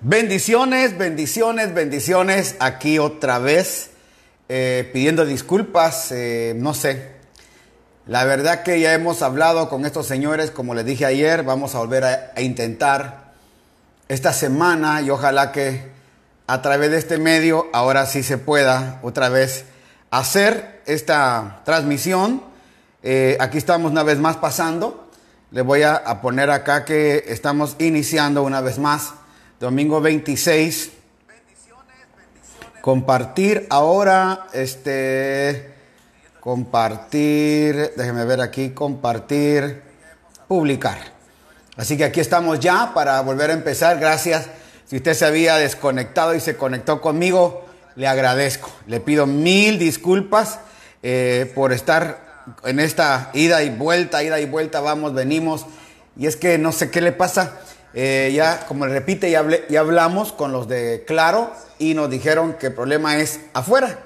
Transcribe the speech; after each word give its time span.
Bendiciones, 0.00 0.96
bendiciones, 0.96 1.74
bendiciones. 1.74 2.54
Aquí 2.60 3.00
otra 3.00 3.40
vez 3.40 3.90
eh, 4.48 4.88
pidiendo 4.92 5.26
disculpas. 5.26 6.12
eh, 6.12 6.54
no 6.56 6.72
sé. 6.72 7.16
La 8.06 8.22
verdad 8.22 8.62
que 8.62 8.78
ya 8.78 8.94
hemos 8.94 9.22
hablado 9.22 9.68
con 9.68 9.84
estos 9.84 10.06
señores, 10.06 10.52
como 10.52 10.76
les 10.76 10.86
dije 10.86 11.04
ayer, 11.04 11.42
vamos 11.42 11.74
a 11.74 11.78
volver 11.80 12.04
a, 12.04 12.40
intentar 12.40 13.32
esta 14.06 14.32
semana 14.32 15.02
y 15.02 15.10
ojalá 15.10 15.50
que 15.50 15.90
a 16.46 16.62
través 16.62 16.92
de 16.92 16.98
este 16.98 17.18
medio 17.18 17.66
ahora 17.72 18.06
sí 18.06 18.22
se 18.22 18.38
pueda 18.38 19.00
otra 19.02 19.28
vez 19.30 19.64
hacer 20.12 20.80
esta 20.86 21.62
transmisión. 21.64 22.44
Eh, 23.02 23.36
aquí 23.40 23.58
estamos 23.58 23.90
una 23.90 24.04
vez 24.04 24.20
más 24.20 24.36
pasando. 24.36 25.10
Le 25.50 25.62
voy 25.62 25.82
a 25.82 26.20
poner 26.22 26.50
acá 26.50 26.84
que 26.84 27.24
estamos 27.26 27.74
iniciando 27.80 28.44
una 28.44 28.60
vez 28.60 28.78
más. 28.78 29.14
Domingo 29.60 30.00
26. 30.00 30.92
Compartir 32.80 33.66
ahora, 33.70 34.46
este, 34.52 35.74
compartir, 36.38 37.92
déjeme 37.96 38.24
ver 38.24 38.40
aquí, 38.40 38.70
compartir, 38.70 39.82
publicar. 40.46 40.98
Así 41.76 41.96
que 41.96 42.04
aquí 42.04 42.20
estamos 42.20 42.60
ya 42.60 42.94
para 42.94 43.20
volver 43.22 43.50
a 43.50 43.54
empezar. 43.54 43.98
Gracias. 43.98 44.46
Si 44.86 44.94
usted 44.94 45.14
se 45.14 45.26
había 45.26 45.56
desconectado 45.56 46.36
y 46.36 46.40
se 46.40 46.56
conectó 46.56 47.00
conmigo, 47.00 47.66
le 47.96 48.06
agradezco. 48.06 48.70
Le 48.86 49.00
pido 49.00 49.26
mil 49.26 49.80
disculpas 49.80 50.60
eh, 51.02 51.50
por 51.56 51.72
estar 51.72 52.44
en 52.62 52.78
esta 52.78 53.30
ida 53.34 53.64
y 53.64 53.70
vuelta, 53.70 54.22
ida 54.22 54.38
y 54.38 54.46
vuelta, 54.46 54.80
vamos, 54.80 55.14
venimos. 55.14 55.66
Y 56.16 56.28
es 56.28 56.36
que 56.36 56.58
no 56.58 56.70
sé 56.70 56.92
qué 56.92 57.00
le 57.00 57.10
pasa. 57.10 57.58
Eh, 58.00 58.30
ya, 58.32 58.64
como 58.68 58.86
le 58.86 58.92
repite, 58.92 59.28
ya, 59.28 59.44
ya 59.68 59.80
hablamos 59.80 60.30
con 60.30 60.52
los 60.52 60.68
de 60.68 61.02
Claro 61.04 61.50
y 61.80 61.94
nos 61.94 62.08
dijeron 62.08 62.52
que 62.52 62.68
el 62.68 62.72
problema 62.72 63.18
es 63.18 63.40
afuera. 63.54 63.98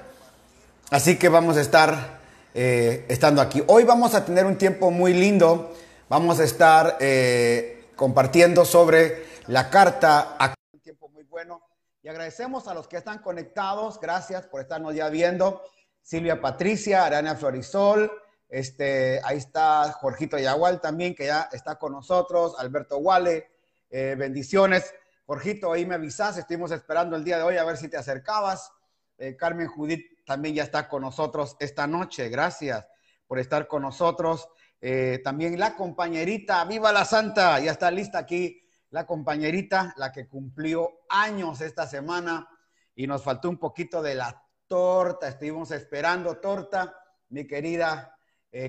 Así 0.89 1.19
que 1.19 1.29
vamos 1.29 1.57
a 1.57 1.61
estar 1.61 2.19
eh, 2.55 3.05
estando 3.07 3.39
aquí. 3.39 3.63
Hoy 3.67 3.83
vamos 3.83 4.15
a 4.15 4.25
tener 4.25 4.47
un 4.47 4.57
tiempo 4.57 4.89
muy 4.89 5.13
lindo. 5.13 5.75
Vamos 6.09 6.39
a 6.39 6.43
estar 6.43 6.97
eh, 7.01 7.85
compartiendo 7.95 8.65
sobre 8.65 9.27
la 9.45 9.69
carta. 9.69 10.37
Un 10.73 10.79
tiempo 10.79 11.07
muy 11.09 11.25
bueno. 11.25 11.61
Y 12.01 12.09
agradecemos 12.09 12.67
a 12.67 12.73
los 12.73 12.87
que 12.87 12.97
están 12.97 13.19
conectados. 13.19 13.99
Gracias 13.99 14.47
por 14.47 14.61
estarnos 14.61 14.95
ya 14.95 15.09
viendo. 15.09 15.61
Silvia 16.01 16.41
Patricia, 16.41 17.05
Arana 17.05 17.35
Florisol. 17.35 18.11
Este, 18.49 19.21
ahí 19.23 19.37
está 19.37 19.91
Jorgito 19.91 20.39
Yagual 20.39 20.81
también, 20.81 21.13
que 21.13 21.27
ya 21.27 21.47
está 21.51 21.75
con 21.75 21.91
nosotros. 21.91 22.55
Alberto 22.57 22.97
Wale. 22.97 23.52
Eh, 23.95 24.15
bendiciones. 24.17 24.91
Jorgito, 25.27 25.71
ahí 25.71 25.85
me 25.85 25.93
avisas. 25.93 26.35
Estuvimos 26.39 26.71
esperando 26.71 27.15
el 27.15 27.23
día 27.23 27.37
de 27.37 27.43
hoy 27.43 27.57
a 27.57 27.63
ver 27.63 27.77
si 27.77 27.89
te 27.89 27.95
acercabas. 27.95 28.71
Eh, 29.19 29.35
Carmen 29.37 29.67
Judith 29.67 30.25
también 30.25 30.55
ya 30.55 30.63
está 30.63 30.89
con 30.89 31.03
nosotros 31.03 31.55
esta 31.59 31.85
noche. 31.85 32.27
Gracias 32.29 32.87
por 33.27 33.37
estar 33.37 33.67
con 33.67 33.83
nosotros. 33.83 34.49
Eh, 34.81 35.21
también 35.23 35.59
la 35.59 35.75
compañerita, 35.75 36.65
viva 36.65 36.91
la 36.91 37.05
santa, 37.05 37.59
ya 37.59 37.71
está 37.71 37.91
lista 37.91 38.17
aquí 38.17 38.67
la 38.89 39.05
compañerita, 39.05 39.93
la 39.97 40.11
que 40.11 40.27
cumplió 40.27 41.01
años 41.07 41.61
esta 41.61 41.85
semana 41.85 42.49
y 42.95 43.05
nos 43.05 43.21
faltó 43.21 43.47
un 43.47 43.59
poquito 43.59 44.01
de 44.01 44.15
la 44.15 44.43
torta. 44.65 45.27
Estuvimos 45.27 45.69
esperando 45.69 46.39
torta, 46.39 46.97
mi 47.29 47.45
querida 47.45 48.17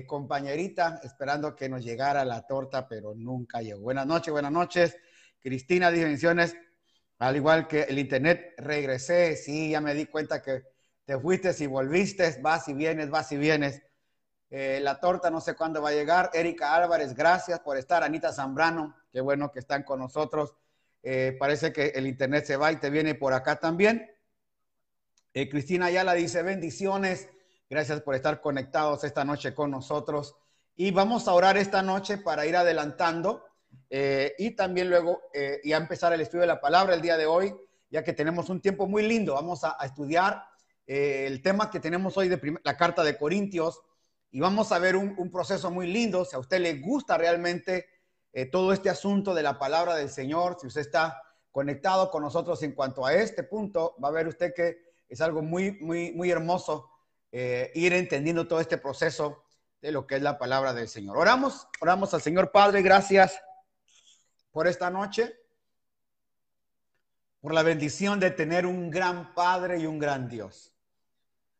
compañerita, 0.07 0.99
esperando 1.03 1.55
que 1.55 1.69
nos 1.69 1.83
llegara 1.83 2.25
la 2.25 2.45
torta, 2.45 2.87
pero 2.87 3.13
nunca 3.15 3.61
llegó. 3.61 3.81
Buenas 3.81 4.07
noches, 4.07 4.31
buenas 4.31 4.51
noches. 4.51 4.97
Cristina, 5.45 5.91
bendiciones. 5.91 6.57
Al 7.19 7.35
igual 7.35 7.67
que 7.67 7.83
el 7.83 7.99
internet, 7.99 8.55
regresé. 8.57 9.35
Sí, 9.35 9.69
ya 9.69 9.79
me 9.79 9.93
di 9.93 10.07
cuenta 10.07 10.41
que 10.41 10.63
te 11.05 11.19
fuiste 11.19 11.55
y 11.59 11.67
volviste. 11.67 12.39
Vas 12.41 12.67
y 12.67 12.73
vienes, 12.73 13.11
vas 13.11 13.31
y 13.31 13.37
vienes. 13.37 13.79
Eh, 14.49 14.79
la 14.81 14.99
torta 14.99 15.29
no 15.29 15.39
sé 15.39 15.53
cuándo 15.53 15.83
va 15.83 15.89
a 15.89 15.91
llegar. 15.91 16.31
Erika 16.33 16.73
Álvarez, 16.73 17.13
gracias 17.13 17.59
por 17.59 17.77
estar. 17.77 18.03
Anita 18.03 18.33
Zambrano, 18.33 18.95
qué 19.11 19.21
bueno 19.21 19.51
que 19.51 19.59
están 19.59 19.83
con 19.83 19.99
nosotros. 19.99 20.55
Eh, 21.03 21.37
parece 21.39 21.71
que 21.71 21.89
el 21.89 22.07
internet 22.07 22.45
se 22.45 22.57
va 22.57 22.71
y 22.71 22.77
te 22.77 22.89
viene 22.89 23.13
por 23.13 23.33
acá 23.33 23.59
también. 23.59 24.09
Eh, 25.35 25.47
Cristina 25.47 25.85
Ayala 25.85 26.15
dice 26.15 26.41
bendiciones. 26.41 27.29
Gracias 27.69 28.01
por 28.01 28.15
estar 28.15 28.41
conectados 28.41 29.03
esta 29.03 29.23
noche 29.23 29.53
con 29.53 29.69
nosotros. 29.69 30.37
Y 30.75 30.89
vamos 30.89 31.27
a 31.27 31.33
orar 31.33 31.55
esta 31.55 31.83
noche 31.83 32.17
para 32.17 32.47
ir 32.47 32.55
adelantando 32.55 33.45
eh, 33.89 34.33
y 34.37 34.51
también 34.55 34.89
luego 34.89 35.21
eh, 35.33 35.59
ya 35.63 35.77
empezar 35.77 36.13
el 36.13 36.21
estudio 36.21 36.41
de 36.41 36.47
la 36.47 36.61
palabra 36.61 36.95
el 36.95 37.01
día 37.01 37.17
de 37.17 37.25
hoy, 37.25 37.55
ya 37.89 38.03
que 38.03 38.13
tenemos 38.13 38.49
un 38.49 38.61
tiempo 38.61 38.87
muy 38.87 39.03
lindo. 39.03 39.35
Vamos 39.35 39.63
a, 39.63 39.75
a 39.79 39.85
estudiar 39.85 40.43
eh, 40.87 41.25
el 41.27 41.41
tema 41.41 41.69
que 41.69 41.79
tenemos 41.79 42.17
hoy 42.17 42.27
de 42.29 42.59
la 42.63 42.77
carta 42.77 43.03
de 43.03 43.17
Corintios 43.17 43.81
y 44.31 44.39
vamos 44.39 44.71
a 44.71 44.79
ver 44.79 44.95
un, 44.95 45.15
un 45.17 45.31
proceso 45.31 45.71
muy 45.71 45.87
lindo. 45.87 46.25
Si 46.25 46.35
a 46.35 46.39
usted 46.39 46.59
le 46.59 46.79
gusta 46.79 47.17
realmente 47.17 47.87
eh, 48.33 48.45
todo 48.47 48.73
este 48.73 48.89
asunto 48.89 49.33
de 49.33 49.43
la 49.43 49.57
palabra 49.57 49.95
del 49.95 50.09
Señor, 50.09 50.57
si 50.59 50.67
usted 50.67 50.81
está 50.81 51.21
conectado 51.51 52.11
con 52.11 52.21
nosotros 52.21 52.61
en 52.63 52.73
cuanto 52.73 53.05
a 53.05 53.13
este 53.13 53.43
punto, 53.43 53.95
va 54.03 54.09
a 54.09 54.11
ver 54.11 54.27
usted 54.27 54.53
que 54.53 54.77
es 55.07 55.21
algo 55.21 55.41
muy, 55.41 55.79
muy, 55.79 56.11
muy 56.11 56.29
hermoso 56.29 56.89
eh, 57.31 57.71
ir 57.75 57.93
entendiendo 57.93 58.47
todo 58.47 58.59
este 58.59 58.77
proceso 58.77 59.43
de 59.81 59.91
lo 59.91 60.05
que 60.05 60.15
es 60.15 60.21
la 60.21 60.37
palabra 60.37 60.73
del 60.73 60.89
Señor. 60.89 61.17
Oramos, 61.17 61.67
oramos 61.79 62.13
al 62.13 62.21
Señor 62.21 62.51
Padre, 62.51 62.81
gracias 62.81 63.39
por 64.55 64.69
esta 64.69 64.89
noche, 64.89 65.37
por 67.41 67.53
la 67.53 67.61
bendición 67.61 68.21
de 68.21 68.31
tener 68.31 68.65
un 68.65 68.89
gran 68.89 69.33
Padre 69.33 69.79
y 69.79 69.85
un 69.85 69.99
gran 69.99 70.29
Dios. 70.29 70.73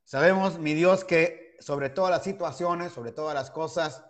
Sabemos, 0.06 0.60
mi 0.60 0.74
Dios, 0.74 1.04
que 1.04 1.58
sobre 1.60 1.90
todas 1.90 2.10
las 2.10 2.24
situaciones, 2.24 2.94
sobre 2.94 3.12
todas 3.12 3.36
las 3.36 3.52
cosas, 3.52 4.06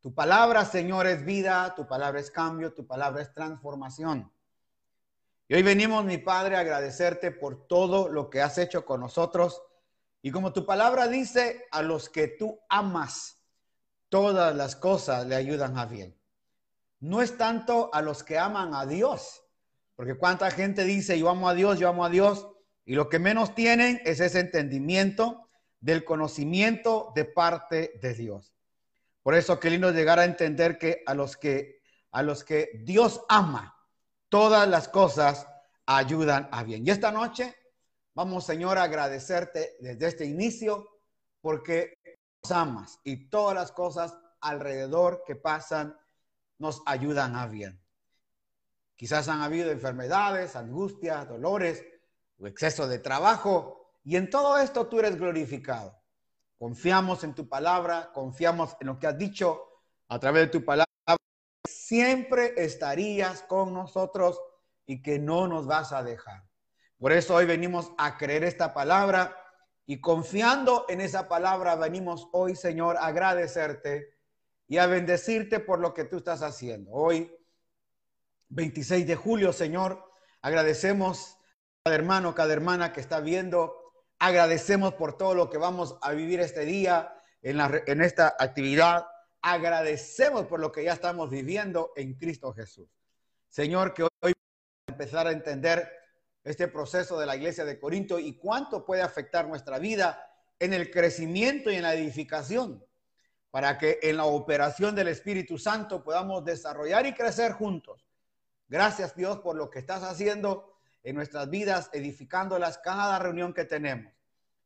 tu 0.00 0.14
palabra, 0.14 0.64
Señor, 0.64 1.06
es 1.06 1.22
vida, 1.22 1.74
tu 1.74 1.86
palabra 1.86 2.18
es 2.18 2.30
cambio, 2.30 2.72
tu 2.72 2.86
palabra 2.86 3.20
es 3.20 3.34
transformación. 3.34 4.32
Y 5.46 5.56
hoy 5.56 5.62
venimos, 5.62 6.02
mi 6.06 6.16
Padre, 6.16 6.56
a 6.56 6.60
agradecerte 6.60 7.30
por 7.30 7.66
todo 7.66 8.08
lo 8.08 8.30
que 8.30 8.40
has 8.40 8.56
hecho 8.56 8.86
con 8.86 9.00
nosotros. 9.00 9.60
Y 10.22 10.30
como 10.30 10.54
tu 10.54 10.64
palabra 10.64 11.08
dice, 11.08 11.66
a 11.70 11.82
los 11.82 12.08
que 12.08 12.28
tú 12.28 12.58
amas, 12.70 13.38
todas 14.08 14.56
las 14.56 14.76
cosas 14.76 15.26
le 15.26 15.36
ayudan 15.36 15.76
a 15.76 15.84
bien. 15.84 16.17
No 17.00 17.22
es 17.22 17.36
tanto 17.36 17.90
a 17.92 18.02
los 18.02 18.24
que 18.24 18.38
aman 18.38 18.74
a 18.74 18.86
Dios, 18.86 19.42
porque 19.94 20.16
cuánta 20.16 20.50
gente 20.50 20.84
dice, 20.84 21.18
yo 21.18 21.28
amo 21.28 21.48
a 21.48 21.54
Dios, 21.54 21.78
yo 21.78 21.88
amo 21.88 22.04
a 22.04 22.10
Dios, 22.10 22.48
y 22.84 22.94
lo 22.94 23.08
que 23.08 23.18
menos 23.18 23.54
tienen 23.54 24.00
es 24.04 24.20
ese 24.20 24.40
entendimiento 24.40 25.48
del 25.80 26.04
conocimiento 26.04 27.12
de 27.14 27.24
parte 27.24 27.98
de 28.00 28.14
Dios. 28.14 28.54
Por 29.22 29.34
eso 29.34 29.60
qué 29.60 29.70
lindo 29.70 29.90
llegar 29.92 30.18
a 30.18 30.24
entender 30.24 30.78
que 30.78 31.02
a 31.06 31.14
los 31.14 31.36
que 31.36 31.78
a 32.10 32.22
los 32.22 32.44
que 32.44 32.70
Dios 32.84 33.20
ama, 33.28 33.76
todas 34.28 34.66
las 34.66 34.88
cosas 34.88 35.46
ayudan 35.84 36.48
a 36.50 36.62
bien. 36.62 36.86
Y 36.86 36.90
esta 36.90 37.12
noche 37.12 37.54
vamos, 38.14 38.44
Señor, 38.44 38.78
a 38.78 38.84
agradecerte 38.84 39.76
desde 39.80 40.06
este 40.06 40.24
inicio 40.24 40.88
porque 41.40 41.94
nos 42.42 42.52
amas 42.52 42.98
y 43.04 43.28
todas 43.28 43.54
las 43.54 43.72
cosas 43.72 44.16
alrededor 44.40 45.22
que 45.26 45.36
pasan 45.36 45.96
nos 46.58 46.82
ayudan 46.86 47.36
a 47.36 47.46
bien. 47.46 47.80
Quizás 48.96 49.28
han 49.28 49.42
habido 49.42 49.70
enfermedades, 49.70 50.56
angustias, 50.56 51.28
dolores 51.28 51.84
o 52.38 52.46
exceso 52.46 52.88
de 52.88 52.98
trabajo 52.98 53.94
y 54.04 54.16
en 54.16 54.28
todo 54.28 54.58
esto 54.58 54.86
tú 54.88 54.98
eres 54.98 55.16
glorificado. 55.16 55.96
Confiamos 56.58 57.22
en 57.22 57.34
tu 57.34 57.48
palabra, 57.48 58.10
confiamos 58.12 58.76
en 58.80 58.88
lo 58.88 58.98
que 58.98 59.06
has 59.06 59.16
dicho 59.16 59.62
a 60.08 60.18
través 60.18 60.46
de 60.46 60.48
tu 60.48 60.64
palabra. 60.64 60.86
Siempre 61.64 62.54
estarías 62.56 63.42
con 63.42 63.72
nosotros 63.72 64.40
y 64.84 65.00
que 65.02 65.18
no 65.18 65.46
nos 65.46 65.66
vas 65.66 65.92
a 65.92 66.02
dejar. 66.02 66.42
Por 66.98 67.12
eso 67.12 67.36
hoy 67.36 67.46
venimos 67.46 67.92
a 67.96 68.18
creer 68.18 68.42
esta 68.42 68.74
palabra 68.74 69.36
y 69.86 70.00
confiando 70.00 70.86
en 70.88 71.00
esa 71.00 71.28
palabra 71.28 71.76
venimos 71.76 72.28
hoy, 72.32 72.56
Señor, 72.56 72.96
a 72.96 73.06
agradecerte 73.06 74.17
y 74.68 74.76
a 74.76 74.86
bendecirte 74.86 75.60
por 75.60 75.80
lo 75.80 75.94
que 75.94 76.04
tú 76.04 76.18
estás 76.18 76.42
haciendo. 76.42 76.92
Hoy, 76.92 77.34
26 78.50 79.06
de 79.06 79.16
julio, 79.16 79.52
Señor, 79.52 80.04
agradecemos 80.42 81.32
a 81.32 81.90
cada 81.90 81.96
hermano, 81.96 82.34
cada 82.34 82.52
hermana 82.52 82.92
que 82.92 83.00
está 83.00 83.20
viendo. 83.20 83.74
Agradecemos 84.18 84.94
por 84.94 85.16
todo 85.16 85.34
lo 85.34 85.48
que 85.48 85.56
vamos 85.56 85.96
a 86.02 86.12
vivir 86.12 86.40
este 86.40 86.66
día 86.66 87.14
en, 87.40 87.58
en 87.86 88.02
esta 88.02 88.36
actividad. 88.38 89.06
Agradecemos 89.40 90.46
por 90.46 90.60
lo 90.60 90.70
que 90.70 90.84
ya 90.84 90.92
estamos 90.92 91.30
viviendo 91.30 91.92
en 91.96 92.14
Cristo 92.14 92.52
Jesús. 92.52 92.88
Señor, 93.48 93.94
que 93.94 94.02
hoy 94.02 94.32
empezar 94.86 95.26
a 95.26 95.32
entender 95.32 95.90
este 96.44 96.68
proceso 96.68 97.18
de 97.18 97.26
la 97.26 97.36
iglesia 97.36 97.64
de 97.64 97.80
Corinto 97.80 98.18
y 98.18 98.36
cuánto 98.36 98.84
puede 98.84 99.00
afectar 99.00 99.48
nuestra 99.48 99.78
vida 99.78 100.22
en 100.58 100.74
el 100.74 100.90
crecimiento 100.90 101.70
y 101.70 101.76
en 101.76 101.82
la 101.82 101.94
edificación, 101.94 102.84
para 103.50 103.78
que 103.78 103.98
en 104.02 104.16
la 104.16 104.24
operación 104.24 104.94
del 104.94 105.08
Espíritu 105.08 105.58
Santo 105.58 106.04
podamos 106.04 106.44
desarrollar 106.44 107.06
y 107.06 107.14
crecer 107.14 107.52
juntos 107.52 108.08
Gracias 108.68 109.16
Dios 109.16 109.38
por 109.38 109.56
lo 109.56 109.70
que 109.70 109.78
estás 109.78 110.02
haciendo 110.02 110.74
en 111.02 111.16
nuestras 111.16 111.48
vidas, 111.48 111.88
edificándolas 111.94 112.76
cada 112.76 113.18
reunión 113.18 113.54
que 113.54 113.64
tenemos. 113.64 114.12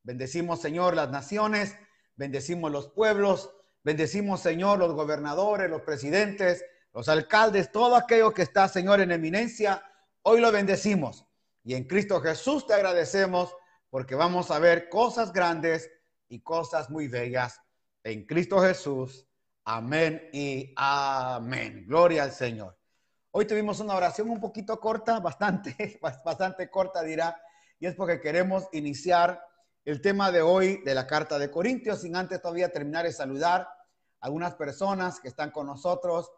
Bendecimos, 0.02 0.60
Señor, 0.60 0.96
las 0.96 1.10
naciones, 1.10 1.76
bendecimos 2.16 2.72
los 2.72 2.88
pueblos, 2.88 3.54
bendecimos, 3.84 4.40
Señor, 4.40 4.80
los 4.80 4.92
gobernadores, 4.92 5.70
los 5.70 5.82
presidentes, 5.82 6.64
los 6.92 7.08
alcaldes, 7.08 7.70
todo 7.70 7.94
aquello 7.94 8.34
que 8.34 8.42
está, 8.42 8.66
Señor, 8.66 9.00
en 9.00 9.12
eminencia. 9.12 9.84
Hoy 10.22 10.40
lo 10.40 10.50
bendecimos. 10.50 11.24
Y 11.62 11.74
en 11.74 11.84
Cristo 11.84 12.20
Jesús 12.20 12.66
te 12.66 12.74
agradecemos 12.74 13.54
porque 13.88 14.16
vamos 14.16 14.50
a 14.50 14.58
ver 14.58 14.88
cosas 14.88 15.32
grandes 15.32 15.88
y 16.28 16.40
cosas 16.40 16.90
muy 16.90 17.06
bellas 17.06 17.60
en 18.04 18.26
Cristo 18.26 18.60
Jesús. 18.60 19.26
Amén 19.64 20.28
y 20.32 20.72
amén. 20.76 21.84
Gloria 21.86 22.24
al 22.24 22.32
Señor. 22.32 22.76
Hoy 23.30 23.46
tuvimos 23.46 23.80
una 23.80 23.94
oración 23.94 24.28
un 24.30 24.40
poquito 24.40 24.78
corta, 24.80 25.20
bastante, 25.20 25.98
bastante 26.24 26.68
corta 26.68 27.02
dirá, 27.02 27.40
y 27.78 27.86
es 27.86 27.94
porque 27.94 28.20
queremos 28.20 28.68
iniciar 28.72 29.42
el 29.84 30.00
tema 30.00 30.30
de 30.30 30.42
hoy 30.42 30.82
de 30.84 30.94
la 30.94 31.06
carta 31.06 31.38
de 31.38 31.50
Corintios, 31.50 32.02
sin 32.02 32.16
antes 32.16 32.40
todavía 32.40 32.72
terminar 32.72 33.04
de 33.04 33.12
saludar 33.12 33.62
a 33.62 34.26
algunas 34.26 34.54
personas 34.54 35.20
que 35.20 35.28
están 35.28 35.50
con 35.50 35.66
nosotros. 35.66 36.30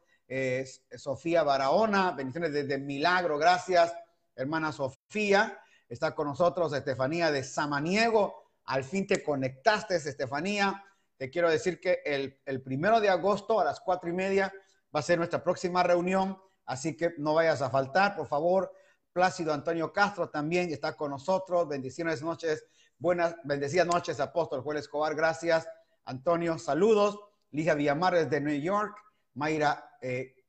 Sofía 0.96 1.42
Barahona, 1.42 2.12
bendiciones 2.12 2.52
desde 2.52 2.78
Milagro, 2.78 3.36
gracias, 3.38 3.92
hermana 4.34 4.72
Sofía. 4.72 5.58
Está 5.88 6.14
con 6.14 6.28
nosotros 6.28 6.72
Estefanía 6.72 7.30
de 7.30 7.44
Samaniego. 7.44 8.52
Al 8.64 8.84
fin 8.84 9.06
te 9.06 9.22
conectaste, 9.22 9.96
Estefanía. 9.96 10.82
Te 11.24 11.30
quiero 11.30 11.48
decir 11.48 11.80
que 11.80 12.02
el, 12.04 12.62
primero 12.62 13.00
de 13.00 13.08
agosto 13.08 13.58
a 13.58 13.64
las 13.64 13.80
cuatro 13.80 14.10
y 14.10 14.12
media 14.12 14.52
va 14.94 15.00
a 15.00 15.02
ser 15.02 15.16
nuestra 15.16 15.42
próxima 15.42 15.82
reunión, 15.82 16.38
así 16.66 16.98
que 16.98 17.14
no 17.16 17.32
vayas 17.32 17.62
a 17.62 17.70
faltar, 17.70 18.14
por 18.14 18.26
favor. 18.26 18.70
Plácido 19.10 19.54
Antonio 19.54 19.90
Castro 19.90 20.28
también 20.28 20.70
está 20.70 20.94
con 20.94 21.10
nosotros. 21.10 21.66
Bendiciones 21.66 22.20
noches 22.20 22.66
Buenas, 22.98 23.36
bendecidas 23.42 23.86
noches, 23.86 24.20
apóstol 24.20 24.60
Juan 24.60 24.76
Escobar. 24.76 25.14
Gracias, 25.14 25.66
Antonio. 26.04 26.58
Saludos. 26.58 27.18
Ligia 27.52 27.72
Villamares 27.72 28.28
de 28.28 28.42
New 28.42 28.60
York. 28.60 28.94
Mayra 29.32 29.96
eh, 30.02 30.44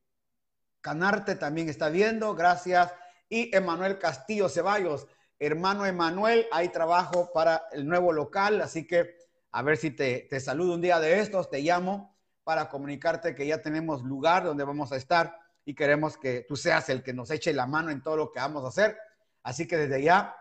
Canarte 0.82 1.36
también 1.36 1.70
está 1.70 1.88
viendo. 1.88 2.36
Gracias. 2.36 2.92
Y 3.30 3.56
Emanuel 3.56 3.98
Castillo 3.98 4.50
Ceballos. 4.50 5.08
Hermano 5.40 5.86
Emanuel, 5.86 6.48
hay 6.52 6.68
trabajo 6.68 7.32
para 7.34 7.70
el 7.72 7.88
nuevo 7.88 8.12
local, 8.12 8.62
así 8.62 8.86
que 8.86 9.24
a 9.56 9.62
ver 9.62 9.78
si 9.78 9.92
te, 9.92 10.28
te 10.30 10.42
saludo 10.42 10.74
un 10.74 10.82
día 10.82 11.00
de 11.00 11.22
estos, 11.22 11.50
te 11.50 11.62
llamo 11.62 12.14
para 12.44 12.68
comunicarte 12.68 13.34
que 13.34 13.48
ya 13.48 13.62
tenemos 13.62 14.04
lugar 14.04 14.44
donde 14.44 14.66
vamos 14.66 14.92
a 14.92 14.98
estar 14.98 15.40
y 15.64 15.74
queremos 15.74 16.18
que 16.18 16.42
tú 16.42 16.58
seas 16.58 16.90
el 16.90 17.02
que 17.02 17.14
nos 17.14 17.32
eche 17.32 17.54
la 17.54 17.66
mano 17.66 17.90
en 17.90 18.04
todo 18.04 18.18
lo 18.18 18.34
que 18.34 18.42
vamos 18.42 18.66
a 18.66 18.68
hacer. 18.68 18.98
Así 19.44 19.66
que 19.66 19.78
desde 19.78 20.04
ya 20.04 20.36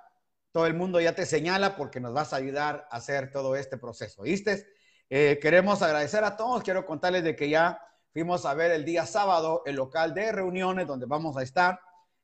todo 0.51 0.67
el 0.67 0.75
mundo 0.75 1.01
ya 1.01 1.15
te 1.15 1.27
señala 1.27 1.77
porque 1.77 2.01
nos 2.01 2.13
vas 2.13 2.33
a 2.33 2.37
ayudar 2.37 2.89
a 2.91 2.97
hacer 2.97 3.31
todo 3.31 3.55
este 3.55 3.79
proceso. 3.79 4.23
¿Viste? 4.23 4.67
Eh, 5.09 5.39
queremos 5.41 5.81
agradecer 5.81 6.25
a 6.25 6.37
todos. 6.37 6.65
Quiero 6.65 6.85
contarles 6.85 7.23
de 7.23 7.37
que 7.37 7.49
ya 7.49 7.81
fuimos 8.13 8.45
a 8.45 8.55
ver 8.55 8.73
el 8.73 8.85
día 8.85 9.07
sábado 9.07 9.63
el 9.65 9.77
local 9.77 10.13
de 10.13 10.33
reuniones 10.33 10.89
donde 10.89 11.07
vamos 11.07 11.37
a 11.37 11.45
estar. 11.45 11.79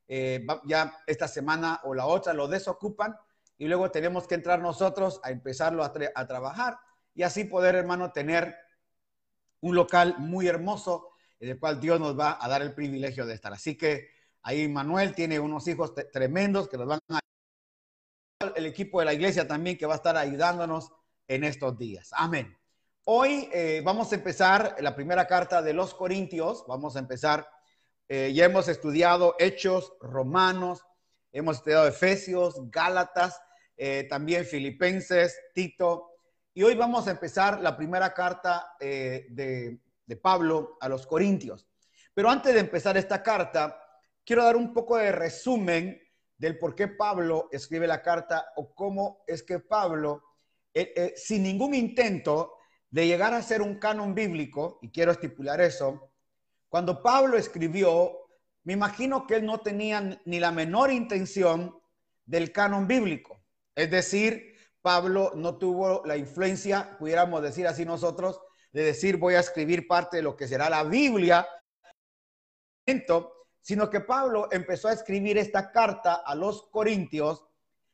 Eh, 0.09 0.45
ya 0.65 0.93
esta 1.07 1.29
semana 1.29 1.83
o 1.85 1.95
la 1.95 2.07
otra 2.07 2.33
lo 2.33 2.49
desocupan 2.49 3.17
y 3.61 3.69
luego 3.69 3.91
tenemos 3.91 4.27
que 4.27 4.35
entrar 4.35 4.59
nosotros 4.61 5.21
a 5.23 5.31
empezarlo 5.31 5.85
a, 5.85 5.93
a 6.15 6.27
trabajar 6.27 6.79
y 7.15 7.25
así 7.25 7.45
poder, 7.45 7.75
hermano, 7.75 8.11
tener 8.11 8.57
un 9.61 9.75
local 9.75 10.17
muy 10.19 10.49
hermoso 10.49 11.11
en 11.39 11.51
el 11.51 11.61
cual 11.61 11.79
Dios 11.79 12.01
nos 12.01 12.19
va 12.19 12.39
a 12.41 12.49
dar 12.49 12.63
el 12.63 12.73
privilegio 12.75 13.27
de 13.27 13.35
estar. 13.35 13.53
Así 13.53 13.77
que 13.77 14.09
ahí 14.41 14.67
Manuel 14.67 15.15
tiene 15.15 15.39
unos 15.39 15.69
hijos 15.69 15.93
tremendos 16.11 16.71
que 16.71 16.79
nos 16.79 16.87
van 16.87 17.01
a 17.11 17.21
el 18.57 18.65
equipo 18.65 19.01
de 19.01 19.05
la 19.05 19.13
iglesia 19.13 19.47
también 19.47 19.77
que 19.77 19.85
va 19.85 19.93
a 19.93 19.97
estar 19.97 20.17
ayudándonos 20.17 20.91
en 21.29 21.45
estos 21.45 21.77
días. 21.77 22.09
Amén. 22.13 22.57
Hoy 23.05 23.51
eh, 23.53 23.83
vamos 23.85 24.11
a 24.11 24.15
empezar 24.15 24.77
la 24.81 24.95
primera 24.95 25.27
carta 25.27 25.61
de 25.61 25.75
los 25.75 25.93
Corintios. 25.93 26.65
Vamos 26.67 26.97
a 26.97 27.01
empezar, 27.01 27.47
eh, 28.09 28.33
ya 28.33 28.47
hemos 28.47 28.69
estudiado 28.69 29.37
Hechos, 29.39 29.93
Romanos, 30.01 30.83
hemos 31.31 31.59
estudiado 31.59 31.87
Efesios, 31.87 32.71
Gálatas, 32.71 33.39
eh, 33.83 34.05
también 34.11 34.45
Filipenses, 34.45 35.41
Tito. 35.55 36.11
Y 36.53 36.63
hoy 36.63 36.75
vamos 36.75 37.09
a 37.09 37.13
empezar 37.13 37.63
la 37.63 37.75
primera 37.75 38.13
carta 38.13 38.75
de, 38.79 39.81
de 40.05 40.17
Pablo 40.17 40.77
a 40.81 40.89
los 40.89 41.07
Corintios. 41.07 41.67
Pero 42.13 42.29
antes 42.29 42.53
de 42.53 42.61
empezar 42.61 42.99
esta 42.99 43.23
carta, 43.23 43.83
quiero 44.23 44.45
dar 44.45 44.57
un 44.57 44.75
poco 44.75 44.99
de 44.99 45.13
resumen 45.13 45.99
del 46.37 46.59
por 46.59 46.75
qué 46.75 46.89
Pablo 46.89 47.49
escribe 47.53 47.87
la 47.87 48.03
carta 48.03 48.53
o 48.57 48.75
cómo 48.75 49.23
es 49.27 49.43
que 49.43 49.61
Pablo, 49.61 50.25
eh, 50.75 50.93
eh, 50.95 51.15
sin 51.17 51.43
ningún 51.43 51.75
intento 51.75 52.57
de 52.91 53.07
llegar 53.07 53.33
a 53.33 53.43
ser 53.43 53.63
un 53.63 53.79
canon 53.79 54.15
bíblico, 54.15 54.79
y 54.83 54.91
quiero 54.91 55.13
estipular 55.13 55.61
eso, 55.63 56.13
cuando 56.69 57.03
Pablo 57.03 57.39
escribió, 57.39 58.19
me 58.65 58.75
imagino 58.75 59.27
que 59.27 59.37
él 59.37 59.47
no 59.47 59.61
tenía 59.61 60.21
ni 60.27 60.39
la 60.39 60.51
menor 60.51 60.91
intención 60.91 61.81
del 62.27 62.53
canon 62.53 62.87
bíblico. 62.87 63.40
Es 63.75 63.91
decir, 63.91 64.55
Pablo 64.83 65.33
no 65.35 65.59
tuvo 65.59 66.03
la 66.07 66.17
influencia, 66.17 66.97
pudiéramos 66.99 67.43
decir 67.43 67.67
así 67.67 67.85
nosotros, 67.85 68.41
de 68.73 68.85
decir 68.85 69.17
voy 69.17 69.35
a 69.35 69.41
escribir 69.41 69.87
parte 69.87 70.19
de 70.19 70.23
lo 70.23 70.37
que 70.37 70.49
será 70.49 70.71
la 70.71 70.85
Biblia 70.85 71.47
sino 73.63 73.91
que 73.91 74.01
Pablo 74.01 74.49
empezó 74.51 74.89
a 74.89 74.93
escribir 74.93 75.39
esta 75.39 75.71
carta 75.71 76.15
a 76.15 76.35
los 76.35 76.69
corintios 76.71 77.45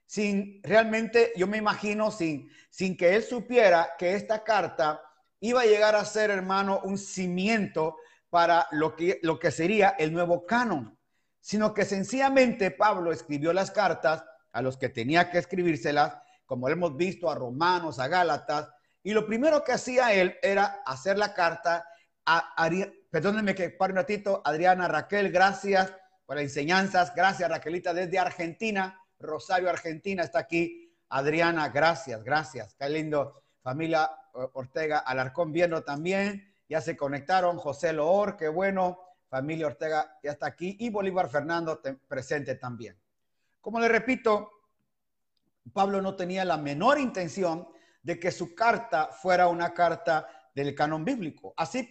sin 0.06 0.62
realmente, 0.62 1.32
yo 1.36 1.48
me 1.48 1.58
imagino, 1.58 2.12
sin, 2.12 2.48
sin 2.70 2.96
que 2.96 3.16
él 3.16 3.24
supiera 3.24 3.94
que 3.98 4.14
esta 4.14 4.44
carta 4.44 5.02
iba 5.40 5.62
a 5.62 5.66
llegar 5.66 5.96
a 5.96 6.04
ser, 6.04 6.30
hermano, 6.30 6.80
un 6.84 6.96
cimiento 6.96 7.96
para 8.30 8.68
lo 8.70 8.94
que, 8.94 9.18
lo 9.22 9.38
que 9.38 9.50
sería 9.50 9.90
el 9.98 10.12
nuevo 10.12 10.46
canon, 10.46 10.96
sino 11.40 11.74
que 11.74 11.84
sencillamente 11.84 12.70
Pablo 12.70 13.10
escribió 13.10 13.52
las 13.52 13.72
cartas 13.72 14.24
a 14.56 14.62
los 14.62 14.78
que 14.78 14.88
tenía 14.88 15.30
que 15.30 15.36
escribírselas, 15.36 16.16
como 16.46 16.70
hemos 16.70 16.96
visto 16.96 17.30
a 17.30 17.34
Romanos, 17.34 17.98
a 17.98 18.08
Gálatas, 18.08 18.70
y 19.02 19.12
lo 19.12 19.26
primero 19.26 19.62
que 19.62 19.72
hacía 19.72 20.14
él 20.14 20.34
era 20.42 20.82
hacer 20.86 21.18
la 21.18 21.34
carta 21.34 21.86
a, 22.24 22.70
Perdónenme 23.10 23.54
que 23.54 23.70
pare 23.70 23.92
un 23.92 23.98
ratito. 23.98 24.42
Adriana 24.44 24.88
Raquel, 24.88 25.30
gracias 25.30 25.92
por 26.24 26.36
las 26.36 26.44
enseñanzas. 26.44 27.14
Gracias, 27.14 27.48
Raquelita, 27.48 27.92
desde 27.92 28.18
Argentina. 28.18 28.98
Rosario, 29.20 29.68
Argentina, 29.68 30.22
está 30.22 30.40
aquí. 30.40 30.90
Adriana, 31.10 31.68
gracias, 31.68 32.24
gracias. 32.24 32.74
Qué 32.74 32.88
lindo. 32.88 33.42
Familia 33.62 34.10
Ortega 34.54 34.98
Alarcón 34.98 35.52
viendo 35.52 35.84
también. 35.84 36.54
Ya 36.68 36.80
se 36.80 36.96
conectaron. 36.96 37.58
José 37.58 37.92
Loor, 37.92 38.36
qué 38.36 38.48
bueno. 38.48 39.00
Familia 39.28 39.66
Ortega 39.66 40.18
ya 40.22 40.32
está 40.32 40.46
aquí. 40.46 40.76
Y 40.80 40.90
Bolívar 40.90 41.28
Fernando 41.28 41.80
presente 42.08 42.56
también. 42.56 42.98
Como 43.60 43.80
le 43.80 43.88
repito, 43.88 44.55
Pablo 45.70 46.00
no 46.00 46.16
tenía 46.16 46.44
la 46.44 46.56
menor 46.56 46.98
intención 46.98 47.68
de 48.02 48.18
que 48.18 48.30
su 48.30 48.54
carta 48.54 49.08
fuera 49.08 49.48
una 49.48 49.74
carta 49.74 50.28
del 50.54 50.74
canon 50.74 51.04
bíblico. 51.04 51.52
Así, 51.56 51.88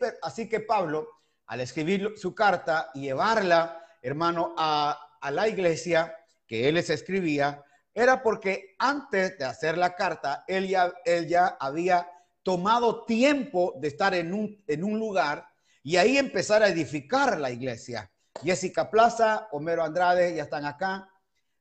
que 0.49 0.59
Pablo, 0.61 1.07
al 1.47 1.61
escribir 1.61 2.13
su 2.15 2.33
carta 2.33 2.89
y 2.93 3.01
llevarla, 3.01 3.85
hermano, 4.01 4.55
a, 4.57 5.17
a 5.21 5.31
la 5.31 5.47
iglesia 5.47 6.15
que 6.47 6.67
él 6.67 6.75
les 6.75 6.89
escribía, 6.89 7.63
era 7.95 8.21
porque 8.21 8.75
antes 8.77 9.37
de 9.37 9.45
hacer 9.45 9.77
la 9.77 9.95
carta, 9.95 10.43
él 10.47 10.67
ya, 10.67 11.57
había 11.59 12.07
tomado 12.43 13.05
tiempo 13.05 13.73
de 13.77 13.87
estar 13.87 14.13
en 14.13 14.33
un, 14.33 14.63
en 14.67 14.83
un 14.83 14.99
lugar 14.99 15.47
y 15.81 15.95
ahí 15.95 16.17
empezar 16.17 16.61
a 16.61 16.67
edificar 16.67 17.39
la 17.39 17.51
iglesia. 17.51 18.11
Jessica 18.43 18.91
Plaza, 18.91 19.47
Homero 19.51 19.81
Andrade 19.81 20.35
ya 20.35 20.43
están 20.43 20.65
acá. 20.65 21.09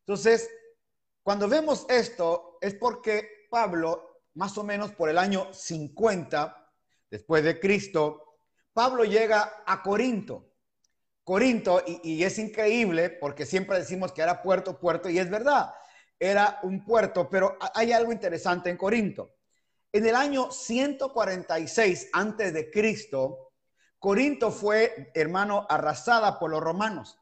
Entonces, 0.01 0.51
cuando 1.25 1.49
vemos 1.49 1.87
esto, 1.89 2.59
es 2.61 2.75
porque 2.75 3.47
Pablo, 3.49 4.21
más 4.35 4.59
o 4.59 4.63
menos 4.63 4.93
por 4.93 5.09
el 5.09 5.17
año 5.17 5.49
50, 5.55 6.71
después 7.11 7.43
de 7.43 7.59
Cristo, 7.59 8.37
Pablo 8.75 9.05
llega 9.05 9.63
a 9.67 9.83
Corinto. 9.83 10.53
Corinto, 11.25 11.83
y, 11.87 12.23
es 12.23 12.39
increíble 12.39 13.09
porque 13.09 13.47
siempre 13.47 13.79
decimos 13.79 14.13
que 14.13 14.21
era 14.21 14.43
puerto, 14.43 14.79
puerto, 14.79 15.09
y 15.09 15.19
es 15.19 15.31
verdad, 15.31 15.73
era 16.21 16.61
un 16.63 16.85
puerto, 16.85 17.31
pero 17.31 17.57
hay 17.75 17.93
algo 17.93 18.13
interesante 18.13 18.69
en 18.69 18.77
Corinto. 18.77 19.35
En 19.93 20.05
el 20.07 20.17
año 20.17 20.53
146 20.53 22.11
antes 22.13 22.53
de 22.53 22.71
Cristo, 22.71 23.53
Corinto 23.99 24.51
fue, 24.51 25.11
hermano, 25.15 25.67
arrasada 25.71 26.39
por 26.39 26.51
los 26.51 26.61
romanos. 26.61 27.19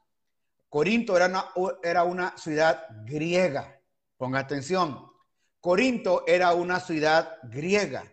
Corinto 0.68 1.16
era 1.16 1.26
una, 1.26 1.78
era 1.84 2.02
una 2.02 2.36
ciudad 2.36 2.88
griega. 3.04 3.78
Ponga 4.22 4.38
atención. 4.38 5.10
Corinto 5.58 6.22
era 6.28 6.54
una 6.54 6.78
ciudad 6.78 7.38
griega 7.42 8.04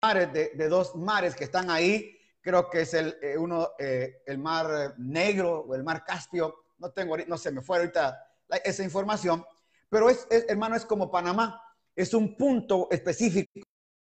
de, 0.00 0.68
dos 0.70 0.96
mares 0.96 1.36
que 1.36 1.44
están 1.44 1.68
ahí, 1.68 2.18
creo 2.40 2.70
que 2.70 2.80
es 2.80 2.94
el, 2.94 3.18
eh, 3.20 3.36
uno, 3.36 3.72
eh, 3.78 4.22
el 4.24 4.38
mar 4.38 4.94
negro 4.96 5.66
o 5.68 5.74
el 5.74 5.84
mar 5.84 6.04
Caspio, 6.06 6.64
no 6.78 6.90
tengo, 6.92 7.18
no 7.18 7.36
se 7.36 7.52
me 7.52 7.60
fue 7.60 7.76
ahorita 7.76 8.18
esa 8.64 8.82
información, 8.82 9.44
pero 9.90 10.08
es, 10.08 10.26
hermano, 10.30 10.74
es 10.74 10.86
como 10.86 11.10
Panamá, 11.10 11.62
es 11.94 12.14
un 12.14 12.34
punto 12.34 12.88
específico 12.90 13.60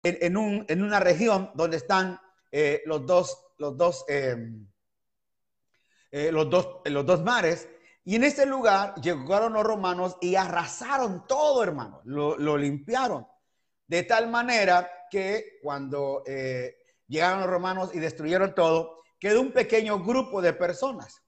en, 0.02 0.38
un, 0.38 0.66
en 0.70 0.82
una 0.82 1.02
región 1.02 1.52
donde 1.54 1.76
están 1.76 2.18
eh, 2.50 2.82
los 2.86 3.06
dos, 3.06 3.48
los 3.58 3.76
dos, 3.76 4.06
los 6.14 6.50
dos, 6.50 6.78
los 6.86 7.06
dos 7.06 7.24
mares, 7.24 7.68
y 8.04 8.16
en 8.16 8.24
ese 8.24 8.46
lugar 8.46 8.96
llegaron 8.96 9.54
los 9.54 9.64
romanos 9.64 10.18
y 10.22 10.36
arrasaron 10.36 11.28
todo, 11.28 11.64
hermano, 11.64 12.02
lo, 12.06 12.58
limpiaron, 12.58 13.28
de 13.88 14.04
tal 14.04 14.30
manera 14.30 14.90
que 15.12 15.60
cuando 15.62 16.24
llegaron 17.08 17.42
los 17.42 17.50
romanos 17.50 17.92
y 17.94 18.00
destruyeron 18.00 18.56
todo, 18.56 19.04
quedó 19.20 19.42
un 19.42 19.52
pequeño 19.52 20.04
grupo 20.04 20.42
de 20.42 20.54
personas. 20.54 21.22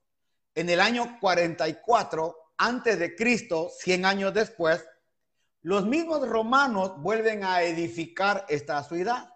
En 0.56 0.70
el 0.70 0.80
año 0.80 1.18
44 1.20 2.36
antes 2.58 3.00
de 3.00 3.16
Cristo, 3.16 3.70
100 3.76 4.06
años 4.06 4.34
después, 4.34 4.86
los 5.64 5.86
mismos 5.86 6.28
romanos 6.28 6.94
vuelven 7.02 7.44
a 7.44 7.64
edificar 7.64 8.46
esta 8.50 8.84
ciudad. 8.84 9.34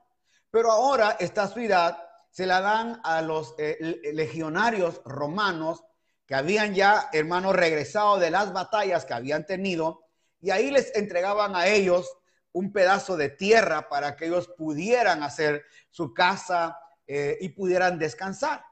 Pero 0.51 0.71
ahora 0.71 1.17
esta 1.19 1.47
ciudad 1.47 1.97
se 2.29 2.45
la 2.45 2.61
dan 2.61 3.01
a 3.03 3.21
los 3.21 3.55
eh, 3.57 3.99
legionarios 4.13 5.01
romanos 5.05 5.83
que 6.25 6.35
habían 6.35 6.73
ya, 6.73 7.09
hermanos, 7.13 7.55
regresado 7.55 8.17
de 8.17 8.31
las 8.31 8.51
batallas 8.53 9.05
que 9.05 9.13
habían 9.13 9.45
tenido 9.45 10.05
y 10.41 10.51
ahí 10.51 10.71
les 10.71 10.95
entregaban 10.95 11.55
a 11.55 11.67
ellos 11.67 12.17
un 12.51 12.71
pedazo 12.71 13.17
de 13.17 13.29
tierra 13.29 13.89
para 13.89 14.15
que 14.15 14.27
ellos 14.27 14.47
pudieran 14.57 15.23
hacer 15.23 15.65
su 15.89 16.13
casa 16.13 16.79
eh, 17.07 17.37
y 17.41 17.49
pudieran 17.49 17.99
descansar. 17.99 18.63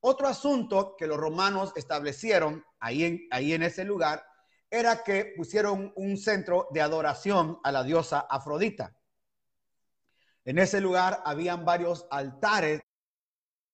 Otro 0.00 0.28
asunto 0.28 0.96
que 0.96 1.06
los 1.06 1.16
romanos 1.16 1.72
establecieron 1.76 2.64
ahí 2.78 3.04
en, 3.04 3.28
ahí 3.30 3.54
en 3.54 3.62
ese 3.62 3.84
lugar 3.84 4.24
era 4.70 5.02
que 5.02 5.32
pusieron 5.36 5.92
un 5.96 6.16
centro 6.16 6.68
de 6.72 6.82
adoración 6.82 7.58
a 7.62 7.72
la 7.72 7.82
diosa 7.82 8.26
Afrodita. 8.28 8.94
En 10.44 10.58
ese 10.58 10.80
lugar 10.80 11.22
habían 11.24 11.64
varios 11.64 12.06
altares 12.10 12.80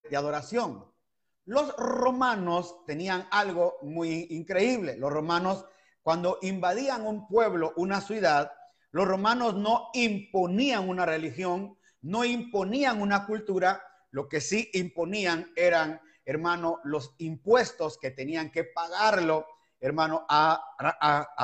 de 0.09 0.16
adoración. 0.16 0.91
Los 1.44 1.76
romanos 1.76 2.84
tenían 2.87 3.26
algo 3.30 3.78
muy 3.82 4.28
increíble. 4.30 4.96
Los 4.96 5.12
romanos, 5.12 5.64
cuando 6.02 6.38
invadían 6.42 7.04
un 7.04 7.26
pueblo, 7.26 7.72
una 7.76 8.00
ciudad, 8.00 8.52
los 8.92 9.08
romanos 9.08 9.54
no 9.54 9.88
imponían 9.94 10.88
una 10.88 11.04
religión, 11.04 11.76
no 12.02 12.25
imponían 12.25 13.00
una 13.00 13.26
cultura, 13.26 13.82
lo 14.11 14.28
que 14.28 14.40
sí 14.40 14.70
imponían 14.75 15.50
eran, 15.56 16.00
hermano, 16.25 16.80
los 16.84 17.14
impuestos 17.18 17.99
que 17.99 18.11
tenían 18.11 18.52
que 18.52 18.64
pagarlo, 18.64 19.46
hermano, 19.80 20.26
a, 20.28 20.61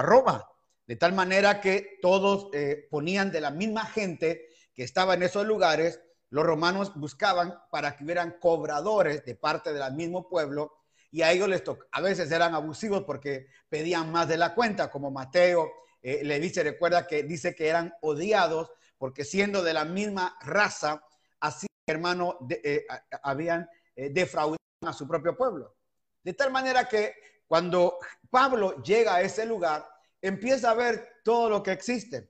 Roma. 0.03 0.47
De 0.87 0.97
tal 0.97 1.13
manera 1.13 1.61
que 1.61 1.99
todos 2.01 2.51
eh, 2.53 2.87
ponían 2.91 3.33
de 3.33 3.41
la 3.41 3.51
misma 3.51 3.85
gente 3.85 4.49
que 4.75 4.85
estaba 4.85 5.15
en 5.15 5.23
esos 5.23 5.47
lugares, 5.47 6.01
los 6.31 6.45
romanos 6.45 6.93
buscaban 6.95 7.59
para 7.71 7.97
que 7.97 8.05
hubieran 8.05 8.37
cobradores 8.41 9.25
de 9.25 9.35
parte 9.35 9.73
del 9.73 9.93
mismo 9.95 10.29
pueblo 10.29 10.79
y 11.11 11.23
a 11.23 11.33
ellos 11.33 11.49
les 11.49 11.65
tocaba, 11.65 11.89
a 11.93 12.01
veces 12.01 12.31
eran 12.31 12.55
abusivos 12.55 13.05
porque 13.05 13.47
pedían 13.69 14.13
más 14.13 14.29
de 14.29 14.37
la 14.37 14.55
cuenta, 14.55 14.91
como 14.91 15.11
Mateo 15.11 15.71
eh, 16.03 16.23
le 16.23 16.39
dice, 16.39 16.63
recuerda 16.63 17.07
que 17.07 17.23
dice 17.23 17.55
que 17.55 17.69
eran 17.69 17.95
odiados 18.03 18.71
porque 18.99 19.25
siendo 19.25 19.63
de 19.63 19.73
la 19.73 19.85
misma 19.85 20.37
raza, 20.43 21.03
así, 21.41 21.67
hermano, 21.87 22.39
eh, 22.51 22.85
habían 23.23 23.69
eh, 23.95 24.11
defraudado 24.11 24.59
a 24.85 24.93
su 24.93 25.07
propio 25.07 25.37
pueblo. 25.37 25.77
De 26.23 26.35
tal 26.35 26.51
manera 26.51 26.89
que 26.89 27.15
cuando 27.47 27.99
Pablo 28.29 28.83
llega 28.83 29.15
a 29.15 29.23
ese 29.23 29.47
lugar, 29.47 29.89
empieza 30.21 30.71
a 30.71 30.75
ver 30.75 31.21
todo 31.25 31.49
lo 31.49 31.63
que 31.63 31.73
existe. 31.73 32.29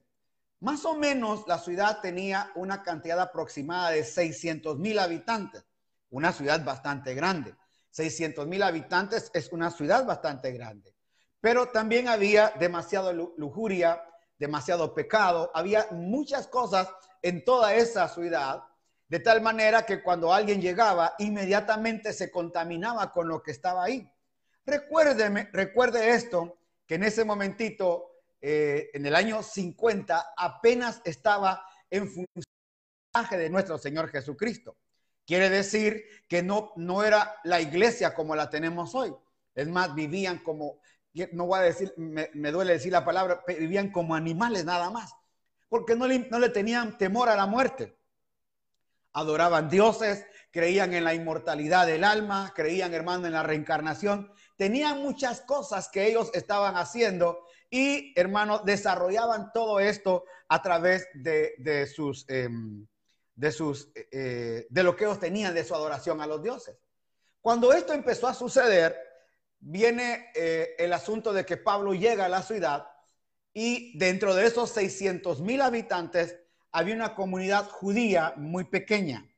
Más 0.60 0.84
o 0.84 0.94
menos 0.94 1.44
la 1.46 1.58
ciudad 1.58 2.00
tenía 2.00 2.50
una 2.56 2.82
cantidad 2.82 3.20
aproximada 3.20 3.90
de 3.90 4.02
600 4.02 4.78
mil 4.78 4.98
habitantes, 4.98 5.64
una 6.10 6.32
ciudad 6.32 6.64
bastante 6.64 7.14
grande. 7.14 7.54
600 7.90 8.46
mil 8.46 8.62
habitantes 8.62 9.30
es 9.34 9.52
una 9.52 9.70
ciudad 9.70 10.04
bastante 10.04 10.52
grande. 10.52 10.94
Pero 11.40 11.68
también 11.68 12.08
había 12.08 12.52
demasiado 12.58 13.12
lujuria, 13.12 14.02
demasiado 14.38 14.94
pecado, 14.94 15.50
había 15.54 15.86
muchas 15.92 16.48
cosas 16.48 16.88
en 17.22 17.44
toda 17.44 17.74
esa 17.74 18.08
ciudad, 18.08 18.64
de 19.08 19.20
tal 19.20 19.40
manera 19.40 19.86
que 19.86 20.02
cuando 20.02 20.32
alguien 20.32 20.60
llegaba, 20.60 21.14
inmediatamente 21.18 22.12
se 22.12 22.30
contaminaba 22.30 23.12
con 23.12 23.28
lo 23.28 23.42
que 23.42 23.52
estaba 23.52 23.84
ahí. 23.84 24.10
Recuérdeme, 24.66 25.48
recuerde 25.52 26.10
esto, 26.10 26.58
que 26.86 26.96
en 26.96 27.04
ese 27.04 27.24
momentito, 27.24 28.07
eh, 28.40 28.90
en 28.94 29.06
el 29.06 29.14
año 29.14 29.42
50, 29.42 30.34
apenas 30.36 31.00
estaba 31.04 31.64
en 31.90 32.06
función 32.06 32.44
de 33.30 33.50
nuestro 33.50 33.78
Señor 33.78 34.08
Jesucristo. 34.10 34.76
Quiere 35.26 35.50
decir 35.50 36.04
que 36.28 36.42
no, 36.42 36.72
no 36.76 37.02
era 37.02 37.36
la 37.44 37.60
iglesia 37.60 38.14
como 38.14 38.36
la 38.36 38.48
tenemos 38.48 38.94
hoy. 38.94 39.14
Es 39.54 39.68
más, 39.68 39.94
vivían 39.94 40.38
como 40.38 40.80
no 41.32 41.46
voy 41.46 41.58
a 41.58 41.62
decir, 41.62 41.92
me, 41.96 42.28
duele 42.52 42.74
decir 42.74 42.92
la 42.92 43.04
palabra, 43.04 43.42
vivían 43.46 43.90
como 43.90 44.14
animales 44.14 44.64
nada 44.64 44.90
más, 44.90 45.14
porque 45.68 45.96
no 45.96 46.06
le, 46.06 46.28
no 46.30 46.38
le 46.38 46.50
tenían 46.50 46.96
temor 46.98 47.28
a 47.28 47.36
la 47.36 47.46
muerte. 47.46 47.96
Adoraban 49.12 49.68
dioses, 49.68 50.24
creían 50.50 50.94
en 50.94 51.04
la 51.04 51.14
inmortalidad 51.14 51.86
del 51.86 52.04
alma, 52.04 52.52
creían, 52.54 52.94
hermano, 52.94 53.26
en 53.26 53.32
la 53.32 53.42
reencarnación. 53.42 54.32
Tenían 54.56 55.02
muchas 55.02 55.40
cosas 55.40 55.88
que 55.88 56.06
ellos 56.06 56.30
estaban 56.34 56.76
haciendo 56.76 57.44
y, 57.70 58.12
hermano, 58.18 58.60
desarrollaban 58.64 59.52
todo 59.52 59.80
esto 59.80 60.24
a 60.48 60.62
través 60.62 61.06
de, 61.14 61.86
sus, 61.86 62.24
em, 62.28 62.86
de 63.34 63.52
sus, 63.52 63.90
eh, 63.94 64.66
de 64.68 64.82
lo 64.82 64.96
que 64.96 65.04
ellos 65.04 65.20
tenían 65.20 65.54
de 65.54 65.64
su 65.64 65.74
adoración 65.74 66.20
a 66.20 66.26
los 66.26 66.42
dioses. 66.42 66.76
Cuando 67.40 67.72
esto 67.72 67.92
empezó 67.92 68.26
a 68.26 68.34
suceder, 68.34 68.96
viene 69.60 70.30
eh, 70.34 70.74
el 70.78 70.92
asunto 70.92 71.32
de 71.32 71.44
que 71.44 71.56
Pablo 71.56 71.94
llega 71.94 72.24
a 72.24 72.28
la 72.28 72.42
ciudad 72.42 72.86
y 73.52 73.96
dentro 73.98 74.34
de 74.34 74.46
esos 74.46 74.70
600 74.70 75.40
mil 75.40 75.60
habitantes 75.60 76.36
había 76.72 76.94
una 76.94 77.14
comunidad 77.14 77.68
judía 77.68 78.34
muy 78.36 78.64
pequeña. 78.64 79.28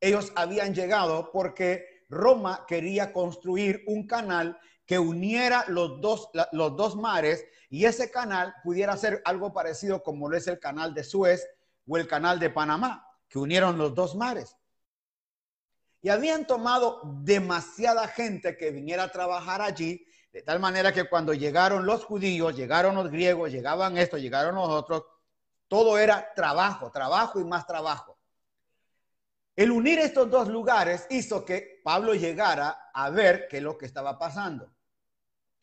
Ellos 0.00 0.32
habían 0.34 0.74
llegado 0.74 1.30
porque 1.32 2.04
Roma 2.08 2.64
quería 2.68 3.12
construir 3.12 3.82
un 3.86 4.06
canal 4.06 4.58
que 4.86 4.98
uniera 4.98 5.64
los 5.68 6.00
dos, 6.00 6.30
los 6.52 6.76
dos 6.76 6.96
mares 6.96 7.44
y 7.68 7.84
ese 7.84 8.10
canal 8.10 8.54
pudiera 8.62 8.96
ser 8.96 9.20
algo 9.24 9.52
parecido 9.52 10.02
como 10.02 10.28
lo 10.28 10.36
es 10.36 10.46
el 10.46 10.60
canal 10.60 10.94
de 10.94 11.02
Suez 11.02 11.46
o 11.86 11.96
el 11.96 12.06
canal 12.06 12.38
de 12.38 12.50
Panamá, 12.50 13.06
que 13.28 13.38
unieron 13.38 13.76
los 13.76 13.94
dos 13.94 14.14
mares. 14.14 14.56
Y 16.02 16.08
habían 16.08 16.46
tomado 16.46 17.00
demasiada 17.22 18.06
gente 18.06 18.56
que 18.56 18.70
viniera 18.70 19.04
a 19.04 19.12
trabajar 19.12 19.60
allí, 19.60 20.06
de 20.32 20.42
tal 20.42 20.60
manera 20.60 20.92
que 20.92 21.08
cuando 21.08 21.34
llegaron 21.34 21.84
los 21.84 22.04
judíos, 22.04 22.54
llegaron 22.54 22.94
los 22.94 23.10
griegos, 23.10 23.50
llegaban 23.50 23.98
estos, 23.98 24.20
llegaron 24.20 24.54
los 24.54 24.68
otros, 24.68 25.04
todo 25.66 25.98
era 25.98 26.32
trabajo, 26.34 26.92
trabajo 26.92 27.40
y 27.40 27.44
más 27.44 27.66
trabajo. 27.66 28.16
El 29.56 29.72
unir 29.72 29.98
estos 29.98 30.30
dos 30.30 30.48
lugares 30.48 31.06
hizo 31.10 31.44
que 31.44 31.80
Pablo 31.82 32.14
llegara 32.14 32.90
a 32.92 33.10
ver 33.10 33.48
qué 33.48 33.56
es 33.56 33.62
lo 33.62 33.76
que 33.76 33.86
estaba 33.86 34.18
pasando. 34.18 34.75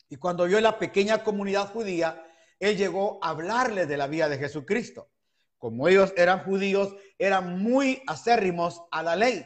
Y 0.08 0.16
cuando 0.16 0.44
vio 0.44 0.60
la 0.60 0.78
pequeña 0.78 1.24
comunidad 1.24 1.72
judía, 1.72 2.24
él 2.58 2.76
llegó 2.76 3.18
a 3.22 3.30
hablarles 3.30 3.88
de 3.88 3.96
la 3.96 4.06
vida 4.06 4.28
de 4.28 4.38
Jesucristo. 4.38 5.10
Como 5.58 5.88
ellos 5.88 6.12
eran 6.16 6.44
judíos, 6.44 6.94
eran 7.18 7.58
muy 7.58 8.02
acérrimos 8.06 8.82
a 8.90 9.02
la 9.02 9.16
ley 9.16 9.44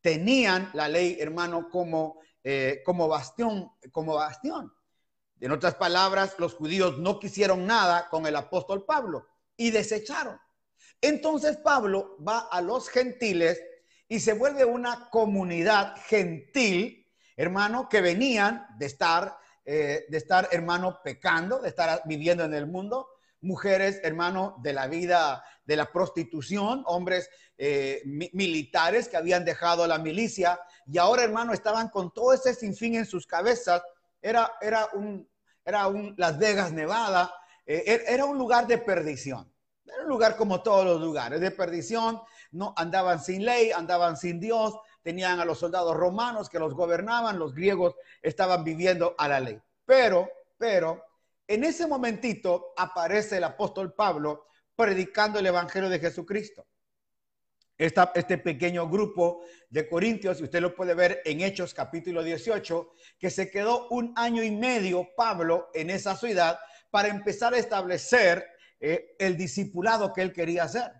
tenían 0.00 0.70
la 0.74 0.88
ley, 0.88 1.18
hermano, 1.20 1.68
como, 1.70 2.20
eh, 2.42 2.82
como 2.84 3.08
bastión, 3.08 3.72
como 3.92 4.14
bastión. 4.14 4.72
En 5.40 5.52
otras 5.52 5.74
palabras, 5.74 6.34
los 6.38 6.54
judíos 6.54 6.98
no 6.98 7.18
quisieron 7.18 7.66
nada 7.66 8.08
con 8.08 8.26
el 8.26 8.36
apóstol 8.36 8.84
Pablo 8.84 9.26
y 9.56 9.70
desecharon. 9.70 10.38
Entonces 11.00 11.58
Pablo 11.58 12.16
va 12.26 12.48
a 12.50 12.60
los 12.60 12.88
gentiles 12.88 13.60
y 14.08 14.20
se 14.20 14.32
vuelve 14.32 14.64
una 14.64 15.10
comunidad 15.10 15.94
gentil, 16.06 17.06
hermano, 17.36 17.88
que 17.88 18.00
venían 18.00 18.66
de 18.78 18.86
estar, 18.86 19.36
eh, 19.70 20.06
de 20.08 20.16
estar, 20.16 20.48
hermano, 20.50 21.02
pecando, 21.04 21.58
de 21.58 21.68
estar 21.68 22.00
viviendo 22.06 22.42
en 22.42 22.54
el 22.54 22.66
mundo, 22.66 23.06
mujeres, 23.42 24.00
hermano, 24.02 24.56
de 24.62 24.72
la 24.72 24.86
vida 24.86 25.44
de 25.66 25.76
la 25.76 25.92
prostitución, 25.92 26.82
hombres 26.86 27.28
eh, 27.58 28.00
militares 28.32 29.08
que 29.08 29.18
habían 29.18 29.44
dejado 29.44 29.86
la 29.86 29.98
milicia 29.98 30.58
y 30.86 30.96
ahora, 30.96 31.22
hermano, 31.22 31.52
estaban 31.52 31.90
con 31.90 32.14
todo 32.14 32.32
ese 32.32 32.54
sinfín 32.54 32.94
en 32.94 33.04
sus 33.04 33.26
cabezas. 33.26 33.82
Era, 34.22 34.50
era, 34.62 34.88
un, 34.94 35.28
era 35.62 35.86
un 35.86 36.14
Las 36.16 36.38
Vegas, 36.38 36.72
Nevada, 36.72 37.30
eh, 37.66 37.82
er, 37.84 38.04
era 38.06 38.24
un 38.24 38.38
lugar 38.38 38.66
de 38.66 38.78
perdición. 38.78 39.52
Era 39.84 40.02
un 40.04 40.08
lugar 40.08 40.38
como 40.38 40.62
todos 40.62 40.86
los 40.86 40.98
lugares 41.02 41.42
de 41.42 41.50
perdición. 41.50 42.22
No 42.52 42.72
andaban 42.74 43.22
sin 43.22 43.44
ley, 43.44 43.70
andaban 43.70 44.16
sin 44.16 44.40
Dios, 44.40 44.74
tenían 45.08 45.40
a 45.40 45.46
los 45.46 45.58
soldados 45.58 45.96
romanos 45.96 46.50
que 46.50 46.58
los 46.58 46.74
gobernaban, 46.74 47.38
los 47.38 47.54
griegos 47.54 47.94
estaban 48.20 48.62
viviendo 48.62 49.14
a 49.16 49.26
la 49.26 49.40
ley. 49.40 49.58
Pero, 49.86 50.30
pero, 50.58 51.02
en 51.46 51.64
ese 51.64 51.86
momentito 51.86 52.74
aparece 52.76 53.38
el 53.38 53.44
apóstol 53.44 53.94
Pablo 53.94 54.48
predicando 54.76 55.38
el 55.38 55.46
Evangelio 55.46 55.88
de 55.88 55.98
Jesucristo. 55.98 56.66
este 57.78 58.36
pequeño 58.36 58.86
grupo 58.86 59.40
de 59.70 59.88
corintios, 59.88 60.40
y 60.40 60.44
usted 60.44 60.60
lo 60.60 60.74
puede 60.74 60.92
ver 60.92 61.22
en 61.24 61.40
Hechos 61.40 61.72
capítulo 61.72 62.22
18, 62.22 62.92
que 63.18 63.30
se 63.30 63.50
quedó 63.50 63.88
un 63.88 64.12
año 64.14 64.42
y 64.42 64.50
medio 64.50 65.08
Pablo 65.16 65.70
en 65.72 65.88
esa 65.88 66.16
ciudad 66.16 66.58
para 66.90 67.08
empezar 67.08 67.54
a 67.54 67.58
establecer 67.58 68.46
eh, 68.78 69.16
el 69.18 69.38
discipulado 69.38 70.12
que 70.12 70.20
él 70.20 70.34
quería 70.34 70.64
hacer. 70.64 70.92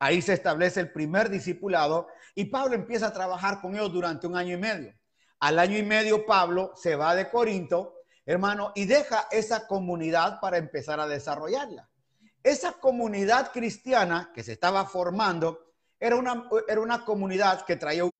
Ahí 0.00 0.20
se 0.20 0.32
establece 0.32 0.80
el 0.80 0.90
primer 0.90 1.30
discipulado 1.30 2.08
y 2.34 2.46
Pablo 2.46 2.74
empieza 2.74 3.08
a 3.08 3.12
trabajar 3.12 3.60
con 3.60 3.74
ellos 3.74 3.92
durante 3.92 4.26
un 4.26 4.36
año 4.36 4.54
y 4.54 4.58
medio. 4.58 4.94
Al 5.40 5.58
año 5.58 5.76
y 5.76 5.82
medio 5.82 6.26
Pablo 6.26 6.72
se 6.74 6.96
va 6.96 7.14
de 7.14 7.28
Corinto, 7.30 7.96
hermano, 8.24 8.72
y 8.74 8.86
deja 8.86 9.28
esa 9.30 9.66
comunidad 9.66 10.40
para 10.40 10.58
empezar 10.58 11.00
a 11.00 11.06
desarrollarla. 11.06 11.88
Esa 12.42 12.72
comunidad 12.72 13.52
cristiana 13.52 14.30
que 14.34 14.42
se 14.42 14.52
estaba 14.52 14.84
formando 14.86 15.72
era 15.98 16.16
una, 16.16 16.48
era 16.68 16.80
una 16.80 17.04
comunidad 17.04 17.64
que 17.64 17.76
traía 17.76 18.04
un... 18.04 18.10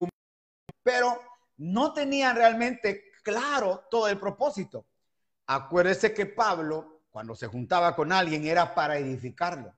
pero 0.83 1.19
no 1.57 1.93
tenía 1.93 2.33
realmente 2.33 3.11
claro 3.23 3.85
todo 3.89 4.07
el 4.07 4.19
propósito. 4.19 4.85
Acuérdese 5.47 6.13
que 6.13 6.25
Pablo, 6.25 7.01
cuando 7.11 7.35
se 7.35 7.47
juntaba 7.47 7.95
con 7.95 8.11
alguien, 8.11 8.45
era 8.45 8.73
para 8.73 8.97
edificarlo 8.97 9.73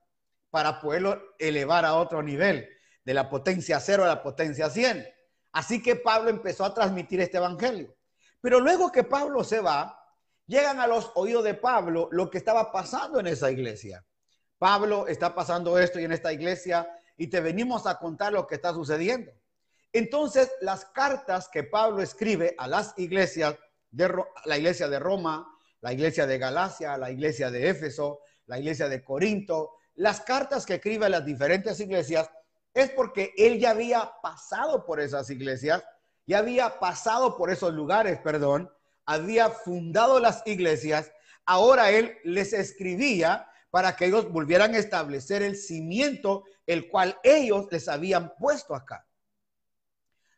para 0.50 0.80
poderlo 0.80 1.36
elevar 1.40 1.86
a 1.86 1.96
otro 1.96 2.24
nivel, 2.24 2.68
de 3.08 3.14
la 3.14 3.30
potencia 3.30 3.80
cero 3.80 4.04
a 4.04 4.08
la 4.08 4.22
potencia 4.22 4.70
100. 4.70 5.08
Así 5.54 5.82
que 5.82 5.96
Pablo 5.96 6.30
empezó 6.30 6.66
a 6.66 6.74
transmitir 6.74 7.22
este 7.22 7.38
evangelio. 7.38 7.96
Pero 8.42 8.60
luego 8.60 8.92
que 8.92 9.06
Pablo 9.06 9.46
se 9.46 9.62
va, 9.62 9.98
llegan 10.46 10.82
a 10.82 10.88
los 10.88 11.14
oídos 11.16 11.46
de 11.46 11.54
Pablo 11.54 12.10
lo 12.12 12.30
que 12.30 12.38
estaba 12.38 12.70
pasando 12.70 13.22
en 13.22 13.28
esa 13.28 13.50
iglesia. 13.50 14.06
Pablo 14.58 15.08
está 15.08 15.34
pasando 15.34 15.80
esto 15.80 16.02
y 16.02 16.04
en 16.04 16.12
esta 16.12 16.34
iglesia 16.34 16.86
y 17.16 17.28
te 17.28 17.40
venimos 17.40 17.88
a 17.88 17.98
contar 17.98 18.34
lo 18.34 18.46
que 18.46 18.56
está 18.56 18.74
sucediendo. 18.74 19.32
Entonces, 19.94 20.52
las 20.60 20.84
cartas 20.84 21.48
que 21.48 21.64
Pablo 21.64 22.02
escribe 22.02 22.56
a 22.58 22.68
las 22.68 22.94
iglesias, 22.98 23.56
de 23.90 24.14
la 24.44 24.58
iglesia 24.58 24.90
de 24.90 25.00
Roma, 25.00 25.48
la 25.80 25.94
iglesia 25.94 26.28
de 26.28 26.38
Galacia, 26.40 26.98
la 26.98 27.10
iglesia 27.10 27.52
de 27.52 27.70
Éfeso, 27.70 28.20
la 28.48 28.60
iglesia 28.60 28.90
de 28.90 29.02
Corinto, 29.02 29.76
las 29.96 30.20
cartas 30.20 30.66
que 30.66 30.74
escribe 30.74 31.06
a 31.06 31.10
las 31.10 31.24
diferentes 31.24 31.80
iglesias 31.80 32.30
es 32.82 32.92
porque 32.92 33.34
él 33.38 33.60
ya 33.60 33.72
había 33.72 34.12
pasado 34.22 34.86
por 34.86 35.00
esas 35.00 35.30
iglesias, 35.30 35.84
ya 36.26 36.40
había 36.40 36.80
pasado 36.80 37.38
por 37.38 37.50
esos 37.50 37.74
lugares, 37.74 38.20
perdón, 38.20 38.72
había 39.06 39.50
fundado 39.50 40.20
las 40.20 40.46
iglesias, 40.46 41.12
ahora 41.46 41.90
él 41.92 42.18
les 42.24 42.54
escribía 42.54 43.50
para 43.70 43.96
que 43.96 44.06
ellos 44.06 44.32
volvieran 44.32 44.76
a 44.76 44.78
establecer 44.78 45.42
el 45.42 45.56
cimiento 45.56 46.44
el 46.66 46.90
cual 46.90 47.18
ellos 47.24 47.68
les 47.72 47.88
habían 47.88 48.36
puesto 48.36 48.76
acá. 48.76 49.08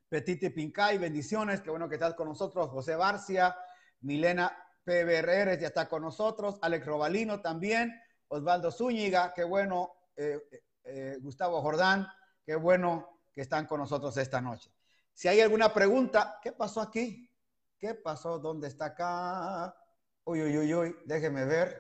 Petite 0.08 0.51
Pincay, 0.51 0.98
bendiciones, 0.98 1.62
qué 1.62 1.69
bueno 1.69 1.89
que 1.89 1.96
estás 1.96 2.13
con 2.13 2.27
nosotros, 2.27 2.69
José 2.69 2.96
Barcia, 2.96 3.55
Milena 4.01 4.55
PBR 4.84 5.60
ya 5.60 5.67
está 5.67 5.88
con 5.88 6.01
nosotros, 6.01 6.58
Alex 6.62 6.86
Robalino 6.86 7.41
también, 7.41 8.00
Osvaldo 8.27 8.72
Zúñiga, 8.72 9.34
qué 9.34 9.43
bueno, 9.43 9.93
eh, 10.15 10.39
eh, 10.84 11.17
Gustavo 11.22 11.62
Jordán, 11.62 12.08
qué 12.50 12.56
bueno 12.56 13.22
que 13.32 13.41
están 13.41 13.68
con 13.68 13.79
nosotros 13.79 14.18
esta 14.18 14.41
noche. 14.41 14.74
Si 15.13 15.27
hay 15.27 15.39
alguna 15.39 15.72
pregunta, 15.72 16.39
¿qué 16.41 16.51
pasó 16.51 16.82
aquí? 16.82 17.32
¿Qué 17.77 17.94
pasó? 17.94 18.39
¿Dónde 18.39 18.68
está 18.68 18.86
acá? 18.86 19.77
Uy, 20.24 20.41
uy, 20.41 20.58
uy, 20.58 20.74
uy, 20.74 20.96
déjeme 21.06 21.46
ver. 21.46 21.79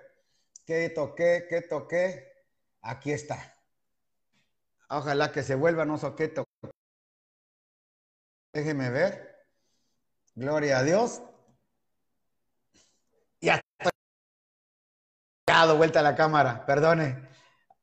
¿Qué 0.67 0.91
toqué? 0.91 1.47
¿Qué 1.49 1.63
toqué? 1.63 2.45
Aquí 2.83 3.11
está. 3.11 3.51
Ojalá 4.89 5.31
que 5.31 5.41
se 5.41 5.55
vuelva, 5.55 5.85
no 5.85 5.97
sé 5.97 6.13
qué 6.15 6.27
toqué. 6.27 6.69
Déjeme 8.53 8.91
ver. 8.91 9.47
Gloria 10.35 10.77
a 10.77 10.83
Dios. 10.83 11.23
Ya 13.41 13.59
dado 15.47 15.77
vuelta 15.77 16.01
a 16.01 16.03
la 16.03 16.15
cámara, 16.15 16.63
perdone. 16.67 17.27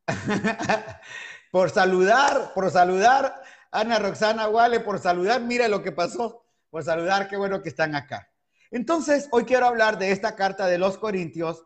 por 1.56 1.70
saludar, 1.70 2.52
por 2.52 2.70
saludar, 2.70 3.42
Ana 3.70 3.98
Roxana 3.98 4.46
Wale, 4.46 4.80
por 4.80 4.98
saludar, 4.98 5.40
mira 5.40 5.68
lo 5.68 5.82
que 5.82 5.90
pasó, 5.90 6.44
por 6.68 6.84
saludar, 6.84 7.28
qué 7.28 7.38
bueno 7.38 7.62
que 7.62 7.70
están 7.70 7.94
acá. 7.94 8.30
Entonces, 8.70 9.26
hoy 9.30 9.46
quiero 9.46 9.64
hablar 9.64 9.98
de 9.98 10.10
esta 10.10 10.36
carta 10.36 10.66
de 10.66 10.76
los 10.76 10.98
Corintios, 10.98 11.64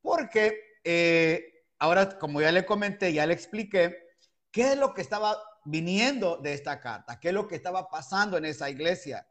porque 0.00 0.78
eh, 0.84 1.64
ahora, 1.80 2.16
como 2.16 2.40
ya 2.40 2.52
le 2.52 2.64
comenté, 2.64 3.12
ya 3.12 3.26
le 3.26 3.34
expliqué, 3.34 4.06
qué 4.52 4.74
es 4.74 4.78
lo 4.78 4.94
que 4.94 5.02
estaba 5.02 5.36
viniendo 5.64 6.36
de 6.36 6.54
esta 6.54 6.80
carta, 6.80 7.18
qué 7.18 7.30
es 7.30 7.34
lo 7.34 7.48
que 7.48 7.56
estaba 7.56 7.90
pasando 7.90 8.36
en 8.36 8.44
esa 8.44 8.70
iglesia. 8.70 9.26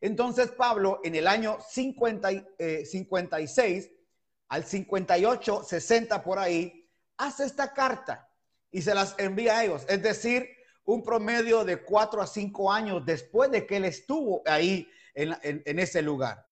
Entonces, 0.00 0.52
Pablo, 0.52 1.00
en 1.02 1.16
el 1.16 1.26
año 1.26 1.58
50, 1.68 2.28
56, 2.84 3.90
al 4.50 4.62
58, 4.64 5.64
60 5.64 6.22
por 6.22 6.38
ahí, 6.38 6.88
hace 7.16 7.44
esta 7.44 7.74
carta 7.74 8.27
y 8.70 8.82
se 8.82 8.94
las 8.94 9.14
envía 9.18 9.58
a 9.58 9.64
ellos. 9.64 9.84
Es 9.88 10.02
decir, 10.02 10.48
un 10.84 11.02
promedio 11.02 11.64
de 11.64 11.82
cuatro 11.82 12.22
a 12.22 12.26
cinco 12.26 12.72
años 12.72 13.04
después 13.04 13.50
de 13.50 13.66
que 13.66 13.76
él 13.76 13.84
estuvo 13.84 14.42
ahí 14.46 14.88
en, 15.14 15.78
ese 15.78 16.02
lugar. 16.02 16.46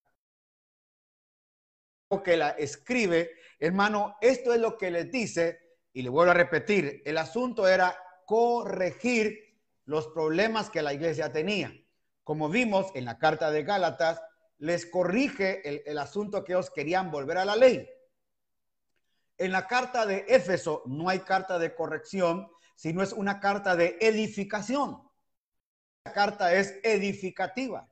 Que 2.22 2.36
la 2.36 2.50
escribe, 2.50 3.30
hermano, 3.58 4.16
esto 4.20 4.52
es 4.52 4.60
lo 4.60 4.76
que 4.76 4.90
les 4.90 5.10
dice, 5.10 5.60
y 5.92 6.02
le 6.02 6.08
vuelvo 6.08 6.32
a 6.32 6.34
repetir, 6.34 7.02
el 7.04 7.18
asunto 7.18 7.66
era 7.66 7.96
corregir 8.26 9.58
los 9.86 10.08
problemas 10.08 10.68
que 10.68 10.82
la 10.82 10.92
iglesia 10.92 11.32
tenía. 11.32 11.72
Como 12.22 12.48
vimos 12.48 12.88
en 12.94 13.04
la 13.04 13.18
carta 13.18 13.50
de 13.50 13.62
Gálatas, 13.62 14.20
les 14.58 14.86
corrige 14.86 15.90
el, 15.90 15.98
asunto 15.98 16.44
que 16.44 16.52
ellos 16.52 16.70
querían 16.70 17.10
volver 17.10 17.38
a 17.38 17.44
la 17.44 17.56
ley. 17.56 17.88
En 19.38 19.52
la 19.52 19.66
carta 19.66 20.06
de 20.06 20.24
Éfeso 20.28 20.82
no 20.86 21.08
hay 21.08 21.20
carta 21.20 21.58
de 21.58 21.74
corrección, 21.74 22.48
sino 22.74 23.02
es 23.02 23.12
una 23.12 23.40
carta 23.40 23.76
de 23.76 23.98
edificación. 24.00 25.02
La 26.04 26.12
carta 26.12 26.54
es 26.54 26.78
edificativa. 26.82 27.88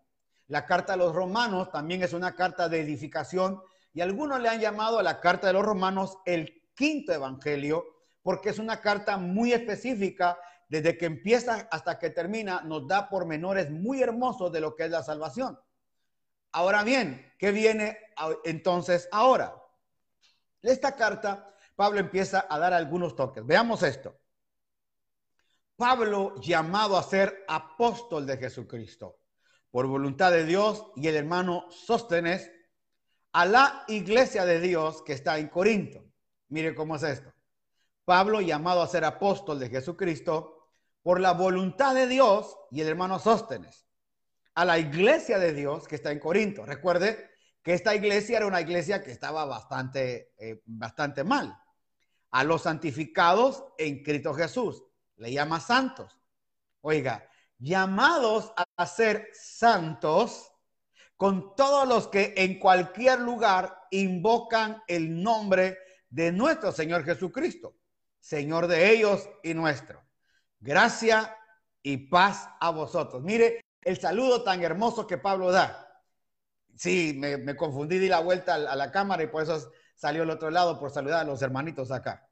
La 0.46 0.66
carta 0.66 0.92
a 0.92 0.96
los 0.96 1.14
romanos 1.14 1.70
también 1.70 2.02
es 2.02 2.12
una 2.12 2.34
carta 2.34 2.68
de 2.68 2.80
edificación 2.80 3.60
y 3.92 4.00
algunos 4.00 4.40
le 4.40 4.48
han 4.48 4.60
llamado 4.60 4.98
a 4.98 5.02
la 5.02 5.20
carta 5.20 5.46
de 5.46 5.52
los 5.54 5.64
romanos 5.64 6.18
el 6.26 6.62
quinto 6.74 7.12
evangelio 7.12 7.84
porque 8.22 8.50
es 8.50 8.58
una 8.58 8.80
carta 8.80 9.16
muy 9.16 9.52
específica 9.52 10.38
desde 10.68 10.96
que 10.96 11.06
empieza 11.06 11.68
hasta 11.70 11.98
que 11.98 12.10
termina, 12.10 12.62
nos 12.62 12.86
da 12.88 13.08
pormenores 13.08 13.70
muy 13.70 14.02
hermosos 14.02 14.50
de 14.50 14.60
lo 14.60 14.74
que 14.74 14.84
es 14.84 14.90
la 14.90 15.02
salvación. 15.02 15.58
Ahora 16.52 16.82
bien, 16.84 17.32
¿qué 17.38 17.52
viene 17.52 17.98
entonces 18.44 19.08
ahora? 19.12 19.54
Esta 20.64 20.96
carta, 20.96 21.54
Pablo 21.76 22.00
empieza 22.00 22.46
a 22.48 22.58
dar 22.58 22.72
algunos 22.72 23.14
toques. 23.14 23.44
Veamos 23.44 23.82
esto. 23.82 24.18
Pablo 25.76 26.34
llamado 26.40 26.96
a 26.96 27.02
ser 27.02 27.44
apóstol 27.48 28.26
de 28.26 28.36
Jesucristo 28.36 29.20
por 29.70 29.86
voluntad 29.86 30.30
de 30.30 30.44
Dios 30.44 30.86
y 30.94 31.08
el 31.08 31.16
hermano 31.16 31.66
Sóstenes 31.70 32.50
a 33.32 33.44
la 33.44 33.84
iglesia 33.88 34.44
de 34.44 34.60
Dios 34.60 35.02
que 35.02 35.12
está 35.12 35.38
en 35.38 35.48
Corinto. 35.48 36.04
Mire 36.48 36.74
cómo 36.74 36.94
es 36.94 37.02
esto. 37.02 37.32
Pablo 38.04 38.40
llamado 38.40 38.82
a 38.82 38.86
ser 38.86 39.04
apóstol 39.04 39.58
de 39.58 39.68
Jesucristo 39.68 40.70
por 41.02 41.20
la 41.20 41.32
voluntad 41.32 41.94
de 41.94 42.06
Dios 42.06 42.56
y 42.70 42.80
el 42.80 42.88
hermano 42.88 43.18
Sóstenes 43.18 43.84
a 44.54 44.64
la 44.64 44.78
iglesia 44.78 45.38
de 45.38 45.52
Dios 45.52 45.88
que 45.88 45.96
está 45.96 46.12
en 46.12 46.20
Corinto. 46.20 46.64
Recuerde 46.64 47.33
que 47.64 47.72
esta 47.72 47.94
iglesia 47.94 48.36
era 48.36 48.46
una 48.46 48.60
iglesia 48.60 49.02
que 49.02 49.10
estaba 49.10 49.46
bastante, 49.46 50.34
eh, 50.36 50.62
bastante 50.66 51.24
mal. 51.24 51.58
A 52.30 52.44
los 52.44 52.62
santificados 52.62 53.64
en 53.78 54.02
Cristo 54.02 54.34
Jesús. 54.34 54.84
Le 55.16 55.32
llama 55.32 55.60
santos. 55.60 56.20
Oiga, 56.82 57.26
llamados 57.58 58.52
a 58.76 58.86
ser 58.86 59.30
santos 59.32 60.52
con 61.16 61.54
todos 61.56 61.88
los 61.88 62.08
que 62.08 62.34
en 62.36 62.58
cualquier 62.58 63.20
lugar 63.20 63.78
invocan 63.90 64.82
el 64.86 65.22
nombre 65.22 65.78
de 66.10 66.32
nuestro 66.32 66.70
Señor 66.70 67.04
Jesucristo, 67.04 67.76
Señor 68.20 68.66
de 68.66 68.90
ellos 68.90 69.26
y 69.42 69.54
nuestro. 69.54 70.04
Gracia 70.60 71.34
y 71.82 71.96
paz 72.08 72.46
a 72.60 72.70
vosotros. 72.70 73.22
Mire, 73.22 73.64
el 73.80 73.98
saludo 73.98 74.42
tan 74.42 74.62
hermoso 74.62 75.06
que 75.06 75.16
Pablo 75.16 75.50
da. 75.50 75.83
Sí, 76.76 77.14
me, 77.16 77.56
confundí, 77.56 77.98
di 77.98 78.08
la 78.08 78.20
vuelta 78.20 78.54
a, 78.54 78.76
la 78.76 78.90
cámara 78.90 79.22
y 79.22 79.28
por 79.28 79.42
eso 79.42 79.72
salió 79.94 80.22
al 80.22 80.30
otro 80.30 80.50
lado 80.50 80.78
por 80.78 80.90
saludar 80.90 81.20
a 81.20 81.24
los 81.24 81.40
hermanitos 81.42 81.90
acá. 81.90 82.28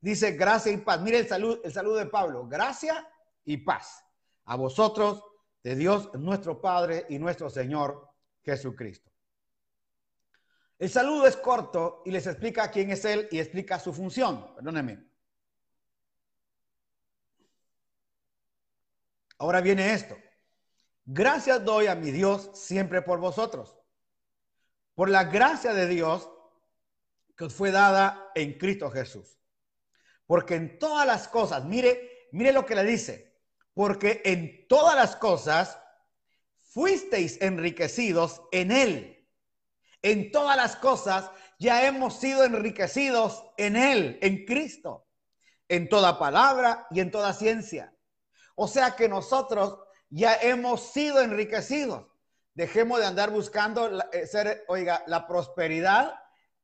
Dice 0.00 0.32
gracia 0.32 0.72
y 0.72 0.78
paz. 0.78 1.00
Mire 1.00 1.18
el 1.18 1.28
saludo, 1.28 1.60
el 1.64 1.72
saludo 1.72 1.96
de 1.96 2.06
Pablo. 2.06 2.46
Gracia 2.46 3.08
y 3.44 3.56
paz. 3.58 4.04
A 4.44 4.56
vosotros 4.56 5.24
de 5.62 5.74
Dios 5.74 6.10
nuestro 6.14 6.60
Padre 6.60 7.06
y 7.08 7.18
nuestro 7.18 7.50
Señor 7.50 8.08
Jesucristo. 8.42 9.10
El 10.78 10.90
saludo 10.90 11.26
es 11.26 11.36
corto 11.36 12.02
y 12.04 12.10
les 12.10 12.26
explica 12.26 12.70
quién 12.70 12.90
es 12.90 13.04
Él 13.04 13.28
y 13.30 13.40
explica 13.40 13.78
su 13.80 13.92
función. 13.92 14.54
Perdónenme. 14.54 15.08
Ahora 19.38 19.60
viene 19.60 19.92
esto. 19.92 20.16
Gracias 21.04 21.64
doy 21.64 21.86
a 21.86 21.94
mi 21.94 22.10
Dios 22.10 22.50
siempre 22.52 23.00
por 23.00 23.18
vosotros, 23.18 23.77
por 24.98 25.10
la 25.10 25.22
gracia 25.22 25.74
de 25.74 25.86
Dios 25.86 26.28
que 27.36 27.44
os 27.44 27.54
fue 27.54 27.70
dada 27.70 28.32
en 28.34 28.58
Cristo 28.58 28.90
Jesús. 28.90 29.38
Porque 30.26 30.56
en 30.56 30.76
todas 30.80 31.06
las 31.06 31.28
cosas, 31.28 31.64
mire, 31.64 32.26
mire 32.32 32.52
lo 32.52 32.66
que 32.66 32.74
le 32.74 32.82
dice, 32.82 33.38
porque 33.74 34.22
en 34.24 34.66
todas 34.66 34.96
las 34.96 35.14
cosas 35.14 35.78
fuisteis 36.62 37.40
enriquecidos 37.40 38.42
en 38.50 38.72
Él. 38.72 39.24
En 40.02 40.32
todas 40.32 40.56
las 40.56 40.74
cosas 40.74 41.30
ya 41.60 41.86
hemos 41.86 42.18
sido 42.18 42.42
enriquecidos 42.42 43.44
en 43.56 43.76
Él, 43.76 44.18
en 44.20 44.44
Cristo, 44.46 45.06
en 45.68 45.88
toda 45.88 46.18
palabra 46.18 46.88
y 46.90 46.98
en 46.98 47.12
toda 47.12 47.34
ciencia. 47.34 47.94
O 48.56 48.66
sea 48.66 48.96
que 48.96 49.08
nosotros 49.08 49.78
ya 50.10 50.34
hemos 50.42 50.90
sido 50.90 51.20
enriquecidos. 51.20 52.04
Dejemos 52.58 52.98
de 52.98 53.06
andar 53.06 53.30
buscando 53.30 53.88
eh, 54.10 54.26
ser, 54.26 54.64
oiga, 54.66 55.04
la 55.06 55.28
prosperidad 55.28 56.12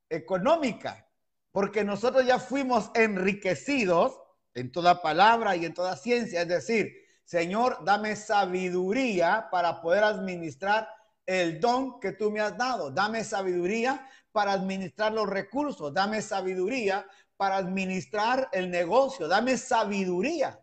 económica, 0.08 1.08
porque 1.52 1.84
nosotros 1.84 2.26
ya 2.26 2.40
fuimos 2.40 2.90
enriquecidos 2.94 4.18
en 4.54 4.72
toda 4.72 5.00
palabra 5.00 5.54
y 5.54 5.64
en 5.64 5.72
toda 5.72 5.94
ciencia. 5.94 6.42
Es 6.42 6.48
decir, 6.48 6.92
Señor, 7.22 7.84
dame 7.84 8.16
sabiduría 8.16 9.46
para 9.52 9.80
poder 9.80 10.02
administrar 10.02 10.88
el 11.26 11.60
don 11.60 12.00
que 12.00 12.10
tú 12.10 12.32
me 12.32 12.40
has 12.40 12.58
dado. 12.58 12.90
Dame 12.90 13.22
sabiduría 13.22 14.04
para 14.32 14.50
administrar 14.50 15.12
los 15.12 15.28
recursos. 15.28 15.94
Dame 15.94 16.22
sabiduría 16.22 17.06
para 17.36 17.56
administrar 17.56 18.48
el 18.50 18.68
negocio. 18.68 19.28
Dame 19.28 19.56
sabiduría 19.56 20.60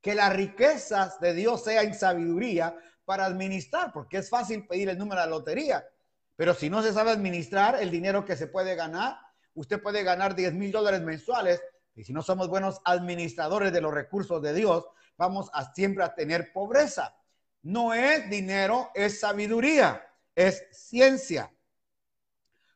que 0.00 0.14
las 0.14 0.32
riquezas 0.32 1.18
de 1.18 1.34
Dios 1.34 1.64
sean 1.64 1.94
sabiduría 1.94 2.76
para 3.08 3.24
administrar, 3.24 3.90
porque 3.90 4.18
es 4.18 4.28
fácil 4.28 4.66
pedir 4.66 4.90
el 4.90 4.98
número 4.98 5.22
de 5.22 5.26
la 5.26 5.30
lotería, 5.30 5.88
pero 6.36 6.52
si 6.52 6.68
no 6.68 6.82
se 6.82 6.92
sabe 6.92 7.10
administrar 7.10 7.80
el 7.80 7.90
dinero 7.90 8.26
que 8.26 8.36
se 8.36 8.48
puede 8.48 8.74
ganar, 8.74 9.16
usted 9.54 9.80
puede 9.80 10.02
ganar 10.02 10.34
10 10.34 10.52
mil 10.52 10.70
dólares 10.70 11.00
mensuales, 11.00 11.62
y 11.94 12.04
si 12.04 12.12
no 12.12 12.20
somos 12.20 12.48
buenos 12.48 12.82
administradores 12.84 13.72
de 13.72 13.80
los 13.80 13.94
recursos 13.94 14.42
de 14.42 14.52
Dios, 14.52 14.84
vamos 15.16 15.48
a 15.54 15.72
siempre 15.72 16.04
a 16.04 16.14
tener 16.14 16.52
pobreza. 16.52 17.16
No 17.62 17.94
es 17.94 18.28
dinero, 18.28 18.90
es 18.94 19.20
sabiduría, 19.20 20.06
es 20.34 20.66
ciencia. 20.70 21.50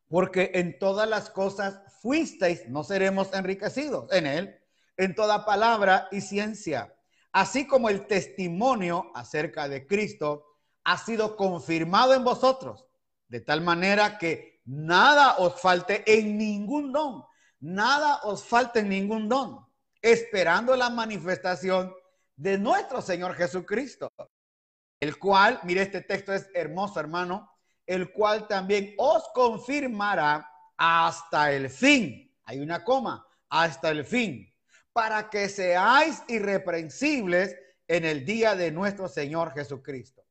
Porque 0.08 0.52
en 0.54 0.78
todas 0.78 1.06
las 1.06 1.28
cosas 1.28 1.82
fuisteis, 2.00 2.70
no 2.70 2.84
seremos 2.84 3.34
enriquecidos 3.34 4.10
en 4.12 4.26
él, 4.26 4.58
en 4.96 5.14
toda 5.14 5.44
palabra 5.44 6.08
y 6.10 6.22
ciencia 6.22 6.94
así 7.32 7.66
como 7.66 7.88
el 7.88 8.06
testimonio 8.06 9.10
acerca 9.14 9.68
de 9.68 9.86
Cristo 9.86 10.46
ha 10.84 10.98
sido 10.98 11.36
confirmado 11.36 12.14
en 12.14 12.24
vosotros, 12.24 12.86
de 13.28 13.40
tal 13.40 13.62
manera 13.62 14.18
que 14.18 14.60
nada 14.64 15.36
os 15.38 15.60
falte 15.60 16.04
en 16.06 16.36
ningún 16.36 16.92
don, 16.92 17.24
nada 17.60 18.20
os 18.24 18.44
falte 18.44 18.80
en 18.80 18.90
ningún 18.90 19.28
don, 19.28 19.66
esperando 20.00 20.76
la 20.76 20.90
manifestación 20.90 21.94
de 22.36 22.58
nuestro 22.58 23.00
Señor 23.00 23.34
Jesucristo, 23.34 24.12
el 25.00 25.18
cual, 25.18 25.60
mire 25.64 25.82
este 25.82 26.02
texto 26.02 26.32
es 26.32 26.48
hermoso 26.54 27.00
hermano, 27.00 27.50
el 27.86 28.12
cual 28.12 28.46
también 28.46 28.94
os 28.98 29.24
confirmará 29.34 30.48
hasta 30.76 31.52
el 31.52 31.68
fin. 31.70 32.32
Hay 32.44 32.60
una 32.60 32.84
coma, 32.84 33.26
hasta 33.48 33.90
el 33.90 34.04
fin 34.04 34.51
para 34.92 35.30
que 35.30 35.48
seáis 35.48 36.22
irreprensibles 36.28 37.56
en 37.88 38.04
el 38.04 38.24
día 38.24 38.54
de 38.54 38.70
nuestro 38.70 39.08
Señor 39.08 39.52
Jesucristo. 39.52 40.24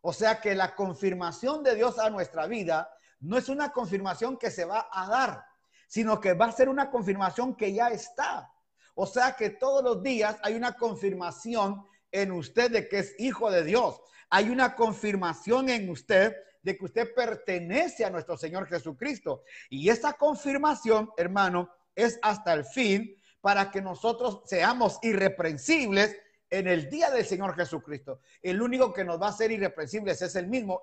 O 0.00 0.12
sea 0.12 0.40
que 0.40 0.54
la 0.54 0.74
confirmación 0.74 1.62
de 1.62 1.74
Dios 1.74 1.98
a 1.98 2.10
nuestra 2.10 2.46
vida 2.46 2.90
no 3.20 3.36
es 3.36 3.48
una 3.48 3.70
confirmación 3.70 4.36
que 4.36 4.50
se 4.50 4.64
va 4.64 4.88
a 4.92 5.08
dar, 5.08 5.44
sino 5.88 6.20
que 6.20 6.34
va 6.34 6.46
a 6.46 6.52
ser 6.52 6.68
una 6.68 6.90
confirmación 6.90 7.56
que 7.56 7.72
ya 7.72 7.88
está. 7.88 8.52
O 8.94 9.06
sea 9.06 9.32
que 9.32 9.50
todos 9.50 9.82
los 9.82 10.02
días 10.02 10.36
hay 10.42 10.54
una 10.54 10.72
confirmación 10.72 11.84
en 12.10 12.32
usted 12.32 12.70
de 12.70 12.88
que 12.88 13.00
es 13.00 13.14
hijo 13.18 13.50
de 13.50 13.64
Dios. 13.64 14.00
Hay 14.30 14.50
una 14.50 14.74
confirmación 14.74 15.68
en 15.68 15.88
usted 15.88 16.36
de 16.62 16.76
que 16.76 16.84
usted 16.84 17.14
pertenece 17.14 18.04
a 18.04 18.10
nuestro 18.10 18.36
Señor 18.36 18.66
Jesucristo. 18.66 19.42
Y 19.70 19.88
esa 19.88 20.14
confirmación, 20.14 21.10
hermano, 21.16 21.70
es 21.94 22.18
hasta 22.22 22.52
el 22.52 22.64
fin 22.64 23.14
para 23.40 23.70
que 23.70 23.80
nosotros 23.80 24.42
seamos 24.46 24.98
irreprensibles 25.02 26.16
en 26.50 26.66
el 26.66 26.88
día 26.88 27.10
del 27.10 27.24
Señor 27.24 27.54
Jesucristo. 27.54 28.20
El 28.42 28.60
único 28.62 28.92
que 28.92 29.04
nos 29.04 29.20
va 29.20 29.26
a 29.26 29.30
hacer 29.30 29.50
irreprensibles 29.50 30.20
es 30.22 30.34
el 30.36 30.46
mismo. 30.46 30.82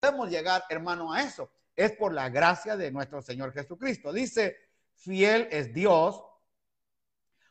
Podemos 0.00 0.28
llegar, 0.30 0.64
hermano, 0.68 1.12
a 1.12 1.22
eso. 1.22 1.50
Es 1.74 1.92
por 1.92 2.12
la 2.12 2.28
gracia 2.28 2.76
de 2.76 2.90
nuestro 2.90 3.22
Señor 3.22 3.52
Jesucristo. 3.52 4.12
Dice, 4.12 4.56
fiel 4.94 5.48
es 5.50 5.72
Dios, 5.72 6.22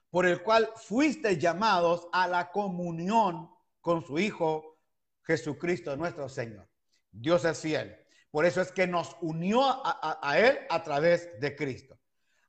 por 0.09 0.25
el 0.27 0.43
cual 0.43 0.69
fuiste 0.75 1.37
llamados 1.37 2.07
a 2.13 2.27
la 2.27 2.51
comunión 2.51 3.49
con 3.81 4.05
su 4.05 4.19
Hijo 4.19 4.79
Jesucristo, 5.23 5.97
nuestro 5.97 6.29
Señor. 6.29 6.69
Dios 7.11 7.43
es 7.45 7.59
fiel. 7.59 8.02
Por 8.33 8.47
eso 8.47 8.61
es 8.61 8.71
que 8.71 8.87
nos 8.87 9.15
unió 9.21 9.61
a, 9.63 10.39
Él 10.39 10.57
a 10.67 10.81
través 10.81 11.39
de 11.39 11.55
Cristo. 11.55 11.99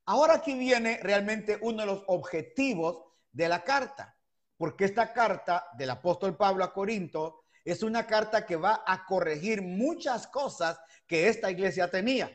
Ahora 0.06 0.36
aquí 0.36 0.54
viene 0.58 0.98
realmente 1.02 1.58
uno 1.60 1.82
de 1.82 1.86
los 1.86 2.04
objetivos 2.06 3.04
de 3.30 3.50
la 3.50 3.62
carta, 3.64 4.16
porque 4.56 4.86
esta 4.86 5.12
carta 5.12 5.66
del 5.76 5.90
apóstol 5.90 6.38
Pablo 6.38 6.64
a 6.64 6.72
Corinto 6.72 7.42
es 7.66 7.82
una 7.82 8.06
carta 8.06 8.46
que 8.46 8.56
va 8.56 8.82
a 8.86 9.04
corregir 9.04 9.60
muchas 9.60 10.26
cosas 10.26 10.80
que 11.06 11.28
esta 11.28 11.50
iglesia 11.50 11.90
tenía. 11.90 12.34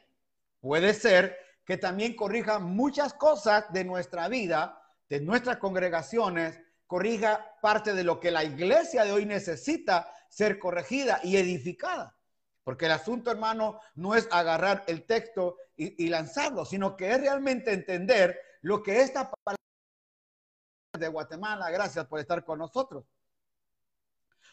Puede 0.59 0.93
ser 0.93 1.35
que 1.65 1.77
también 1.77 2.15
corrija 2.15 2.59
muchas 2.59 3.15
cosas 3.15 3.73
de 3.73 3.83
nuestra 3.83 4.27
vida, 4.27 4.79
de 5.09 5.21
nuestras 5.21 5.57
congregaciones, 5.57 6.61
corrija 6.85 7.55
parte 7.63 7.95
de 7.95 8.03
lo 8.03 8.19
que 8.19 8.29
la 8.29 8.43
iglesia 8.43 9.05
de 9.05 9.11
hoy 9.11 9.25
necesita 9.25 10.07
ser 10.29 10.59
corregida 10.59 11.19
y 11.23 11.37
edificada. 11.37 12.18
Porque 12.69 12.85
el 12.85 12.91
asunto, 12.91 13.31
hermano, 13.31 13.79
no 13.95 14.13
es 14.13 14.27
agarrar 14.29 14.83
el 14.85 15.07
texto 15.07 15.57
y, 15.75 16.07
lanzarlo, 16.07 16.65
sino 16.65 16.95
que 16.95 17.09
es 17.09 17.19
realmente 17.19 17.73
entender 17.73 18.39
lo 18.61 18.83
que 18.83 19.01
esta 19.01 19.31
palabra 19.31 19.57
de 20.99 21.07
Guatemala, 21.07 21.71
gracias 21.71 22.05
por 22.05 22.19
estar 22.19 22.45
con 22.45 22.59
nosotros. 22.59 23.05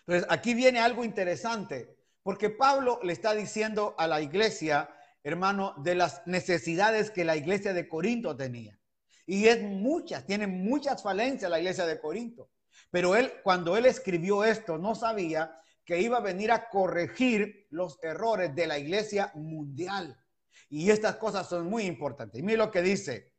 Entonces, 0.06 0.26
aquí 0.30 0.54
viene 0.54 0.80
algo 0.80 1.04
interesante, 1.04 1.94
porque 2.22 2.48
Pablo 2.48 3.00
le 3.02 3.12
está 3.12 3.34
diciendo 3.34 3.94
a 3.98 4.06
la 4.06 4.22
iglesia, 4.22 4.88
hermano, 5.22 5.74
de 5.76 5.94
las 5.94 6.26
necesidades 6.26 7.10
que 7.10 7.26
la 7.26 7.36
iglesia 7.36 7.74
de 7.74 7.86
Corinto 7.86 8.34
tenía. 8.34 8.80
Y 9.26 9.48
es 9.48 9.60
muchas, 9.60 10.24
tiene 10.24 10.46
muchas 10.46 11.02
falencias 11.02 11.50
la 11.50 11.58
iglesia 11.58 11.84
de 11.84 12.00
Corinto. 12.00 12.48
Pero 12.90 13.14
él, 13.14 13.30
cuando 13.42 13.76
él 13.76 13.84
escribió 13.84 14.42
esto, 14.42 14.78
no 14.78 14.94
sabía 14.94 15.60
que 15.86 16.00
iba 16.00 16.18
a 16.18 16.20
venir 16.20 16.50
a 16.50 16.68
corregir 16.68 17.68
los 17.70 18.02
errores 18.02 18.54
de 18.54 18.66
la 18.66 18.76
iglesia 18.76 19.30
mundial. 19.34 20.20
Y 20.68 20.90
estas 20.90 21.16
cosas 21.16 21.48
son 21.48 21.70
muy 21.70 21.84
importantes. 21.84 22.40
Y 22.40 22.42
mire 22.42 22.58
lo 22.58 22.72
que 22.72 22.82
dice. 22.82 23.32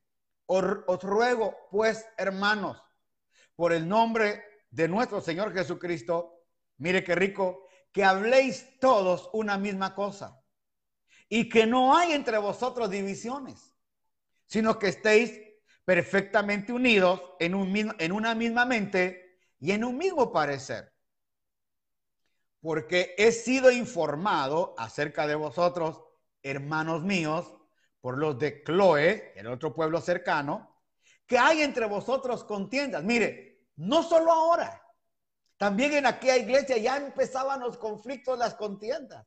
Os, 0.46 1.04
ruego, 1.04 1.68
pues, 1.70 2.06
hermanos, 2.18 2.82
por 3.54 3.74
el 3.74 3.86
nombre 3.86 4.42
de 4.72 4.88
nuestro 4.88 5.20
Señor 5.20 5.54
Jesucristo, 5.54 6.46
mire 6.78 7.04
qué 7.04 7.16
rico, 7.16 7.68
que 7.92 8.06
habléis 8.06 8.80
todos 8.80 9.30
una 9.34 9.58
misma 9.58 9.94
cosa 9.94 10.42
y 11.28 11.50
que 11.50 11.68
no 11.68 11.98
hay 11.98 12.14
entre 12.14 12.38
vosotros 12.38 12.90
divisiones, 12.90 13.76
sino 14.46 14.80
que 14.80 14.88
estéis 14.88 15.38
perfectamente 15.84 16.72
unidos 16.72 17.22
en, 17.40 17.54
un, 17.54 17.94
en 18.00 18.12
una 18.14 18.34
misma 18.34 18.66
mente 18.66 19.42
y 19.60 19.72
en 19.72 19.84
un 19.84 19.98
mismo 19.98 20.32
parecer 20.32 20.97
porque 22.68 23.16
he 23.18 23.32
sido 23.32 23.72
informado 23.72 24.76
acerca 24.78 25.26
de 25.26 25.36
vosotros, 25.36 26.04
hermanos 26.44 27.02
míos, 27.02 27.50
por 28.02 28.18
los 28.18 28.38
de 28.38 28.62
Chloe, 28.62 29.32
el 29.38 29.48
otro 29.48 29.74
pueblo 29.74 30.02
cercano, 30.02 30.78
que 31.26 31.38
hay 31.38 31.62
entre 31.62 31.86
vosotros 31.86 32.44
contiendas. 32.44 33.06
Mire, 33.06 33.70
no 33.78 34.04
solo 34.04 34.34
ahora, 34.34 34.84
también 35.56 35.94
en 35.94 36.08
aquella 36.08 36.36
iglesia 36.36 36.76
ya 36.76 36.98
empezaban 36.98 37.62
los 37.62 37.78
conflictos, 37.78 38.38
las 38.38 38.56
contiendas. 38.56 39.26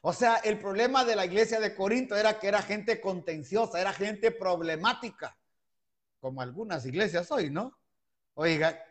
O 0.00 0.14
sea, 0.14 0.36
el 0.36 0.58
problema 0.58 1.04
de 1.04 1.16
la 1.16 1.26
iglesia 1.26 1.60
de 1.60 1.74
Corinto 1.74 2.16
era 2.16 2.38
que 2.38 2.48
era 2.48 2.62
gente 2.62 2.98
contenciosa, 2.98 3.78
era 3.78 3.92
gente 3.92 4.30
problemática, 4.30 5.36
como 6.18 6.40
algunas 6.40 6.86
iglesias 6.86 7.30
hoy, 7.30 7.50
¿no? 7.50 7.78
Oiga, 8.32 8.82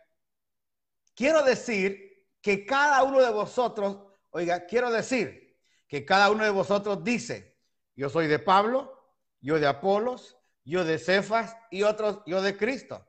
quiero 1.15 1.41
decir 1.41 2.08
que 2.41 2.65
cada 2.65 3.03
uno 3.03 3.21
de 3.21 3.31
vosotros, 3.31 3.99
oiga, 4.31 4.65
quiero 4.65 4.91
decir 4.91 5.57
que 5.87 6.05
cada 6.05 6.29
uno 6.29 6.43
de 6.43 6.49
vosotros 6.49 7.03
dice, 7.03 7.57
yo 7.95 8.09
soy 8.09 8.27
de 8.27 8.39
Pablo, 8.39 9.13
yo 9.41 9.59
de 9.59 9.67
Apolos, 9.67 10.37
yo 10.63 10.85
de 10.85 10.99
Cefas 10.99 11.55
y 11.71 11.83
otros, 11.83 12.21
yo 12.25 12.41
de 12.41 12.55
Cristo. 12.55 13.05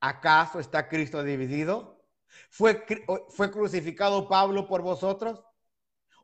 ¿Acaso 0.00 0.60
está 0.60 0.88
Cristo 0.88 1.22
dividido? 1.22 2.04
¿Fue, 2.50 2.84
¿Fue 3.30 3.50
crucificado 3.50 4.28
Pablo 4.28 4.66
por 4.66 4.82
vosotros? 4.82 5.42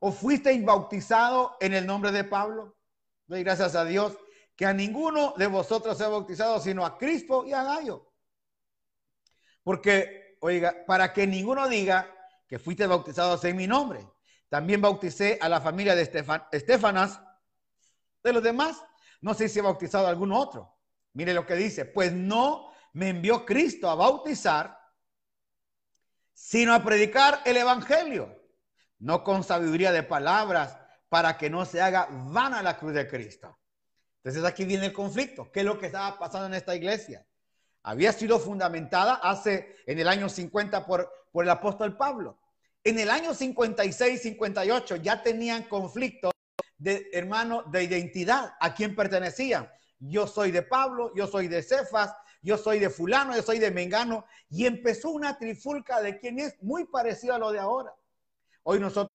¿O 0.01 0.13
fuisteis 0.13 0.65
bautizado 0.65 1.57
en 1.61 1.75
el 1.75 1.87
nombre 1.87 2.13
de 2.13 2.25
Pablo? 2.25 2.77
Doy 3.27 3.43
gracias 3.43 3.75
a 3.75 3.85
Dios 3.85 4.17
que 4.57 4.67
a 4.67 4.73
ninguno 4.73 5.35
de 5.37 5.47
vosotros 5.47 5.97
se 5.97 6.05
ha 6.05 6.09
bautizado, 6.09 6.61
sino 6.61 6.85
a 6.85 6.99
Cristo 6.99 7.45
y 7.47 7.53
a 7.53 7.65
Gallo. 7.65 8.13
Porque, 9.63 10.37
oiga, 10.41 10.85
para 10.87 11.13
que 11.13 11.27
ninguno 11.27 11.69
diga 11.69 12.15
que 12.47 12.59
fuiste 12.59 12.87
bautizados 12.87 13.45
en 13.45 13.57
mi 13.57 13.67
nombre. 13.67 14.07
También 14.49 14.81
bauticé 14.81 15.39
a 15.41 15.49
la 15.49 15.61
familia 15.61 15.95
de 15.95 16.03
Estefanas. 16.53 17.21
De 18.23 18.33
los 18.33 18.43
demás, 18.43 18.83
no 19.21 19.35
sé 19.35 19.49
si 19.49 19.59
he 19.59 19.63
bautizado 19.63 20.07
a 20.07 20.11
algún 20.11 20.33
otro. 20.33 20.79
Mire 21.13 21.35
lo 21.35 21.47
que 21.47 21.55
dice, 21.55 21.85
pues 21.85 22.13
no 22.13 22.73
me 22.93 23.09
envió 23.09 23.45
Cristo 23.45 23.91
a 23.91 23.95
bautizar, 23.95 24.79
sino 26.33 26.75
a 26.75 26.83
predicar 26.83 27.41
el 27.45 27.57
Evangelio, 27.57 28.43
no 28.99 29.23
con 29.23 29.45
sabiduría 29.45 29.93
de 29.93 30.03
palabras, 30.03 30.79
para 31.09 31.37
que 31.37 31.51
no 31.51 31.65
se 31.65 31.81
haga 31.81 32.09
vana 32.11 32.63
la 32.63 32.77
cruz 32.77 32.95
de 32.95 33.09
Cristo. 33.09 33.59
Entonces 34.17 34.45
aquí 34.45 34.65
viene 34.65 34.87
el 34.87 34.93
conflicto. 34.93 35.51
¿Qué 35.53 35.61
es 35.61 35.67
lo 35.67 35.79
que 35.79 35.87
estaba 35.87 36.19
pasando 36.19 36.47
en 36.47 36.55
esta 36.55 36.75
iglesia? 36.75 37.27
Había 37.83 38.13
sido 38.13 38.39
fundamentada 38.39 39.15
hace 39.17 39.77
en 39.87 39.99
el 39.99 40.09
año 40.09 40.29
50 40.29 40.87
por, 40.87 41.24
por 41.35 41.43
el 41.43 41.51
apóstol 41.51 41.97
Pablo. 41.97 42.39
En 42.85 42.97
el 42.97 43.11
año 43.11 43.35
56, 43.35 44.23
58 44.23 44.97
ya 44.97 45.21
tenían 45.21 45.65
conflictos 45.65 46.31
de 46.79 47.09
hermano 47.13 47.65
de 47.65 47.83
identidad, 47.83 48.55
a 48.61 48.73
quién 48.73 48.95
pertenecían. 48.95 49.69
Yo 49.99 50.29
soy 50.29 50.53
de 50.53 50.63
Pablo, 50.63 51.13
yo 51.17 51.27
soy 51.27 51.49
de 51.49 51.61
Cefas, 51.65 52.15
yo 52.41 52.57
soy 52.57 52.79
de 52.79 52.89
fulano, 52.89 53.35
yo 53.35 53.43
soy 53.43 53.59
de 53.59 53.73
Mengano, 53.73 54.27
y 54.49 54.65
empezó 54.65 55.11
una 55.11 55.37
trifulca 55.37 56.01
de 56.01 56.21
quien 56.21 56.39
es 56.39 56.63
muy 56.63 56.85
parecido 56.85 57.35
a 57.35 57.39
lo 57.41 57.51
de 57.51 57.59
ahora. 57.59 57.93
Hoy 58.63 58.79
nosotros 58.79 59.11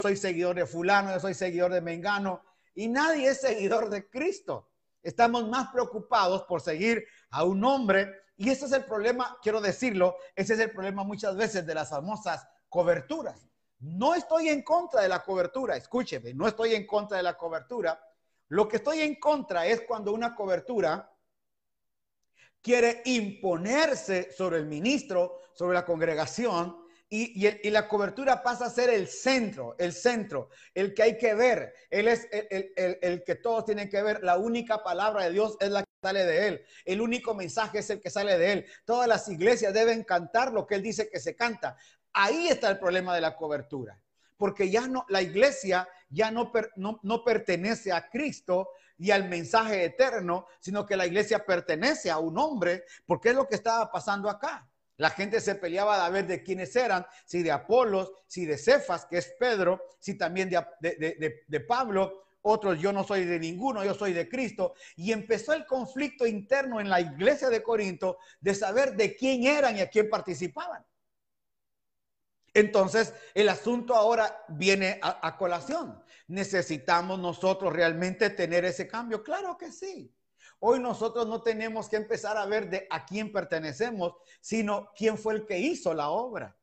soy 0.00 0.16
seguidor 0.16 0.56
de 0.56 0.64
fulano, 0.64 1.12
yo 1.12 1.20
soy 1.20 1.34
seguidor 1.34 1.70
de 1.70 1.82
Mengano, 1.82 2.42
y 2.74 2.88
nadie 2.88 3.28
es 3.28 3.42
seguidor 3.42 3.90
de 3.90 4.08
Cristo. 4.08 4.70
Estamos 5.02 5.46
más 5.50 5.70
preocupados 5.70 6.44
por 6.44 6.62
seguir 6.62 7.04
a 7.28 7.44
un 7.44 7.62
hombre, 7.62 8.10
y 8.40 8.48
ese 8.48 8.64
es 8.64 8.72
el 8.72 8.86
problema, 8.86 9.36
quiero 9.42 9.60
decirlo, 9.60 10.16
ese 10.34 10.54
es 10.54 10.60
el 10.60 10.70
problema 10.70 11.04
muchas 11.04 11.36
veces 11.36 11.66
de 11.66 11.74
las 11.74 11.90
famosas 11.90 12.48
coberturas. 12.70 13.46
No 13.80 14.14
estoy 14.14 14.48
en 14.48 14.62
contra 14.62 15.02
de 15.02 15.10
la 15.10 15.22
cobertura, 15.22 15.76
escúcheme, 15.76 16.32
no 16.32 16.48
estoy 16.48 16.74
en 16.74 16.86
contra 16.86 17.18
de 17.18 17.22
la 17.22 17.36
cobertura. 17.36 18.02
Lo 18.48 18.66
que 18.66 18.78
estoy 18.78 19.02
en 19.02 19.20
contra 19.20 19.66
es 19.66 19.82
cuando 19.82 20.14
una 20.14 20.34
cobertura 20.34 21.14
quiere 22.62 23.02
imponerse 23.04 24.32
sobre 24.32 24.56
el 24.56 24.64
ministro, 24.64 25.40
sobre 25.52 25.74
la 25.74 25.84
congregación, 25.84 26.78
y, 27.10 27.70
la 27.70 27.88
cobertura 27.88 28.42
pasa 28.42 28.66
a 28.66 28.70
ser 28.70 28.88
el 28.88 29.06
centro, 29.06 29.74
el 29.78 29.92
centro, 29.92 30.48
el 30.72 30.94
que 30.94 31.02
hay 31.02 31.18
que 31.18 31.34
ver. 31.34 31.74
Él 31.90 32.08
es 32.08 32.26
el, 32.30 32.72
el, 33.02 33.22
que 33.22 33.34
todos 33.34 33.66
tienen 33.66 33.90
que 33.90 34.00
ver. 34.00 34.22
La 34.22 34.38
única 34.38 34.82
palabra 34.82 35.24
de 35.24 35.32
Dios 35.32 35.58
es 35.60 35.70
la 35.70 35.84
sale 36.00 36.24
de 36.24 36.48
él. 36.48 36.64
El 36.84 37.00
único 37.00 37.34
mensaje 37.34 37.78
es 37.78 37.90
el 37.90 38.00
que 38.00 38.10
sale 38.10 38.38
de 38.38 38.52
él. 38.52 38.66
Todas 38.84 39.06
las 39.06 39.28
iglesias 39.28 39.74
deben 39.74 40.04
cantar 40.04 40.52
lo 40.52 40.66
que 40.66 40.76
él 40.76 40.82
dice 40.82 41.08
que 41.10 41.20
se 41.20 41.36
canta. 41.36 41.76
Ahí 42.12 42.48
está 42.48 42.70
el 42.70 42.78
problema 42.78 43.14
de 43.14 43.20
la 43.20 43.36
cobertura. 43.36 44.00
Porque 44.36 44.70
ya 44.70 44.88
no, 44.88 45.04
la 45.10 45.20
iglesia 45.20 45.86
ya 46.08 46.30
no, 46.30 46.50
no, 46.76 46.98
no 47.02 47.24
pertenece 47.24 47.92
a 47.92 48.08
Cristo 48.08 48.70
y 48.96 49.10
al 49.10 49.28
mensaje 49.28 49.84
eterno, 49.84 50.46
sino 50.60 50.86
que 50.86 50.96
la 50.96 51.06
iglesia 51.06 51.44
pertenece 51.44 52.10
a 52.10 52.18
un 52.18 52.38
hombre, 52.38 52.84
porque 53.06 53.30
es 53.30 53.34
lo 53.34 53.46
que 53.46 53.54
estaba 53.54 53.90
pasando 53.90 54.28
acá. 54.30 54.66
La 54.96 55.10
gente 55.10 55.40
se 55.40 55.54
peleaba 55.54 56.04
a 56.04 56.10
ver 56.10 56.26
de 56.26 56.42
quiénes 56.42 56.74
eran, 56.76 57.06
si 57.24 57.42
de 57.42 57.50
Apolos, 57.50 58.12
si 58.26 58.44
de 58.44 58.58
Cefas, 58.58 59.06
que 59.06 59.18
es 59.18 59.34
Pedro, 59.38 59.82
si 59.98 60.16
también 60.16 60.50
de, 60.50 61.44
de, 61.46 61.60
Pablo, 61.60 62.24
otros 62.42 62.78
yo 62.78 62.92
no 62.92 63.04
soy 63.04 63.24
de 63.24 63.38
ninguno, 63.38 63.84
yo 63.84 63.94
soy 63.94 64.12
de 64.12 64.28
Cristo. 64.28 64.74
Y 64.96 65.12
empezó 65.12 65.52
el 65.52 65.66
conflicto 65.66 66.26
interno 66.26 66.80
en 66.80 66.88
la 66.88 67.00
iglesia 67.00 67.48
de 67.48 67.62
Corinto 67.62 68.18
de 68.40 68.54
saber 68.54 68.96
de 68.96 69.16
quién 69.16 69.44
eran 69.44 69.76
y 69.76 69.80
a 69.80 69.90
quién 69.90 70.08
participaban. 70.08 70.84
Entonces, 72.52 73.14
el 73.34 73.48
asunto 73.48 73.94
ahora 73.94 74.44
viene 74.48 74.98
a, 75.02 75.36
colación. 75.36 76.02
¿Necesitamos 76.26 77.18
nosotros 77.18 77.72
realmente 77.72 78.30
tener 78.30 78.64
ese 78.64 78.88
cambio? 78.88 79.22
Claro 79.22 79.56
que 79.56 79.70
sí. 79.70 80.12
Hoy 80.58 80.80
nosotros 80.80 81.26
no 81.26 81.42
tenemos 81.42 81.88
que 81.88 81.96
empezar 81.96 82.36
a 82.36 82.46
ver 82.46 82.68
de 82.68 82.86
a 82.90 83.06
quién 83.06 83.32
pertenecemos, 83.32 84.14
sino 84.40 84.90
quién 84.96 85.16
fue 85.16 85.34
el 85.34 85.46
que 85.46 85.58
hizo 85.58 85.94
la 85.94 86.10
obra. 86.10 86.56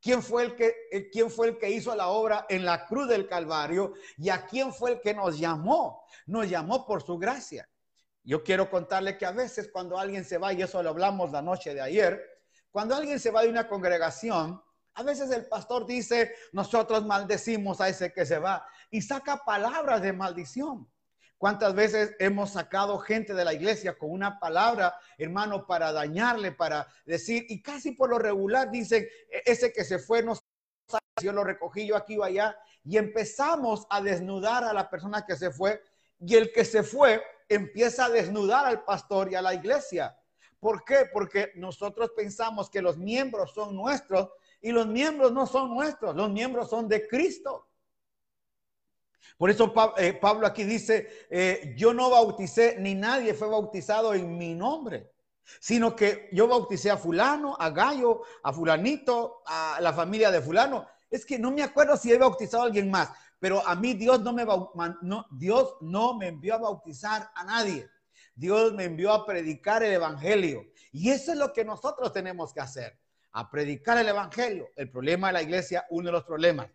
¿Quién 0.00 0.22
fue, 0.22 0.44
el 0.44 0.56
que, 0.56 0.74
eh, 0.92 1.10
¿Quién 1.10 1.30
fue 1.30 1.48
el 1.48 1.58
que 1.58 1.70
hizo 1.70 1.94
la 1.94 2.08
obra 2.08 2.46
en 2.48 2.64
la 2.64 2.86
cruz 2.86 3.08
del 3.08 3.26
Calvario? 3.26 3.94
¿Y 4.16 4.28
a 4.28 4.46
quién 4.46 4.72
fue 4.72 4.92
el 4.92 5.00
que 5.00 5.12
nos 5.12 5.38
llamó? 5.38 6.04
Nos 6.26 6.48
llamó 6.48 6.86
por 6.86 7.02
su 7.02 7.18
gracia. 7.18 7.68
Yo 8.22 8.44
quiero 8.44 8.70
contarle 8.70 9.18
que 9.18 9.26
a 9.26 9.32
veces 9.32 9.70
cuando 9.72 9.98
alguien 9.98 10.24
se 10.24 10.38
va, 10.38 10.52
y 10.52 10.62
eso 10.62 10.82
lo 10.82 10.90
hablamos 10.90 11.32
la 11.32 11.42
noche 11.42 11.74
de 11.74 11.80
ayer, 11.80 12.22
cuando 12.70 12.94
alguien 12.94 13.18
se 13.18 13.30
va 13.30 13.42
de 13.42 13.48
una 13.48 13.66
congregación, 13.66 14.62
a 14.94 15.02
veces 15.02 15.30
el 15.30 15.46
pastor 15.46 15.86
dice, 15.86 16.34
nosotros 16.52 17.04
maldecimos 17.04 17.80
a 17.80 17.88
ese 17.88 18.12
que 18.12 18.26
se 18.26 18.38
va 18.38 18.66
y 18.90 19.00
saca 19.00 19.44
palabras 19.44 20.02
de 20.02 20.12
maldición. 20.12 20.88
¿Cuántas 21.38 21.72
veces 21.72 22.16
hemos 22.18 22.50
sacado 22.50 22.98
gente 22.98 23.32
de 23.32 23.44
la 23.44 23.54
iglesia 23.54 23.96
con 23.96 24.10
una 24.10 24.40
palabra, 24.40 24.98
hermano, 25.16 25.66
para 25.66 25.92
dañarle, 25.92 26.50
para 26.50 26.88
decir, 27.06 27.46
y 27.48 27.62
casi 27.62 27.92
por 27.92 28.10
lo 28.10 28.18
regular 28.18 28.70
dicen, 28.72 29.06
e-, 29.30 29.42
ese 29.46 29.72
que 29.72 29.84
se 29.84 30.00
fue 30.00 30.22
no 30.22 30.34
sabe 30.34 31.04
yo 31.22 31.32
lo 31.32 31.44
recogí 31.44 31.86
yo 31.86 31.96
aquí 31.96 32.18
o 32.18 32.24
allá, 32.24 32.58
y 32.84 32.96
empezamos 32.96 33.86
a 33.88 34.00
desnudar 34.00 34.64
a 34.64 34.72
la 34.72 34.90
persona 34.90 35.24
que 35.24 35.36
se 35.36 35.52
fue, 35.52 35.80
y 36.18 36.34
el 36.34 36.52
que 36.52 36.64
se 36.64 36.82
fue 36.82 37.22
empieza 37.48 38.06
a 38.06 38.10
desnudar 38.10 38.66
al 38.66 38.84
pastor 38.84 39.30
y 39.30 39.36
a 39.36 39.42
la 39.42 39.54
iglesia. 39.54 40.18
¿Por 40.58 40.84
qué? 40.84 41.08
Porque 41.12 41.52
nosotros 41.54 42.10
pensamos 42.16 42.68
que 42.68 42.82
los 42.82 42.98
miembros 42.98 43.52
son 43.54 43.76
nuestros 43.76 44.30
y 44.60 44.72
los 44.72 44.88
miembros 44.88 45.32
no 45.32 45.46
son 45.46 45.70
nuestros, 45.72 46.16
los 46.16 46.30
miembros 46.30 46.68
son 46.68 46.88
de 46.88 47.06
Cristo. 47.06 47.67
Por 49.36 49.50
eso 49.50 49.72
eh, 49.96 50.14
Pablo 50.14 50.46
aquí 50.46 50.64
dice, 50.64 51.26
eh, 51.30 51.74
yo 51.76 51.94
no 51.94 52.10
bauticé, 52.10 52.76
ni 52.78 52.94
nadie 52.94 53.34
fue 53.34 53.48
bautizado 53.48 54.14
en 54.14 54.36
mi 54.36 54.54
nombre, 54.54 55.12
sino 55.60 55.94
que 55.94 56.28
yo 56.32 56.48
bauticé 56.48 56.90
a 56.90 56.96
fulano, 56.96 57.56
a 57.58 57.70
Gallo, 57.70 58.22
a 58.42 58.52
fulanito, 58.52 59.42
a 59.46 59.78
la 59.80 59.92
familia 59.92 60.30
de 60.30 60.42
fulano. 60.42 60.86
Es 61.08 61.24
que 61.24 61.38
no 61.38 61.50
me 61.50 61.62
acuerdo 61.62 61.96
si 61.96 62.12
he 62.12 62.18
bautizado 62.18 62.64
a 62.64 62.66
alguien 62.66 62.90
más, 62.90 63.10
pero 63.38 63.66
a 63.66 63.74
mí 63.76 63.94
Dios 63.94 64.20
no 64.20 64.32
me, 64.32 64.44
no, 64.44 65.26
Dios 65.30 65.76
no 65.80 66.14
me 66.14 66.28
envió 66.28 66.54
a 66.54 66.58
bautizar 66.58 67.30
a 67.34 67.44
nadie. 67.44 67.88
Dios 68.34 68.72
me 68.72 68.84
envió 68.84 69.12
a 69.12 69.24
predicar 69.26 69.82
el 69.82 69.92
Evangelio. 69.92 70.64
Y 70.92 71.10
eso 71.10 71.32
es 71.32 71.38
lo 71.38 71.52
que 71.52 71.64
nosotros 71.64 72.12
tenemos 72.12 72.52
que 72.52 72.60
hacer, 72.60 72.98
a 73.32 73.50
predicar 73.50 73.98
el 73.98 74.08
Evangelio. 74.08 74.68
El 74.76 74.90
problema 74.90 75.28
de 75.28 75.32
la 75.34 75.42
iglesia, 75.42 75.86
uno 75.90 76.06
de 76.06 76.12
los 76.12 76.24
problemas, 76.24 76.68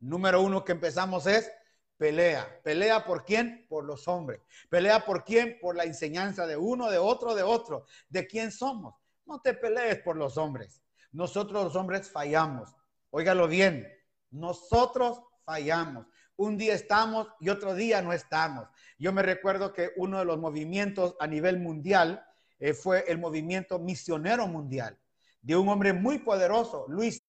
número 0.00 0.40
uno 0.40 0.64
que 0.64 0.72
empezamos 0.72 1.26
es 1.26 1.50
pelea. 1.96 2.60
¿Pelea 2.62 3.04
por 3.04 3.24
quién? 3.24 3.66
Por 3.68 3.84
los 3.84 4.08
hombres. 4.08 4.40
¿Pelea 4.68 5.04
por 5.04 5.24
quién? 5.24 5.58
Por 5.60 5.76
la 5.76 5.84
enseñanza 5.84 6.46
de 6.46 6.56
uno, 6.56 6.90
de 6.90 6.98
otro, 6.98 7.34
de 7.34 7.42
otro. 7.42 7.86
¿De 8.08 8.26
quién 8.26 8.50
somos? 8.50 8.94
No 9.26 9.40
te 9.40 9.54
pelees 9.54 10.00
por 10.02 10.16
los 10.16 10.36
hombres. 10.36 10.82
Nosotros 11.12 11.64
los 11.64 11.76
hombres 11.76 12.10
fallamos. 12.10 12.74
Óigalo 13.10 13.48
bien. 13.48 13.88
Nosotros 14.30 15.20
fallamos. 15.44 16.06
Un 16.36 16.58
día 16.58 16.74
estamos 16.74 17.28
y 17.40 17.48
otro 17.48 17.74
día 17.74 18.02
no 18.02 18.12
estamos. 18.12 18.68
Yo 18.98 19.12
me 19.12 19.22
recuerdo 19.22 19.72
que 19.72 19.92
uno 19.96 20.18
de 20.18 20.24
los 20.24 20.38
movimientos 20.38 21.14
a 21.20 21.26
nivel 21.26 21.58
mundial 21.60 22.26
eh, 22.58 22.74
fue 22.74 23.04
el 23.08 23.18
movimiento 23.18 23.78
misionero 23.78 24.46
mundial 24.46 24.98
de 25.44 25.56
un 25.56 25.68
hombre 25.68 25.92
muy 25.92 26.20
poderoso, 26.20 26.86
Luis 26.88 27.22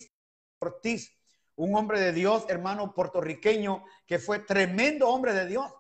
Ortiz, 0.60 1.12
un 1.56 1.76
hombre 1.76 2.00
de 2.00 2.12
Dios, 2.12 2.46
hermano 2.50 2.94
puertorriqueño, 2.94 3.84
que 4.06 4.20
fue 4.20 4.40
tremendo 4.40 5.08
hombre 5.10 5.34
de 5.34 5.46
Dios. 5.46 5.72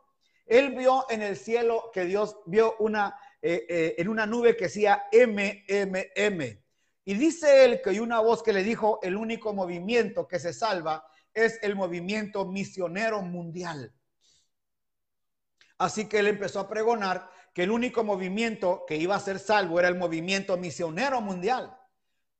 Él 0.45 0.75
vio 0.75 1.05
en 1.09 1.21
el 1.21 1.35
cielo 1.35 1.89
que 1.93 2.05
Dios 2.05 2.37
vio 2.45 2.75
una, 2.79 3.17
eh, 3.41 3.65
eh, 3.67 3.95
en 3.97 4.09
una 4.09 4.25
nube 4.25 4.55
que 4.55 4.65
decía 4.65 5.05
MMM. 5.11 6.63
Y 7.03 7.13
dice 7.13 7.65
él 7.65 7.81
que 7.83 7.91
hay 7.91 7.99
una 7.99 8.19
voz 8.19 8.41
que 8.41 8.53
le 8.53 8.63
dijo, 8.63 8.99
el 9.03 9.15
único 9.15 9.53
movimiento 9.53 10.27
que 10.27 10.39
se 10.39 10.53
salva 10.53 11.05
es 11.33 11.59
el 11.61 11.75
movimiento 11.75 12.45
misionero 12.45 13.21
mundial. 13.21 13.93
Así 15.77 16.07
que 16.07 16.19
él 16.19 16.27
empezó 16.27 16.61
a 16.61 16.69
pregonar 16.69 17.29
que 17.53 17.63
el 17.63 17.71
único 17.71 18.03
movimiento 18.03 18.85
que 18.87 18.97
iba 18.97 19.15
a 19.15 19.19
ser 19.19 19.39
salvo 19.39 19.79
era 19.79 19.87
el 19.87 19.95
movimiento 19.95 20.57
misionero 20.57 21.21
mundial. 21.21 21.77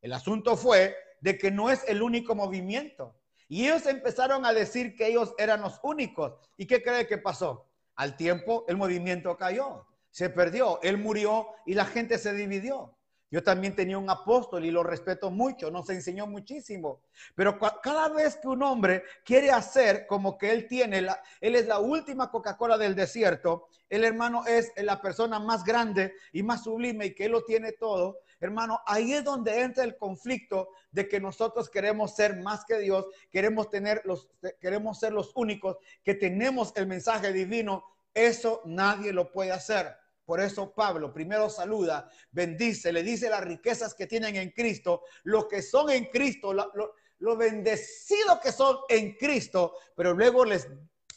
El 0.02 0.14
asunto 0.14 0.56
fue 0.56 0.96
de 1.22 1.38
que 1.38 1.52
no 1.52 1.70
es 1.70 1.84
el 1.88 2.02
único 2.02 2.36
movimiento. 2.36 3.20
Y 3.48 3.66
ellos 3.66 3.86
empezaron 3.86 4.46
a 4.46 4.54
decir 4.54 4.96
que 4.96 5.08
ellos 5.08 5.34
eran 5.38 5.62
los 5.62 5.80
únicos. 5.84 6.34
¿Y 6.58 6.66
qué 6.66 6.82
cree 6.82 7.08
que 7.08 7.18
pasó? 7.18 7.68
Al 7.96 8.18
tiempo 8.18 8.66
el 8.68 8.78
movimiento 8.78 9.38
cayó, 9.38 9.86
se 10.10 10.30
perdió, 10.30 10.80
él 10.82 10.98
murió 10.98 11.48
y 11.66 11.74
la 11.74 11.86
gente 11.86 12.18
se 12.18 12.34
dividió. 12.34 12.96
Yo 13.32 13.44
también 13.44 13.76
tenía 13.76 13.98
un 13.98 14.10
apóstol 14.10 14.64
y 14.66 14.72
lo 14.72 14.84
respeto 14.84 15.32
mucho, 15.32 15.72
nos 15.72 15.90
enseñó 15.90 16.28
muchísimo. 16.28 17.02
Pero 17.36 17.58
cada 17.82 18.10
vez 18.10 18.38
que 18.38 18.48
un 18.48 18.64
hombre 18.64 19.04
quiere 19.26 19.52
hacer 19.52 20.06
como 20.08 20.38
que 20.38 20.52
él 20.52 20.68
tiene, 20.68 21.02
la, 21.02 21.22
él 21.42 21.56
es 21.56 21.68
la 21.68 21.80
última 21.80 22.30
Coca-Cola 22.30 22.78
del 22.78 22.96
desierto, 22.96 23.68
el 23.90 24.04
hermano 24.04 24.46
es 24.46 24.72
la 24.78 25.02
persona 25.02 25.40
más 25.40 25.64
grande 25.64 26.14
y 26.32 26.44
más 26.44 26.64
sublime 26.64 27.08
y 27.08 27.16
que 27.16 27.26
él 27.26 27.34
lo 27.34 27.44
tiene 27.44 27.74
todo, 27.74 28.20
hermano, 28.40 28.82
ahí 28.86 29.14
es 29.14 29.24
donde 29.24 29.62
entra 29.62 29.84
el 29.84 29.98
conflicto 29.98 30.70
de 30.92 31.08
que 31.08 31.20
nosotros 31.20 31.70
queremos 31.70 32.16
ser 32.16 32.38
más 32.38 32.66
que 32.66 32.80
Dios, 32.80 33.06
queremos 33.32 33.70
tener 33.70 34.02
los, 34.06 34.30
queremos 34.60 35.00
ser 35.00 35.14
los 35.14 35.32
únicos 35.36 35.78
que 36.04 36.16
tenemos 36.16 36.74
el 36.76 36.88
mensaje 36.88 37.32
divino. 37.34 37.84
Eso 38.14 38.62
nadie 38.66 39.12
lo 39.12 39.32
puede 39.32 39.52
hacer. 39.52 39.96
Por 40.26 40.40
eso 40.42 40.74
Pablo 40.74 41.14
primero 41.14 41.50
saluda, 41.50 42.10
bendice, 42.32 42.92
le 42.92 43.04
dice 43.04 43.30
las 43.30 43.44
riquezas 43.44 43.94
que 43.94 44.08
tienen 44.08 44.36
en 44.36 44.50
Cristo, 44.52 45.04
lo 45.24 45.48
que 45.48 45.62
son 45.62 45.92
en 45.92 46.06
Cristo, 46.06 46.52
lo, 46.52 46.72
lo, 47.20 47.38
bendecido 47.38 48.40
que 48.42 48.52
son 48.52 48.78
en 48.90 49.16
Cristo, 49.18 49.76
pero 49.96 50.14
luego 50.14 50.44
les 50.44 50.68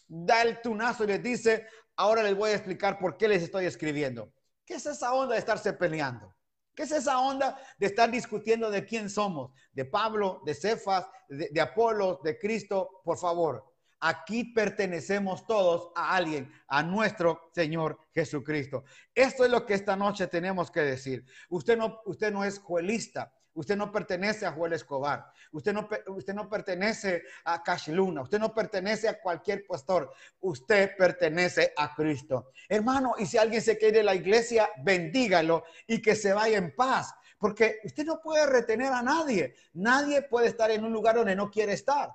da 0.07 0.43
el 0.43 0.61
tunazo 0.61 1.05
y 1.05 1.09
les 1.09 1.23
dice, 1.23 1.67
ahora 1.97 2.23
les 2.23 2.37
voy 2.37 2.51
a 2.51 2.57
explicar 2.57 2.99
por 2.99 3.17
qué 3.17 3.29
les 3.29 3.43
estoy 3.43 3.65
escribiendo. 3.65 4.31
¿Qué 4.67 4.75
es 4.75 4.85
esa 4.85 5.15
onda 5.15 5.33
de 5.33 5.41
estarse 5.41 5.73
peleando? 5.73 6.35
¿Qué 6.79 6.85
es 6.85 6.93
esa 6.93 7.19
onda 7.19 7.61
de 7.77 7.87
estar 7.87 8.09
discutiendo 8.09 8.71
de 8.71 8.85
quién 8.85 9.11
somos? 9.11 9.51
¿De 9.73 9.85
Pablo, 9.85 10.43
de 10.47 10.55
Cefas, 10.55 11.09
de, 11.29 11.49
de 11.51 11.61
Apolo, 11.61 12.21
de 12.23 12.39
Cristo? 12.39 13.01
Por 13.03 13.19
favor, 13.19 13.65
Aquí 14.01 14.45
pertenecemos 14.45 15.45
todos 15.45 15.91
a 15.97 16.15
alguien, 16.15 16.53
a 16.69 16.85
nuestro 16.85 17.51
Señor 17.53 17.99
Jesucristo. 18.15 18.85
Esto 19.13 19.45
es 19.45 19.51
lo 19.51 19.67
que 19.67 19.75
esta 19.75 19.97
noche 19.97 20.29
tenemos 20.29 20.71
que 20.71 20.83
decir. 20.83 21.25
Usted 21.49 21.77
no, 21.77 22.01
usted 22.05 22.33
no 22.33 22.45
es 22.45 22.61
juelista. 22.61 23.35
Usted 23.59 23.77
no 23.77 23.91
pertenece 23.91 24.47
a 24.47 24.53
Joel 24.53 24.75
Escobar. 24.75 25.33
Usted 25.51 25.73
no, 25.73 25.89
usted 26.07 26.33
no 26.33 26.49
pertenece 26.49 27.25
a 27.43 27.61
Cash 27.61 27.89
Luna. 27.89 28.23
Usted 28.23 28.39
no 28.39 28.55
pertenece 28.55 29.09
a 29.09 29.21
cualquier 29.21 29.67
pastor. 29.67 30.13
Usted 30.39 30.97
pertenece 30.97 31.73
a 31.77 31.93
Cristo. 31.93 32.53
Hermano, 32.69 33.15
y 33.19 33.27
si 33.27 33.37
alguien 33.37 33.61
se 33.61 33.77
quiere 33.77 34.05
la 34.05 34.15
iglesia, 34.15 34.71
bendígalo 34.85 35.65
y 35.89 36.01
que 36.01 36.15
se 36.15 36.33
vaya 36.33 36.57
en 36.57 36.73
paz. 36.77 37.13
Porque 37.37 37.81
usted 37.83 38.05
no 38.05 38.21
puede 38.21 38.47
retener 38.47 38.93
a 38.93 39.03
nadie. 39.03 39.57
Nadie 39.73 40.23
puede 40.23 40.47
estar 40.47 40.71
en 40.71 40.85
un 40.85 40.93
lugar 40.93 41.17
donde 41.17 41.35
no 41.35 41.51
quiere 41.51 41.73
estar. 41.73 42.11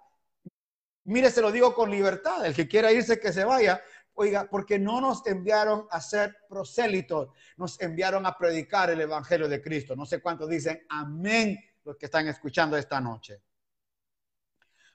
Mire, 1.03 1.29
se 1.29 1.41
lo 1.41 1.51
digo 1.51 1.75
con 1.75 1.91
libertad. 1.91 2.45
El 2.45 2.56
que 2.56 2.69
quiera 2.69 2.89
irse, 2.93 3.19
que 3.19 3.34
se 3.34 3.43
vaya. 3.43 3.84
Oiga, 4.15 4.47
porque 4.49 4.78
no 4.78 5.02
nos 5.02 5.26
enviaron 5.26 5.88
a 5.89 5.99
ser 5.99 6.38
prosélitos, 6.47 7.30
nos 7.58 7.80
enviaron 7.82 8.26
a 8.26 8.38
predicar 8.38 8.89
el 8.89 9.02
Evangelio 9.02 9.47
de 9.47 9.62
Cristo. 9.62 9.95
No 9.95 10.06
sé 10.06 10.21
cuántos 10.21 10.49
dicen 10.49 10.86
amén 10.89 11.60
los 11.84 11.97
que 11.97 12.06
están 12.06 12.28
escuchando 12.28 12.78
esta 12.78 13.02
noche. 13.02 13.41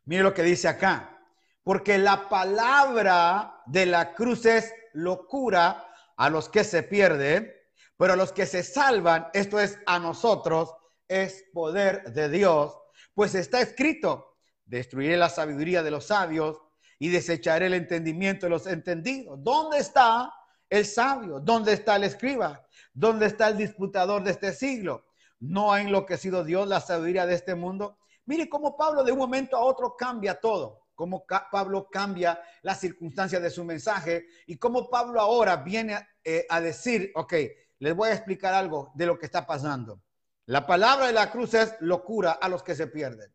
Mire 0.04 0.22
lo 0.22 0.32
que 0.32 0.42
dice 0.42 0.68
acá. 0.68 1.14
Porque 1.62 1.98
la 1.98 2.28
palabra 2.28 3.62
de 3.66 3.86
la 3.86 4.14
cruz 4.14 4.46
es 4.46 4.72
locura 4.94 5.92
a 6.16 6.30
los 6.30 6.48
que 6.48 6.64
se 6.64 6.82
pierden, 6.82 7.52
pero 7.96 8.14
a 8.14 8.16
los 8.16 8.32
que 8.32 8.46
se 8.46 8.62
salvan, 8.62 9.28
esto 9.34 9.60
es 9.60 9.78
a 9.84 9.98
nosotros, 9.98 10.74
es 11.06 11.44
poder 11.52 12.12
de 12.12 12.30
Dios. 12.30 12.78
Pues 13.12 13.34
está 13.34 13.60
escrito, 13.60 14.28
Destruiré 14.68 15.16
la 15.16 15.30
sabiduría 15.30 15.82
de 15.82 15.90
los 15.90 16.08
sabios 16.08 16.60
y 16.98 17.08
desecharé 17.08 17.66
el 17.66 17.74
entendimiento 17.74 18.46
de 18.46 18.50
los 18.50 18.66
entendidos. 18.66 19.38
¿Dónde 19.42 19.78
está 19.78 20.32
el 20.68 20.84
sabio? 20.84 21.40
¿Dónde 21.40 21.72
está 21.72 21.96
el 21.96 22.04
escriba? 22.04 22.66
¿Dónde 22.92 23.26
está 23.26 23.48
el 23.48 23.56
disputador 23.56 24.22
de 24.24 24.32
este 24.32 24.52
siglo? 24.52 25.06
¿No 25.40 25.72
ha 25.72 25.80
enloquecido 25.80 26.44
Dios 26.44 26.66
la 26.66 26.80
sabiduría 26.80 27.26
de 27.26 27.34
este 27.34 27.54
mundo? 27.54 27.98
Mire 28.26 28.48
cómo 28.48 28.76
Pablo 28.76 29.04
de 29.04 29.12
un 29.12 29.18
momento 29.18 29.56
a 29.56 29.60
otro 29.60 29.96
cambia 29.96 30.38
todo, 30.38 30.88
cómo 30.94 31.24
Pablo 31.50 31.88
cambia 31.90 32.42
las 32.62 32.80
circunstancias 32.80 33.40
de 33.40 33.50
su 33.50 33.64
mensaje 33.64 34.26
y 34.46 34.58
cómo 34.58 34.90
Pablo 34.90 35.20
ahora 35.20 35.56
viene 35.56 36.06
eh, 36.24 36.44
a 36.50 36.60
decir, 36.60 37.12
ok, 37.14 37.34
les 37.78 37.94
voy 37.94 38.10
a 38.10 38.14
explicar 38.14 38.52
algo 38.52 38.90
de 38.94 39.06
lo 39.06 39.18
que 39.18 39.26
está 39.26 39.46
pasando. 39.46 40.02
La 40.46 40.66
palabra 40.66 41.06
de 41.06 41.12
la 41.12 41.30
cruz 41.30 41.54
es 41.54 41.74
locura 41.80 42.32
a 42.32 42.48
los 42.48 42.62
que 42.62 42.74
se 42.74 42.86
pierden. 42.86 43.32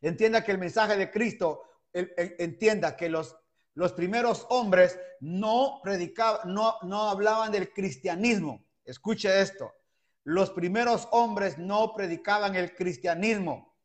Entienda 0.00 0.44
que 0.44 0.52
el 0.52 0.58
mensaje 0.58 0.96
de 0.96 1.10
Cristo, 1.10 1.62
entienda 1.92 2.96
que 2.96 3.08
los, 3.08 3.36
los 3.74 3.92
primeros 3.92 4.46
hombres 4.50 4.98
no 5.20 5.80
predicaban, 5.82 6.52
no, 6.52 6.76
no 6.82 7.10
hablaban 7.10 7.52
del 7.52 7.72
cristianismo. 7.72 8.64
Escuche 8.84 9.40
esto. 9.40 9.72
Los 10.24 10.50
primeros 10.50 11.08
hombres 11.12 11.58
no 11.58 11.92
predicaban 11.94 12.54
el 12.56 12.74
cristianismo. 12.74 13.76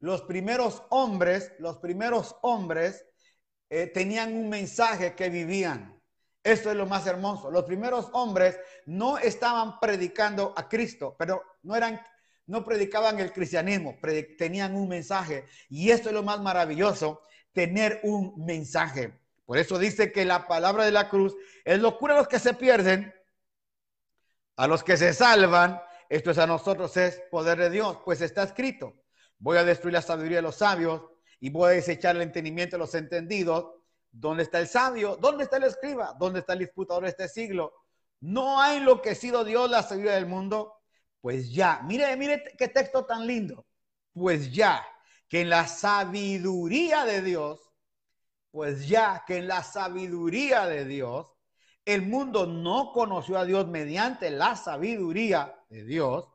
Los 0.00 0.22
primeros 0.22 0.82
hombres, 0.90 1.52
los 1.58 1.78
primeros 1.78 2.36
hombres 2.42 3.04
eh, 3.70 3.86
tenían 3.86 4.34
un 4.34 4.48
mensaje 4.48 5.14
que 5.14 5.28
vivían. 5.28 6.00
Esto 6.42 6.70
es 6.70 6.76
lo 6.76 6.86
más 6.86 7.06
hermoso. 7.06 7.50
Los 7.50 7.64
primeros 7.64 8.08
hombres 8.12 8.58
no 8.86 9.18
estaban 9.18 9.78
predicando 9.80 10.54
a 10.56 10.68
Cristo, 10.68 11.14
pero 11.18 11.42
no 11.62 11.76
eran 11.76 12.00
no 12.48 12.64
predicaban 12.64 13.20
el 13.20 13.30
cristianismo, 13.30 13.98
tenían 14.38 14.74
un 14.74 14.88
mensaje. 14.88 15.44
Y 15.68 15.90
esto 15.90 16.08
es 16.08 16.14
lo 16.14 16.22
más 16.22 16.40
maravilloso, 16.40 17.20
tener 17.58 17.98
un 18.04 18.34
mensaje. 18.36 19.18
Por 19.44 19.58
eso 19.58 19.78
dice 19.78 20.12
que 20.12 20.24
la 20.24 20.46
palabra 20.46 20.84
de 20.84 20.92
la 20.92 21.08
cruz 21.08 21.34
es 21.64 21.80
locura 21.80 22.14
a 22.14 22.18
los 22.18 22.28
que 22.28 22.38
se 22.38 22.54
pierden, 22.54 23.12
a 24.56 24.68
los 24.68 24.84
que 24.84 24.96
se 24.96 25.12
salvan. 25.12 25.82
Esto 26.08 26.30
es 26.30 26.38
a 26.38 26.46
nosotros, 26.46 26.96
es 26.96 27.20
poder 27.32 27.58
de 27.58 27.70
Dios, 27.70 27.98
pues 28.04 28.20
está 28.20 28.44
escrito. 28.44 28.94
Voy 29.40 29.56
a 29.58 29.64
destruir 29.64 29.94
la 29.94 30.02
sabiduría 30.02 30.38
de 30.38 30.42
los 30.42 30.54
sabios 30.54 31.02
y 31.40 31.50
voy 31.50 31.70
a 31.70 31.74
desechar 31.74 32.14
el 32.14 32.22
entendimiento 32.22 32.76
de 32.76 32.80
los 32.80 32.94
entendidos. 32.94 33.74
¿Dónde 34.12 34.44
está 34.44 34.60
el 34.60 34.68
sabio? 34.68 35.16
¿Dónde 35.16 35.42
está 35.42 35.56
el 35.56 35.64
escriba? 35.64 36.14
¿Dónde 36.16 36.40
está 36.40 36.52
el 36.52 36.60
disputador 36.60 37.02
de 37.02 37.10
este 37.10 37.26
siglo? 37.26 37.74
No 38.20 38.62
ha 38.62 38.76
enloquecido 38.76 39.42
Dios 39.42 39.68
la 39.68 39.82
sabiduría 39.82 40.14
del 40.14 40.26
mundo 40.26 40.78
pues 41.20 41.50
ya, 41.52 41.80
mire, 41.84 42.16
mire 42.16 42.42
qué 42.56 42.68
texto 42.68 43.04
tan 43.04 43.26
lindo. 43.26 43.66
Pues 44.12 44.52
ya, 44.52 44.84
que 45.28 45.42
en 45.42 45.50
la 45.50 45.66
sabiduría 45.66 47.04
de 47.04 47.22
Dios, 47.22 47.60
pues 48.50 48.88
ya 48.88 49.24
que 49.26 49.36
en 49.36 49.48
la 49.48 49.62
sabiduría 49.62 50.66
de 50.66 50.84
Dios, 50.84 51.32
el 51.84 52.02
mundo 52.02 52.46
no 52.46 52.92
conoció 52.92 53.38
a 53.38 53.44
Dios 53.44 53.66
mediante 53.66 54.30
la 54.30 54.56
sabiduría 54.56 55.58
de 55.68 55.84
Dios, 55.84 56.26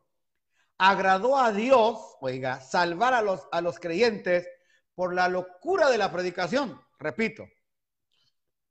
agradó 0.77 1.37
a 1.37 1.51
Dios, 1.51 1.99
oiga, 2.21 2.59
salvar 2.61 3.13
a 3.13 3.21
los, 3.21 3.47
a 3.51 3.61
los 3.61 3.79
creyentes 3.79 4.47
por 4.95 5.13
la 5.13 5.27
locura 5.27 5.89
de 5.89 5.97
la 5.97 6.11
predicación. 6.11 6.79
Repito, 6.99 7.47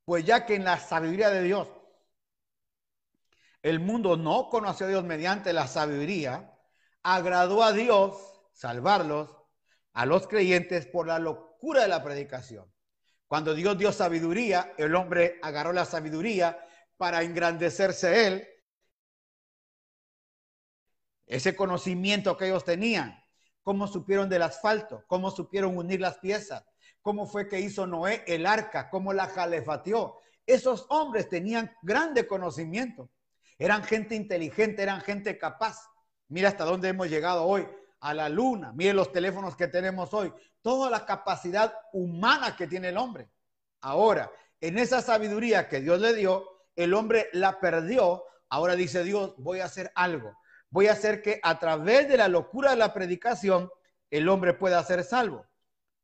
pues 0.05 0.25
ya 0.25 0.47
que 0.47 0.55
en 0.55 0.65
la 0.65 0.79
sabiduría 0.79 1.31
de 1.31 1.43
Dios, 1.43 1.69
el 3.63 3.79
mundo 3.79 4.17
no 4.17 4.49
conoció 4.49 4.87
a 4.87 4.89
Dios 4.89 5.05
mediante 5.05 5.53
la 5.53 5.69
sabiduría, 5.69 6.53
agradó 7.03 7.63
a 7.63 7.73
Dios 7.73 8.17
salvarlos, 8.53 9.41
a 9.92 10.07
los 10.07 10.26
creyentes 10.26 10.87
por 10.87 11.07
la 11.07 11.18
locura 11.18 11.83
de 11.83 11.88
la 11.88 12.02
predicación. 12.02 12.72
Cuando 13.26 13.55
Dios 13.55 13.78
dio 13.78 13.92
sabiduría, 13.92 14.74
el 14.76 14.94
hombre 14.94 15.38
agarró 15.42 15.72
la 15.72 15.85
sabiduría 15.85 16.59
para 16.96 17.22
engrandecerse 17.22 18.26
él. 18.26 18.48
Ese 21.26 21.57
conocimiento 21.57 22.36
que 22.36 22.47
ellos 22.47 22.64
tenían, 22.64 23.18
cómo 23.62 23.86
supieron 23.86 24.28
del 24.28 24.43
asfalto, 24.43 25.05
cómo 25.07 25.30
supieron 25.30 25.76
unir 25.76 26.01
las 26.01 26.18
piezas, 26.18 26.64
cómo 27.01 27.26
fue 27.26 27.49
que 27.49 27.61
hizo 27.61 27.86
Noé 27.86 28.22
el 28.26 28.45
arca, 28.45 28.90
cómo 28.90 29.12
la 29.12 29.28
jalefateó. 29.28 30.20
Esos 30.47 30.86
hombres 30.90 31.28
tenían 31.28 31.74
grande 31.82 32.26
conocimiento. 32.26 33.11
Eran 33.59 33.84
gente 33.84 34.14
inteligente, 34.14 34.82
eran 34.82 35.01
gente 35.01 35.38
capaz. 35.38 35.78
Mira 36.28 36.49
hasta 36.49 36.64
dónde 36.64 36.88
hemos 36.88 37.09
llegado 37.09 37.45
hoy, 37.45 37.66
a 38.03 38.12
la 38.12 38.28
luna. 38.28 38.72
Mire 38.74 38.92
los 38.92 39.12
teléfonos 39.12 39.57
que 39.57 39.68
tenemos 39.68 40.12
hoy. 40.12 40.32
Toda 40.61 40.90
la 40.90 41.07
capacidad 41.07 41.72
humana 41.92 42.57
que 42.57 42.66
tiene 42.66 42.88
el 42.88 42.98
hombre. 42.98 43.30
Ahora, 43.80 44.30
en 44.61 44.78
esa 44.78 45.00
sabiduría 45.00 45.68
que 45.68 45.80
Dios 45.80 46.00
le 46.00 46.14
dio, 46.14 46.44
el 46.74 46.94
hombre 46.94 47.28
la 47.32 47.61
perdió. 47.61 48.24
Ahora 48.48 48.74
dice 48.74 49.05
Dios, 49.05 49.34
voy 49.38 49.61
a 49.61 49.66
hacer 49.66 49.92
algo. 49.94 50.36
Voy 50.68 50.88
a 50.88 50.92
hacer 50.92 51.22
que 51.22 51.38
a 51.42 51.59
través 51.59 52.09
de 52.09 52.16
la 52.16 52.28
locura 52.28 52.70
de 52.70 52.76
la 52.76 52.92
predicación, 52.92 53.70
el 54.11 54.28
hombre 54.28 54.55
pueda 54.55 54.82
ser 54.82 55.05
salvo. 55.05 55.46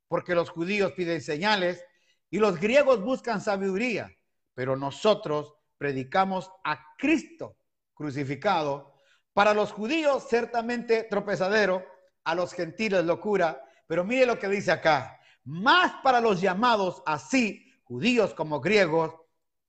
Porque 0.07 0.35
los 0.35 0.49
judíos 0.49 0.93
piden 0.93 1.21
señales 1.21 1.83
y 2.29 2.39
los 2.39 2.59
griegos 2.59 3.01
buscan 3.01 3.41
sabiduría. 3.41 4.09
Pero 4.53 4.77
nosotros 4.77 5.53
predicamos 5.77 6.49
a 6.63 6.81
Cristo 6.97 7.57
crucificado, 7.93 8.93
para 9.39 9.53
los 9.53 9.71
judíos 9.71 10.27
ciertamente 10.27 11.03
tropezadero, 11.05 11.85
a 12.25 12.35
los 12.35 12.51
gentiles 12.51 13.05
locura, 13.05 13.63
pero 13.87 14.03
mire 14.03 14.25
lo 14.25 14.37
que 14.37 14.49
dice 14.49 14.69
acá, 14.69 15.17
más 15.45 15.93
para 16.03 16.19
los 16.19 16.41
llamados 16.41 17.01
así, 17.05 17.65
judíos 17.85 18.33
como 18.33 18.59
griegos, 18.59 19.15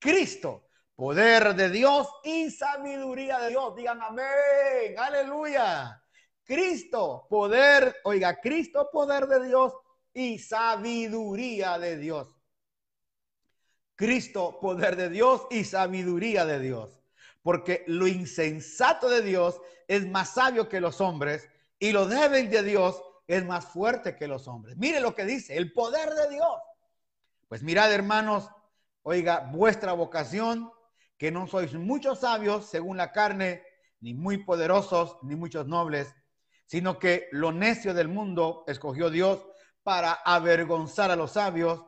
Cristo, 0.00 0.66
poder 0.96 1.54
de 1.54 1.70
Dios 1.70 2.08
y 2.24 2.50
sabiduría 2.50 3.38
de 3.38 3.50
Dios. 3.50 3.76
Digan 3.76 4.02
amén, 4.02 4.98
aleluya. 4.98 6.02
Cristo, 6.42 7.28
poder, 7.30 7.94
oiga, 8.02 8.40
Cristo, 8.40 8.90
poder 8.92 9.28
de 9.28 9.46
Dios 9.46 9.72
y 10.12 10.40
sabiduría 10.40 11.78
de 11.78 11.96
Dios. 11.96 12.26
Cristo, 13.94 14.58
poder 14.60 14.96
de 14.96 15.10
Dios 15.10 15.46
y 15.48 15.62
sabiduría 15.62 16.44
de 16.44 16.58
Dios. 16.58 16.99
Porque 17.43 17.84
lo 17.86 18.07
insensato 18.07 19.09
de 19.09 19.22
Dios 19.22 19.61
es 19.88 20.07
más 20.07 20.34
sabio 20.34 20.68
que 20.68 20.80
los 20.80 21.01
hombres 21.01 21.49
y 21.78 21.93
lo 21.93 22.07
débil 22.07 22.51
de 22.51 22.62
Dios 22.62 23.03
es 23.26 23.45
más 23.45 23.64
fuerte 23.66 24.16
que 24.16 24.28
los 24.28 24.49
hombres. 24.49 24.76
Mire 24.76 25.01
lo 25.01 25.14
que 25.14 25.24
dice, 25.24 25.57
el 25.57 25.72
poder 25.72 26.11
de 26.11 26.30
Dios. 26.30 26.59
Pues 27.49 27.62
mirad, 27.62 27.93
hermanos, 27.93 28.51
oiga, 29.03 29.51
vuestra 29.53 29.93
vocación, 29.93 30.70
que 31.16 31.30
no 31.30 31.47
sois 31.47 31.74
muchos 31.74 32.20
sabios 32.20 32.66
según 32.66 32.97
la 32.97 33.12
carne, 33.12 33.62
ni 34.01 34.14
muy 34.14 34.38
poderosos, 34.38 35.18
ni 35.22 35.36
muchos 35.36 35.66
nobles, 35.66 36.14
sino 36.66 36.99
que 36.99 37.28
lo 37.32 37.53
necio 37.53 37.95
del 37.95 38.09
mundo 38.09 38.64
escogió 38.66 39.11
Dios 39.11 39.47
para 39.82 40.12
avergonzar 40.12 41.11
a 41.11 41.16
los 41.16 41.32
sabios, 41.32 41.84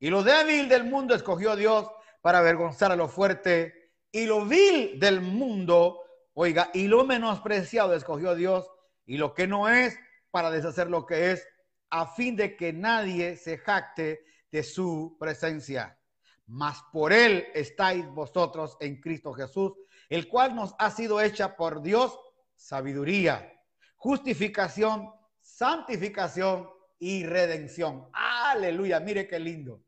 y 0.00 0.10
lo 0.10 0.22
débil 0.22 0.68
del 0.68 0.84
mundo 0.84 1.14
escogió 1.14 1.54
Dios 1.54 1.88
para 2.22 2.38
avergonzar 2.38 2.92
a 2.92 2.96
lo 2.96 3.08
fuerte, 3.08 3.81
y 4.12 4.26
lo 4.26 4.44
vil 4.44 5.00
del 5.00 5.22
mundo, 5.22 6.02
oiga, 6.34 6.70
y 6.74 6.86
lo 6.86 7.04
menospreciado 7.04 7.94
escogió 7.94 8.34
Dios, 8.34 8.70
y 9.06 9.16
lo 9.16 9.32
que 9.34 9.46
no 9.46 9.68
es 9.68 9.98
para 10.30 10.50
deshacer 10.50 10.88
lo 10.88 11.06
que 11.06 11.32
es, 11.32 11.48
a 11.90 12.06
fin 12.06 12.36
de 12.36 12.56
que 12.56 12.72
nadie 12.72 13.36
se 13.36 13.58
jacte 13.58 14.24
de 14.50 14.62
su 14.62 15.16
presencia. 15.18 15.98
Mas 16.46 16.82
por 16.92 17.12
él 17.12 17.46
estáis 17.54 18.06
vosotros 18.08 18.76
en 18.80 19.00
Cristo 19.00 19.32
Jesús, 19.32 19.72
el 20.08 20.28
cual 20.28 20.54
nos 20.54 20.74
ha 20.78 20.90
sido 20.90 21.20
hecha 21.20 21.56
por 21.56 21.82
Dios 21.82 22.18
sabiduría, 22.54 23.50
justificación, 23.96 25.10
santificación 25.40 26.68
y 26.98 27.24
redención. 27.24 28.08
Aleluya, 28.12 29.00
mire 29.00 29.26
qué 29.26 29.38
lindo. 29.38 29.82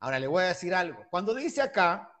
Ahora 0.00 0.18
le 0.18 0.26
voy 0.26 0.44
a 0.44 0.48
decir 0.48 0.74
algo. 0.74 1.06
Cuando 1.10 1.34
dice 1.34 1.62
acá 1.62 2.12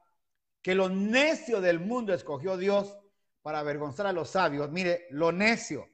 que 0.62 0.74
lo 0.74 0.88
necio 0.88 1.60
del 1.60 1.80
mundo 1.80 2.12
escogió 2.12 2.56
Dios 2.56 2.98
para 3.42 3.60
avergonzar 3.60 4.06
a 4.06 4.12
los 4.12 4.30
sabios, 4.30 4.70
mire, 4.70 5.06
lo 5.10 5.32
necio 5.32 5.88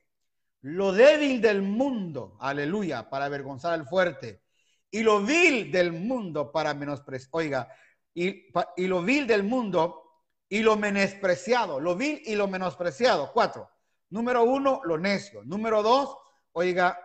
lo 0.65 0.93
débil 0.93 1.43
del 1.43 1.61
mundo, 1.61 2.39
aleluya, 2.41 3.11
para 3.11 3.27
avergonzar 3.27 3.75
al 3.75 3.87
fuerte, 3.87 4.45
y 4.91 5.03
lo 5.03 5.21
vil 5.21 5.71
del 5.71 5.93
mundo 5.93 6.51
para 6.51 6.73
menospreciar, 6.73 7.29
oiga, 7.33 7.69
y, 8.15 8.47
y 8.79 8.87
lo 8.87 9.03
vil 9.03 9.27
del 9.27 9.43
mundo 9.43 10.23
y 10.49 10.61
lo 10.61 10.77
menospreciado, 10.77 11.81
lo 11.81 11.97
vil 11.97 12.23
y 12.25 12.35
lo 12.35 12.49
menospreciado, 12.49 13.31
cuatro. 13.31 13.69
Número 14.09 14.43
uno, 14.45 14.81
lo 14.85 14.97
necio. 14.97 15.43
Número 15.45 15.83
dos, 15.83 16.17
oiga, 16.53 16.99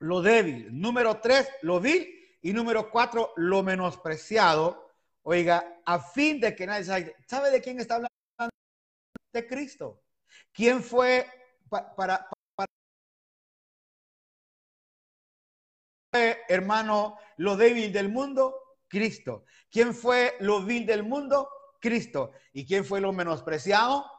lo 0.00 0.20
débil. 0.20 0.68
Número 0.72 1.20
tres, 1.20 1.48
lo 1.62 1.78
vil. 1.78 2.08
Y 2.42 2.52
número 2.52 2.90
cuatro, 2.90 3.32
lo 3.36 3.62
menospreciado. 3.62 4.87
Oiga, 5.30 5.82
a 5.84 5.98
fin 6.00 6.40
de 6.40 6.56
que 6.56 6.66
nadie 6.66 6.84
sabe, 6.84 7.14
¿sabe 7.26 7.50
de 7.50 7.60
quién 7.60 7.78
está 7.78 7.96
hablando? 7.96 8.08
De 9.30 9.46
Cristo. 9.46 10.02
¿Quién 10.54 10.82
fue 10.82 11.26
para, 11.68 12.26
hermano, 16.48 17.18
lo 17.36 17.58
débil 17.58 17.92
del 17.92 18.08
mundo? 18.08 18.54
Cristo. 18.88 19.44
¿Quién 19.70 19.94
fue 19.94 20.34
lo 20.40 20.64
vil 20.64 20.86
del 20.86 21.02
mundo? 21.02 21.50
Cristo. 21.78 22.32
¿Y 22.54 22.64
quién 22.64 22.82
fue 22.82 23.02
lo 23.02 23.12
menospreciado? 23.12 24.10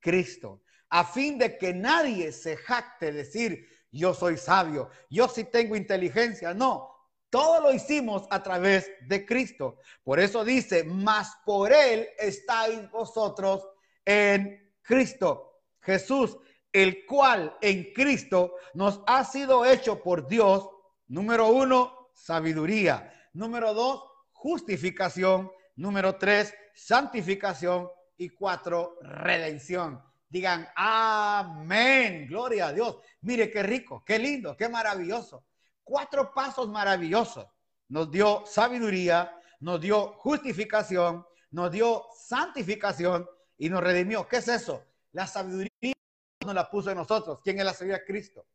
Cristo. 0.00 0.64
A 0.88 1.04
fin 1.04 1.38
de 1.38 1.56
que 1.56 1.72
nadie 1.72 2.32
se 2.32 2.56
jacte 2.56 3.12
decir, 3.12 3.68
yo 3.92 4.12
soy 4.12 4.36
sabio, 4.36 4.90
yo 5.08 5.28
sí 5.28 5.44
tengo 5.44 5.76
inteligencia. 5.76 6.52
No, 6.52 6.91
todo 7.32 7.62
lo 7.62 7.72
hicimos 7.72 8.28
a 8.30 8.44
través 8.44 8.92
de 9.08 9.24
Cristo. 9.24 9.78
Por 10.04 10.20
eso 10.20 10.44
dice, 10.44 10.84
más 10.84 11.34
por 11.44 11.72
Él 11.72 12.06
estáis 12.18 12.88
vosotros 12.90 13.66
en 14.04 14.72
Cristo. 14.82 15.62
Jesús, 15.80 16.36
el 16.70 17.06
cual 17.06 17.56
en 17.60 17.92
Cristo 17.92 18.54
nos 18.74 19.00
ha 19.06 19.24
sido 19.24 19.64
hecho 19.64 20.00
por 20.00 20.28
Dios 20.28 20.68
Número 21.12 21.48
uno, 21.48 22.08
sabiduría. 22.14 23.12
Número 23.34 23.74
dos, 23.74 24.02
justificación. 24.32 25.52
Número 25.76 26.16
tres, 26.16 26.54
santificación. 26.74 27.86
Y 28.16 28.30
cuatro, 28.30 28.96
redención. 29.02 30.02
Digan, 30.26 30.66
amén. 30.74 32.26
Gloria 32.28 32.68
a 32.68 32.72
Dios. 32.72 32.96
Mire 33.20 33.50
qué 33.50 33.62
rico, 33.62 34.02
qué 34.06 34.18
lindo, 34.18 34.56
qué 34.56 34.70
maravilloso. 34.70 35.44
Cuatro 35.84 36.32
pasos 36.32 36.68
maravillosos. 36.68 37.46
Nos 37.88 38.10
dio 38.10 38.44
sabiduría, 38.46 39.38
nos 39.60 39.80
dio 39.80 40.14
justificación, 40.18 41.26
nos 41.50 41.70
dio 41.70 42.06
santificación 42.16 43.28
y 43.58 43.68
nos 43.68 43.82
redimió. 43.82 44.26
¿Qué 44.26 44.38
es 44.38 44.48
eso? 44.48 44.84
La 45.12 45.26
sabiduría 45.26 45.92
nos 46.44 46.54
la 46.54 46.70
puso 46.70 46.90
en 46.90 46.96
nosotros. 46.96 47.40
¿Quién 47.42 47.58
es 47.58 47.64
la 47.64 47.74
sabiduría? 47.74 48.04
Cristo. 48.04 48.46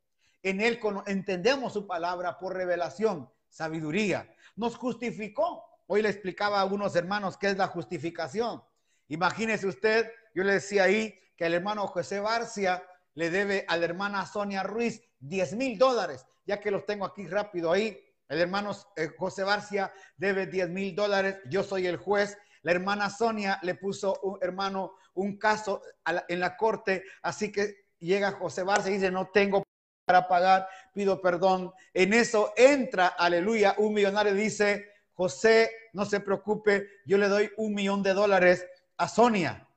En 0.41 0.61
Él 0.61 0.79
entendemos 1.05 1.73
su 1.73 1.87
palabra 1.87 2.37
por 2.37 2.55
revelación, 2.55 3.29
sabiduría. 3.49 4.33
Nos 4.55 4.75
justificó. 4.75 5.63
Hoy 5.87 6.01
le 6.01 6.09
explicaba 6.09 6.59
a 6.59 6.61
algunos 6.61 6.95
hermanos 6.95 7.37
qué 7.37 7.47
es 7.47 7.57
la 7.57 7.67
justificación. 7.67 8.61
Imagínese 9.07 9.67
usted, 9.67 10.11
yo 10.35 10.43
le 10.43 10.53
decía 10.53 10.83
ahí 10.83 11.17
que 11.37 11.45
el 11.45 11.53
hermano 11.53 11.87
José 11.87 12.19
Barcia 12.19 12.83
le 13.13 13.29
debe 13.29 13.65
a 13.67 13.77
la 13.77 13.85
hermana 13.85 14.25
Sonia 14.25 14.63
Ruiz 14.63 15.01
10 15.19 15.55
mil 15.55 15.77
dólares, 15.77 16.25
ya 16.47 16.59
que 16.59 16.71
los 16.71 16.85
tengo 16.85 17.05
aquí 17.05 17.27
rápido 17.27 17.71
ahí. 17.71 18.01
El 18.29 18.39
hermano 18.39 18.71
eh, 18.95 19.09
José 19.17 19.43
Barcia 19.43 19.91
debe 20.15 20.47
10 20.47 20.69
mil 20.69 20.95
dólares, 20.95 21.37
yo 21.49 21.61
soy 21.61 21.85
el 21.85 21.97
juez. 21.97 22.37
La 22.63 22.71
hermana 22.71 23.09
Sonia 23.09 23.59
le 23.61 23.75
puso, 23.75 24.19
un, 24.23 24.39
hermano, 24.41 24.93
un 25.13 25.37
caso 25.37 25.81
en 26.27 26.39
la 26.39 26.57
corte, 26.57 27.03
así 27.21 27.51
que 27.51 27.87
llega 27.99 28.31
José 28.31 28.63
Barcia 28.63 28.89
y 28.89 28.95
dice, 28.95 29.11
no 29.11 29.27
tengo 29.27 29.63
para 30.05 30.27
pagar, 30.27 30.67
pido 30.93 31.21
perdón. 31.21 31.71
En 31.93 32.13
eso 32.13 32.53
entra, 32.55 33.07
aleluya, 33.07 33.75
un 33.77 33.93
millonario 33.93 34.33
dice, 34.33 34.89
José, 35.13 35.71
no 35.93 36.05
se 36.05 36.19
preocupe, 36.19 36.87
yo 37.05 37.17
le 37.17 37.27
doy 37.27 37.51
un 37.57 37.73
millón 37.73 38.03
de 38.03 38.13
dólares 38.13 38.65
a 38.97 39.07
Sonia. 39.07 39.67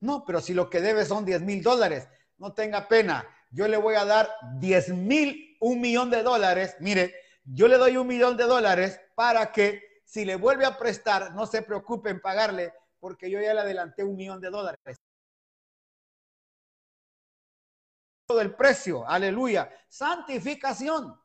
No, 0.00 0.24
pero 0.24 0.40
si 0.40 0.54
lo 0.54 0.70
que 0.70 0.80
debe 0.80 1.04
son 1.04 1.24
10 1.24 1.42
mil 1.42 1.62
dólares, 1.62 2.08
no 2.38 2.52
tenga 2.52 2.88
pena, 2.88 3.26
yo 3.50 3.68
le 3.68 3.76
voy 3.76 3.94
a 3.94 4.04
dar 4.04 4.28
10 4.58 4.88
mil, 4.90 5.53
un 5.64 5.80
millón 5.80 6.10
de 6.10 6.22
dólares. 6.22 6.76
Mire, 6.80 7.14
yo 7.42 7.68
le 7.68 7.78
doy 7.78 7.96
un 7.96 8.06
millón 8.06 8.36
de 8.36 8.44
dólares 8.44 9.00
para 9.14 9.50
que 9.50 10.02
si 10.04 10.26
le 10.26 10.36
vuelve 10.36 10.66
a 10.66 10.76
prestar, 10.76 11.34
no 11.34 11.46
se 11.46 11.62
preocupe 11.62 12.10
en 12.10 12.20
pagarle, 12.20 12.74
porque 13.00 13.30
yo 13.30 13.40
ya 13.40 13.54
le 13.54 13.60
adelanté 13.60 14.04
un 14.04 14.14
millón 14.14 14.40
de 14.42 14.50
dólares. 14.50 15.00
del 18.28 18.54
precio. 18.54 19.08
Aleluya. 19.08 19.70
Santificación. 19.88 21.18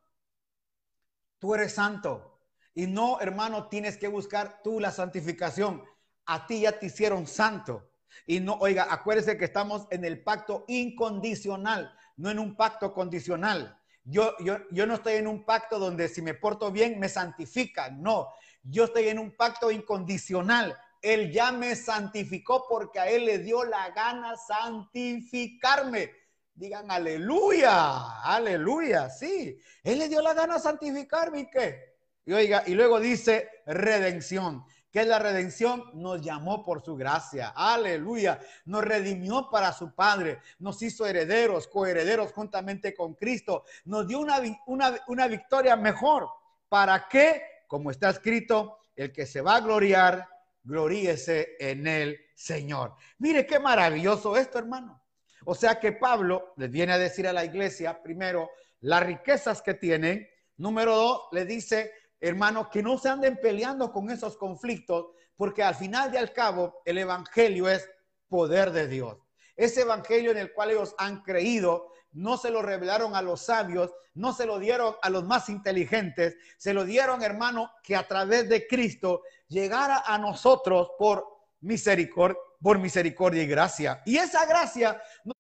Tú 1.40 1.56
eres 1.56 1.74
santo. 1.74 2.40
Y 2.76 2.88
no, 2.88 3.20
hermano, 3.20 3.68
tienes 3.68 3.98
que 3.98 4.08
buscar 4.08 4.62
tú 4.62 4.80
la 4.80 4.92
santificación. 4.92 5.84
A 6.28 6.46
ti 6.46 6.62
ya 6.62 6.78
te 6.78 6.86
hicieron 6.86 7.26
santo. 7.26 7.90
Y 8.28 8.40
no, 8.40 8.54
oiga, 8.60 8.88
acuérdese 8.90 9.38
que 9.38 9.46
estamos 9.46 9.88
en 9.90 10.06
el 10.06 10.24
pacto 10.24 10.66
incondicional, 10.68 11.94
no 12.16 12.30
en 12.30 12.40
un 12.40 12.56
pacto 12.56 12.94
condicional. 12.94 13.79
Yo, 14.10 14.36
yo, 14.40 14.58
yo 14.72 14.88
no 14.88 14.96
estoy 14.96 15.14
en 15.14 15.28
un 15.28 15.46
pacto 15.46 15.78
donde 15.78 16.10
si 16.10 16.22
me 16.22 16.34
porto 16.34 16.72
bien 16.72 17.00
me 17.00 17.10
santifican. 17.10 18.02
No, 18.02 18.30
yo 18.64 18.86
estoy 18.86 19.08
en 19.08 19.20
un 19.20 19.36
pacto 19.36 19.70
incondicional. 19.70 20.76
Él 21.02 21.32
ya 21.32 21.52
me 21.52 21.76
santificó 21.76 22.66
porque 22.68 23.00
a 23.00 23.08
Él 23.08 23.26
le 23.26 23.38
dio 23.38 23.64
la 23.64 23.92
gana 23.92 24.36
santificarme. 24.36 26.12
Digan 26.54 26.90
aleluya, 26.92 28.22
aleluya, 28.22 29.10
sí. 29.10 29.58
Él 29.84 30.00
le 30.00 30.10
dio 30.10 30.22
la 30.22 30.34
gana 30.34 30.60
santificarme 30.60 31.42
y 31.42 31.50
qué. 31.50 31.90
Y 32.26 32.34
oiga, 32.34 32.64
y 32.66 32.74
luego 32.74 33.00
dice 33.00 33.50
redención. 33.66 34.66
¿Qué 34.92 35.02
es 35.02 35.08
la 35.08 35.20
redención? 35.20 35.84
Nos 35.94 36.22
llamó 36.22 36.64
por 36.66 36.82
su 36.82 36.96
gracia. 36.96 37.54
Aleluya. 37.56 38.40
Nos 38.66 38.84
redimió 38.84 39.50
para 39.52 39.72
su 39.72 39.94
Padre. 39.94 40.40
Nos 40.58 40.82
hizo 40.82 41.06
herederos, 41.06 41.68
coherederos 41.68 42.34
juntamente 42.34 42.96
con 42.96 43.14
Cristo. 43.14 43.66
Nos 43.86 44.08
dio 44.08 44.20
una, 44.20 44.40
una, 44.66 44.96
una 45.08 45.28
victoria 45.28 45.76
mejor. 45.76 46.28
¿Para 46.68 47.08
qué? 47.08 47.44
Como 47.68 47.92
está 47.92 48.10
escrito, 48.10 48.80
el 48.96 49.12
que 49.12 49.28
se 49.28 49.42
va 49.42 49.58
a 49.58 49.62
gloriar, 49.62 50.28
gloríese 50.64 51.56
en 51.60 51.86
el 51.86 52.20
Señor. 52.34 52.96
Mire 53.20 53.46
qué 53.46 53.60
maravilloso 53.60 54.36
esto, 54.36 54.58
hermano. 54.58 55.04
O 55.46 55.56
sea 55.56 55.80
que 55.80 55.92
Pablo 55.92 56.54
les 56.58 56.70
viene 56.70 56.94
a 56.94 56.98
decir 56.98 57.28
a 57.28 57.34
la 57.34 57.46
iglesia, 57.46 58.02
primero, 58.02 58.50
las 58.82 59.04
riquezas 59.04 59.62
que 59.62 59.76
tienen. 59.76 60.28
Número 60.58 60.96
dos, 60.96 61.22
le 61.32 61.46
dice, 61.46 61.92
hermano, 62.20 62.70
que 62.70 62.84
no 62.84 62.98
se 62.98 63.10
anden 63.10 63.40
peleando 63.42 63.92
con 63.92 64.10
esos 64.10 64.38
conflictos, 64.38 65.08
porque 65.36 65.64
al 65.64 65.76
final 65.76 66.14
y 66.14 66.18
al 66.18 66.34
cabo 66.34 66.82
el 66.86 66.98
Evangelio 66.98 67.70
es 67.70 67.90
poder 68.28 68.72
de 68.72 68.88
Dios. 68.88 69.18
Ese 69.56 69.82
Evangelio 69.82 70.32
en 70.32 70.38
el 70.38 70.54
cual 70.54 70.72
ellos 70.72 70.96
han 70.98 71.22
creído, 71.22 71.92
no 72.12 72.38
se 72.38 72.50
lo 72.50 72.62
revelaron 72.62 73.16
a 73.16 73.22
los 73.22 73.42
sabios, 73.42 73.92
no 74.14 74.34
se 74.34 74.46
lo 74.46 74.60
dieron 74.60 74.96
a 75.02 75.10
los 75.10 75.24
más 75.24 75.50
inteligentes, 75.50 76.36
se 76.58 76.74
lo 76.74 76.84
dieron, 76.84 77.24
hermano, 77.24 77.72
que 77.84 77.96
a 77.96 78.08
través 78.08 78.50
de 78.50 78.68
Cristo 78.68 79.22
llegara 79.48 80.04
a 80.06 80.18
nosotros 80.18 80.92
por 80.98 81.26
misericordia, 81.62 82.38
por 82.62 82.80
misericordia 82.80 83.44
y 83.44 83.48
gracia. 83.48 84.02
Y 84.06 84.18
esa 84.18 84.46
gracia 84.46 85.02
nos 85.24 85.36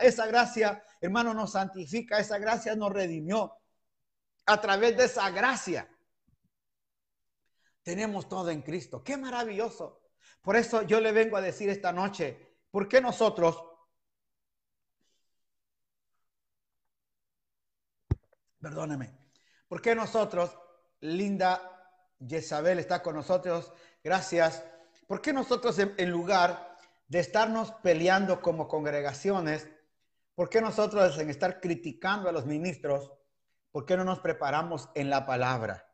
esa 0.00 0.26
gracia, 0.26 0.82
hermano, 1.00 1.34
nos 1.34 1.52
santifica, 1.52 2.18
esa 2.18 2.38
gracia 2.38 2.74
nos 2.76 2.92
redimió. 2.92 3.52
A 4.50 4.60
través 4.60 4.96
de 4.96 5.04
esa 5.04 5.30
gracia 5.30 5.88
tenemos 7.84 8.28
todo 8.28 8.50
en 8.50 8.62
Cristo. 8.62 9.04
Qué 9.04 9.16
maravilloso. 9.16 10.02
Por 10.42 10.56
eso 10.56 10.82
yo 10.82 11.00
le 11.00 11.12
vengo 11.12 11.36
a 11.36 11.40
decir 11.40 11.68
esta 11.68 11.92
noche, 11.92 12.56
¿por 12.72 12.88
qué 12.88 13.00
nosotros 13.00 13.64
Perdóneme. 18.60 19.16
¿Por 19.68 19.80
qué 19.80 19.94
nosotros, 19.94 20.58
Linda 21.00 21.62
Jezabel 22.20 22.78
está 22.78 23.02
con 23.02 23.14
nosotros? 23.14 23.72
Gracias. 24.04 24.62
¿Por 25.06 25.22
qué 25.22 25.32
nosotros 25.32 25.78
en, 25.78 26.10
lugar 26.10 26.76
de 27.08 27.20
estarnos 27.20 27.70
peleando 27.82 28.42
como 28.42 28.68
congregaciones, 28.68 29.66
por 30.34 30.50
qué 30.50 30.60
nosotros 30.60 31.16
en 31.18 31.30
estar 31.30 31.60
criticando 31.60 32.28
a 32.28 32.32
los 32.32 32.44
ministros, 32.44 33.12
por 33.72 33.86
qué 33.86 33.96
no 33.96 34.04
nos 34.04 34.20
preparamos 34.20 34.88
en 34.94 35.10
la 35.10 35.26
palabra? 35.26 35.86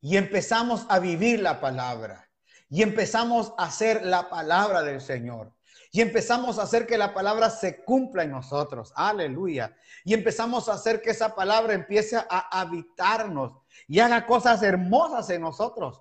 Y 0.00 0.16
empezamos 0.16 0.86
a 0.88 0.98
vivir 0.98 1.40
la 1.40 1.60
palabra. 1.60 2.30
Y 2.68 2.82
empezamos 2.82 3.52
a 3.58 3.64
hacer 3.64 4.04
la 4.04 4.30
palabra 4.30 4.82
del 4.82 5.00
Señor. 5.00 5.52
Y 5.92 6.00
empezamos 6.00 6.58
a 6.58 6.62
hacer 6.62 6.86
que 6.86 6.96
la 6.96 7.12
palabra 7.12 7.50
se 7.50 7.84
cumpla 7.84 8.22
en 8.22 8.30
nosotros. 8.30 8.92
Aleluya. 8.94 9.74
Y 10.04 10.14
empezamos 10.14 10.68
a 10.68 10.74
hacer 10.74 11.02
que 11.02 11.10
esa 11.10 11.34
palabra 11.34 11.74
empiece 11.74 12.16
a 12.16 12.60
habitarnos 12.60 13.58
y 13.88 13.98
haga 13.98 14.24
cosas 14.24 14.62
hermosas 14.62 15.28
en 15.30 15.42
nosotros. 15.42 16.00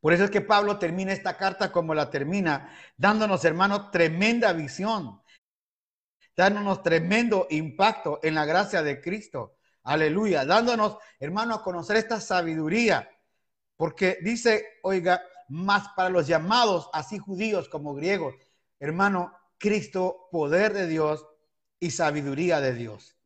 Por 0.00 0.12
eso 0.12 0.24
es 0.24 0.30
que 0.30 0.40
Pablo 0.40 0.78
termina 0.78 1.12
esta 1.12 1.36
carta 1.36 1.72
como 1.72 1.94
la 1.94 2.10
termina, 2.10 2.74
dándonos, 2.96 3.44
hermano, 3.44 3.90
tremenda 3.90 4.52
visión, 4.52 5.20
dándonos 6.36 6.82
tremendo 6.82 7.46
impacto 7.50 8.20
en 8.22 8.34
la 8.34 8.44
gracia 8.44 8.82
de 8.82 9.00
Cristo. 9.00 9.56
Aleluya, 9.82 10.44
dándonos, 10.44 10.98
hermano, 11.18 11.54
a 11.54 11.62
conocer 11.62 11.96
esta 11.96 12.20
sabiduría. 12.20 13.10
Porque 13.76 14.18
dice, 14.22 14.78
oiga, 14.82 15.22
más 15.48 15.88
para 15.96 16.10
los 16.10 16.26
llamados, 16.26 16.90
así 16.92 17.18
judíos 17.18 17.68
como 17.68 17.94
griegos. 17.94 18.34
Hermano, 18.78 19.32
Cristo, 19.58 20.28
poder 20.30 20.72
de 20.72 20.86
Dios 20.86 21.26
y 21.78 21.90
sabiduría 21.90 22.60
de 22.60 22.74
Dios. 22.74 23.16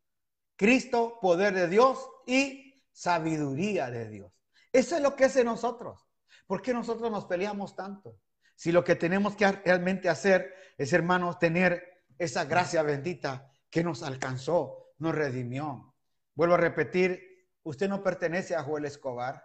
Cristo, 0.57 1.19
poder 1.21 1.55
de 1.55 1.69
Dios 1.69 2.09
y 2.27 2.83
sabiduría 2.93 3.91
de 3.91 4.09
Dios. 4.09 4.33
Eso 4.73 4.97
es 4.97 5.03
lo 5.03 5.15
que 5.15 5.27
hace 5.27 5.45
nosotros. 5.45 6.09
¿Por 6.47 6.63
qué 6.63 6.73
nosotros 6.73 7.11
nos 7.11 7.27
peleamos 7.27 7.75
tanto? 7.75 8.19
Si 8.55 8.73
lo 8.73 8.85
que 8.85 8.97
tenemos 8.97 9.35
que 9.37 9.51
realmente 9.51 10.09
hacer 10.09 10.55
es, 10.79 10.93
hermanos, 10.93 11.39
tener 11.39 11.94
esa 12.19 12.45
gracia 12.45 12.83
bendita 12.83 13.51
que 13.71 13.83
nos 13.83 14.03
alcanzó, 14.03 14.93
nos 14.99 15.15
redimió. 15.15 15.95
Vuelvo 16.35 16.55
a 16.55 16.59
repetir, 16.59 17.49
usted 17.63 17.89
no 17.89 18.03
pertenece 18.03 18.55
a 18.55 18.63
Joel 18.63 18.85
Escobar. 18.85 19.45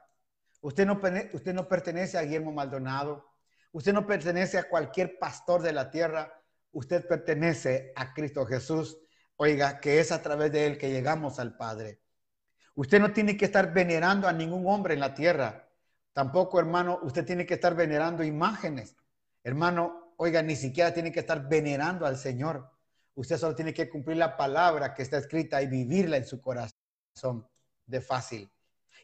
Usted 0.62 0.86
no, 0.86 1.00
usted 1.34 1.54
no 1.54 1.68
pertenece 1.68 2.18
a 2.18 2.24
Guillermo 2.24 2.52
Maldonado. 2.52 3.26
Usted 3.72 3.94
no 3.94 4.06
pertenece 4.06 4.58
a 4.58 4.68
cualquier 4.68 5.18
pastor 5.20 5.62
de 5.62 5.74
la 5.74 5.90
tierra. 5.90 6.34
Usted 6.72 7.08
pertenece 7.08 7.94
a 7.96 8.14
Cristo 8.14 8.46
Jesús. 8.46 8.98
Oiga, 9.38 9.80
que 9.80 10.00
es 10.00 10.12
a 10.12 10.22
través 10.22 10.52
de 10.52 10.66
él 10.66 10.78
que 10.78 10.92
llegamos 10.92 11.40
al 11.40 11.56
Padre. 11.56 12.02
Usted 12.76 13.00
no 13.00 13.14
tiene 13.14 13.38
que 13.38 13.46
estar 13.46 13.74
venerando 13.74 14.28
a 14.28 14.34
ningún 14.34 14.68
hombre 14.68 14.94
en 14.94 15.00
la 15.00 15.14
tierra. 15.14 15.70
Tampoco, 16.14 16.60
hermano, 16.60 17.00
usted 17.04 17.26
tiene 17.26 17.46
que 17.46 17.54
estar 17.54 17.76
venerando 17.76 18.24
imágenes. 18.24 18.96
Hermano, 19.44 20.09
oiga, 20.22 20.42
ni 20.42 20.58
siquiera 20.58 20.94
tiene 20.94 21.14
que 21.14 21.22
estar 21.22 21.48
venerando 21.48 22.06
al 22.06 22.18
Señor. 22.18 22.70
Usted 23.16 23.38
solo 23.38 23.56
tiene 23.56 23.74
que 23.74 23.90
cumplir 23.90 24.18
la 24.18 24.36
palabra 24.36 24.94
que 24.94 25.02
está 25.02 25.18
escrita 25.18 25.62
y 25.62 25.68
vivirla 25.68 26.18
en 26.18 26.26
su 26.26 26.42
corazón 26.42 27.48
de 27.86 28.02
fácil. 28.02 28.52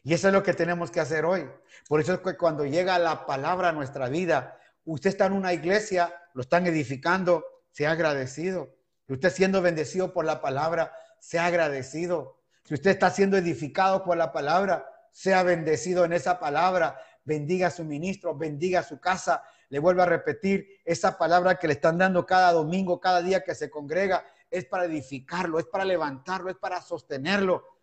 Y 0.02 0.12
eso 0.12 0.28
es 0.28 0.34
lo 0.34 0.42
que 0.42 0.52
tenemos 0.52 0.90
que 0.90 1.00
hacer 1.00 1.24
hoy. 1.24 1.48
Por 1.88 2.00
eso 2.00 2.12
es 2.12 2.20
que 2.20 2.36
cuando 2.36 2.66
llega 2.66 2.98
la 2.98 3.24
palabra 3.24 3.70
a 3.70 3.72
nuestra 3.72 4.10
vida, 4.10 4.58
usted 4.84 5.08
está 5.08 5.24
en 5.24 5.32
una 5.32 5.54
iglesia, 5.54 6.14
lo 6.34 6.42
están 6.42 6.66
edificando, 6.66 7.44
sea 7.70 7.92
agradecido. 7.92 8.76
Si 9.06 9.14
usted 9.14 9.30
siendo 9.30 9.62
bendecido 9.62 10.12
por 10.12 10.26
la 10.26 10.42
palabra, 10.42 10.92
sea 11.18 11.46
agradecido. 11.46 12.42
Si 12.64 12.74
usted 12.74 12.90
está 12.90 13.08
siendo 13.08 13.38
edificado 13.38 14.04
por 14.04 14.18
la 14.18 14.32
palabra, 14.32 14.86
sea 15.12 15.42
bendecido 15.42 16.04
en 16.04 16.12
esa 16.12 16.38
palabra. 16.38 17.00
Bendiga 17.24 17.68
a 17.68 17.70
su 17.70 17.84
ministro, 17.84 18.36
bendiga 18.36 18.80
a 18.80 18.84
su 18.84 19.00
casa. 19.00 19.42
Le 19.68 19.78
vuelvo 19.78 20.02
a 20.02 20.06
repetir, 20.06 20.80
esa 20.84 21.18
palabra 21.18 21.58
que 21.58 21.66
le 21.66 21.74
están 21.74 21.98
dando 21.98 22.24
cada 22.24 22.52
domingo, 22.52 23.00
cada 23.00 23.22
día 23.22 23.42
que 23.42 23.54
se 23.54 23.70
congrega, 23.70 24.24
es 24.50 24.64
para 24.64 24.84
edificarlo, 24.84 25.58
es 25.58 25.66
para 25.66 25.84
levantarlo, 25.84 26.50
es 26.50 26.56
para 26.56 26.80
sostenerlo 26.80 27.76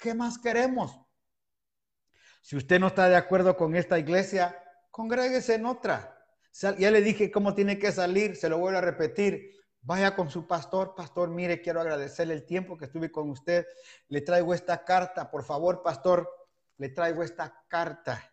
¿Qué 0.00 0.14
más 0.14 0.38
queremos? 0.38 0.98
Si 2.40 2.56
usted 2.56 2.80
no 2.80 2.86
está 2.86 3.08
de 3.08 3.16
acuerdo 3.16 3.56
con 3.56 3.76
esta 3.76 3.98
iglesia, 3.98 4.58
congréguese 4.90 5.56
en 5.56 5.66
otra. 5.66 6.16
Ya 6.52 6.90
le 6.90 7.02
dije 7.02 7.30
cómo 7.30 7.54
tiene 7.54 7.78
que 7.78 7.92
salir, 7.92 8.34
se 8.34 8.48
lo 8.48 8.58
vuelvo 8.58 8.78
a 8.78 8.82
repetir. 8.82 9.50
Vaya 9.82 10.16
con 10.16 10.30
su 10.30 10.46
pastor, 10.46 10.94
pastor, 10.94 11.28
mire, 11.28 11.60
quiero 11.60 11.80
agradecerle 11.80 12.34
el 12.34 12.46
tiempo 12.46 12.78
que 12.78 12.86
estuve 12.86 13.12
con 13.12 13.28
usted. 13.28 13.66
Le 14.08 14.22
traigo 14.22 14.54
esta 14.54 14.84
carta, 14.84 15.30
por 15.30 15.44
favor, 15.44 15.82
pastor, 15.82 16.28
le 16.78 16.88
traigo 16.88 17.22
esta 17.22 17.62
carta. 17.68 18.29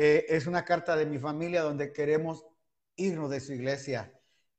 Eh, 0.00 0.26
es 0.28 0.46
una 0.46 0.64
carta 0.64 0.94
de 0.94 1.06
mi 1.06 1.18
familia 1.18 1.62
donde 1.62 1.92
queremos 1.92 2.46
irnos 2.94 3.30
de 3.30 3.40
su 3.40 3.52
iglesia. 3.52 4.12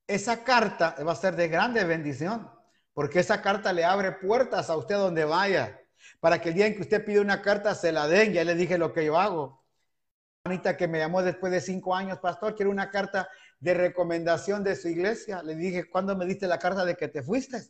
Esa 0.06 0.44
carta 0.44 0.98
va 1.02 1.14
a 1.14 1.16
ser 1.16 1.38
de 1.38 1.48
grande 1.48 1.82
bendición, 1.86 2.52
porque 2.94 3.22
esa 3.22 3.42
carta 3.42 3.72
le 3.72 3.86
abre 3.86 4.12
puertas 4.12 4.70
a 4.70 4.76
usted 4.76 4.96
donde 4.96 5.24
vaya 5.24 5.80
para 6.20 6.42
que 6.42 6.50
el 6.50 6.56
día 6.56 6.68
en 6.68 6.76
que 6.76 6.82
usted 6.82 7.06
pide 7.06 7.22
una 7.22 7.42
carta 7.42 7.74
se 7.74 7.94
la 7.94 8.06
den. 8.10 8.34
Ya 8.34 8.44
le 8.44 8.54
dije 8.54 8.78
lo 8.78 8.92
que 8.92 9.06
yo 9.06 9.18
hago. 9.18 9.64
Anita 10.44 10.76
que 10.76 10.90
me 10.90 11.00
llamó 11.00 11.24
después 11.24 11.54
de 11.54 11.62
cinco 11.62 11.96
años, 11.96 12.20
pastor, 12.20 12.54
quiero 12.54 12.70
una 12.70 12.90
carta 12.90 13.30
de 13.62 13.74
recomendación 13.74 14.62
de 14.62 14.76
su 14.76 14.90
iglesia. 14.90 15.42
Le 15.42 15.56
dije, 15.56 15.90
¿cuándo 15.90 16.18
me 16.18 16.26
diste 16.26 16.48
la 16.48 16.60
carta 16.60 16.84
de 16.84 16.98
que 16.98 17.08
te 17.08 17.24
fuiste? 17.24 17.62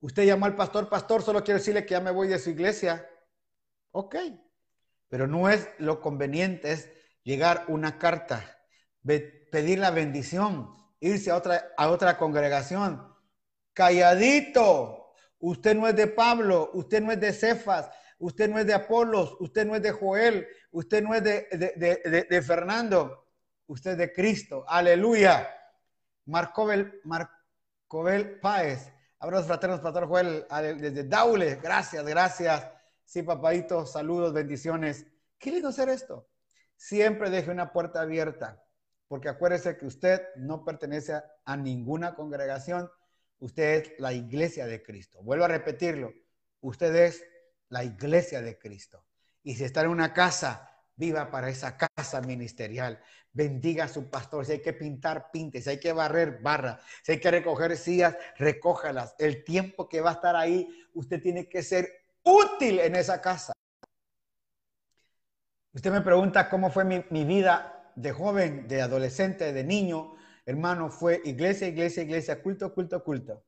Usted 0.00 0.24
llamó 0.24 0.44
al 0.44 0.56
pastor, 0.56 0.90
pastor, 0.90 1.22
solo 1.22 1.42
quiero 1.42 1.58
decirle 1.58 1.86
que 1.86 1.92
ya 1.92 2.02
me 2.02 2.10
voy 2.10 2.28
de 2.28 2.38
su 2.38 2.50
iglesia. 2.50 3.08
Ok, 3.92 4.16
pero 5.14 5.28
no 5.28 5.48
es 5.48 5.68
lo 5.78 6.00
conveniente, 6.00 6.72
es 6.72 6.90
llegar 7.22 7.66
una 7.68 8.00
carta, 8.00 8.58
pedir 9.04 9.78
la 9.78 9.92
bendición, 9.92 10.72
irse 10.98 11.30
a 11.30 11.36
otra, 11.36 11.68
a 11.76 11.88
otra 11.88 12.18
congregación. 12.18 13.14
Calladito, 13.74 15.14
Usted 15.38 15.76
no 15.76 15.86
es 15.86 15.94
de 15.94 16.08
Pablo, 16.08 16.68
usted 16.74 17.00
no 17.00 17.12
es 17.12 17.20
de 17.20 17.32
Cefas, 17.32 17.88
usted 18.18 18.50
no 18.50 18.58
es 18.58 18.66
de 18.66 18.74
Apolos, 18.74 19.36
usted 19.38 19.64
no 19.64 19.76
es 19.76 19.82
de 19.82 19.92
Joel, 19.92 20.48
usted 20.72 21.00
no 21.00 21.14
es 21.14 21.22
de, 21.22 22.26
de, 22.28 22.42
Fernando, 22.42 23.28
usted 23.68 23.92
es 23.92 23.98
de 23.98 24.12
Cristo. 24.12 24.64
Aleluya. 24.66 25.48
Marcobel, 26.24 27.00
Marcobel 27.04 28.40
Páez. 28.40 28.90
Abrazos 29.20 29.46
fraternos, 29.46 29.78
Pastor 29.78 30.08
Joel, 30.08 30.44
desde 30.80 31.04
Daule. 31.04 31.60
Gracias, 31.62 32.04
gracias. 32.04 32.73
Sí, 33.04 33.22
papadito, 33.22 33.86
saludos, 33.86 34.32
bendiciones. 34.32 35.06
Qué 35.38 35.50
lindo 35.52 35.68
hacer 35.68 35.88
esto. 35.88 36.28
Siempre 36.76 37.30
deje 37.30 37.50
una 37.50 37.72
puerta 37.72 38.00
abierta, 38.00 38.64
porque 39.08 39.28
acuérdese 39.28 39.76
que 39.76 39.86
usted 39.86 40.22
no 40.36 40.64
pertenece 40.64 41.22
a 41.44 41.56
ninguna 41.56 42.14
congregación 42.14 42.90
Usted 43.44 43.74
es 43.74 43.92
la 43.98 44.14
iglesia 44.14 44.66
de 44.66 44.82
Cristo. 44.82 45.22
Vuelvo 45.22 45.44
a 45.44 45.48
repetirlo. 45.48 46.14
Usted 46.62 46.94
es 46.96 47.24
la 47.68 47.84
iglesia 47.84 48.40
de 48.40 48.58
Cristo. 48.58 49.04
Y 49.42 49.54
si 49.56 49.64
está 49.64 49.82
en 49.82 49.88
una 49.88 50.14
casa, 50.14 50.70
viva 50.96 51.30
para 51.30 51.50
esa 51.50 51.76
casa 51.76 52.22
ministerial. 52.22 53.02
Bendiga 53.32 53.84
a 53.84 53.88
su 53.88 54.08
pastor. 54.08 54.46
Si 54.46 54.52
hay 54.52 54.62
que 54.62 54.72
pintar, 54.72 55.30
pinte. 55.30 55.60
Si 55.60 55.68
hay 55.68 55.78
que 55.78 55.92
barrer, 55.92 56.38
barra. 56.40 56.80
Si 57.02 57.12
hay 57.12 57.20
que 57.20 57.30
recoger 57.30 57.76
sillas, 57.76 58.16
recójalas. 58.38 59.14
El 59.18 59.44
tiempo 59.44 59.90
que 59.90 60.00
va 60.00 60.10
a 60.10 60.14
estar 60.14 60.36
ahí, 60.36 60.66
usted 60.94 61.20
tiene 61.20 61.46
que 61.46 61.62
ser 61.62 61.92
útil 62.24 62.80
en 62.80 62.96
esa 62.96 63.20
casa. 63.20 63.52
Usted 65.72 65.90
me 65.92 66.00
pregunta 66.00 66.48
cómo 66.48 66.70
fue 66.70 66.84
mi, 66.84 67.24
vida 67.24 67.92
de 67.96 68.12
joven, 68.12 68.68
de 68.68 68.82
adolescente, 68.82 69.52
de 69.52 69.64
niño. 69.64 70.14
hermano, 70.46 70.90
fue 70.90 71.20
iglesia, 71.24 71.68
iglesia, 71.68 72.02
iglesia, 72.02 72.42
culto, 72.42 72.72
culto, 72.72 73.02
culto. 73.02 73.44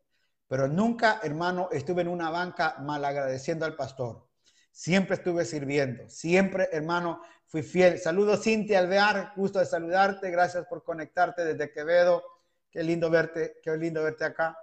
Pero 0.49 0.68
nunca, 0.68 1.20
hermano, 1.22 1.68
estuve 1.72 2.03
en 2.03 2.09
una 2.09 2.31
banca 2.31 2.77
malagradeciendo 2.81 3.64
al 3.64 3.77
pastor. 3.77 4.29
Siempre 4.72 5.16
estuve 5.16 5.45
sirviendo. 5.45 6.09
Siempre, 6.09 6.68
hermano, 6.72 7.22
fui 7.47 7.62
fiel. 7.62 7.99
Saludos, 7.99 8.43
Cintia 8.43 8.79
Alvear. 8.79 9.33
Gusto 9.37 9.59
de 9.59 9.66
saludarte. 9.66 10.31
Gracias 10.31 10.66
por 10.66 10.85
conectarte 10.85 11.45
desde 11.45 11.72
Quevedo. 11.72 12.22
Qué 12.70 12.83
lindo 12.83 13.09
verte, 13.09 13.59
qué 13.62 13.77
lindo 13.77 14.03
verte 14.03 14.24
acá. 14.24 14.59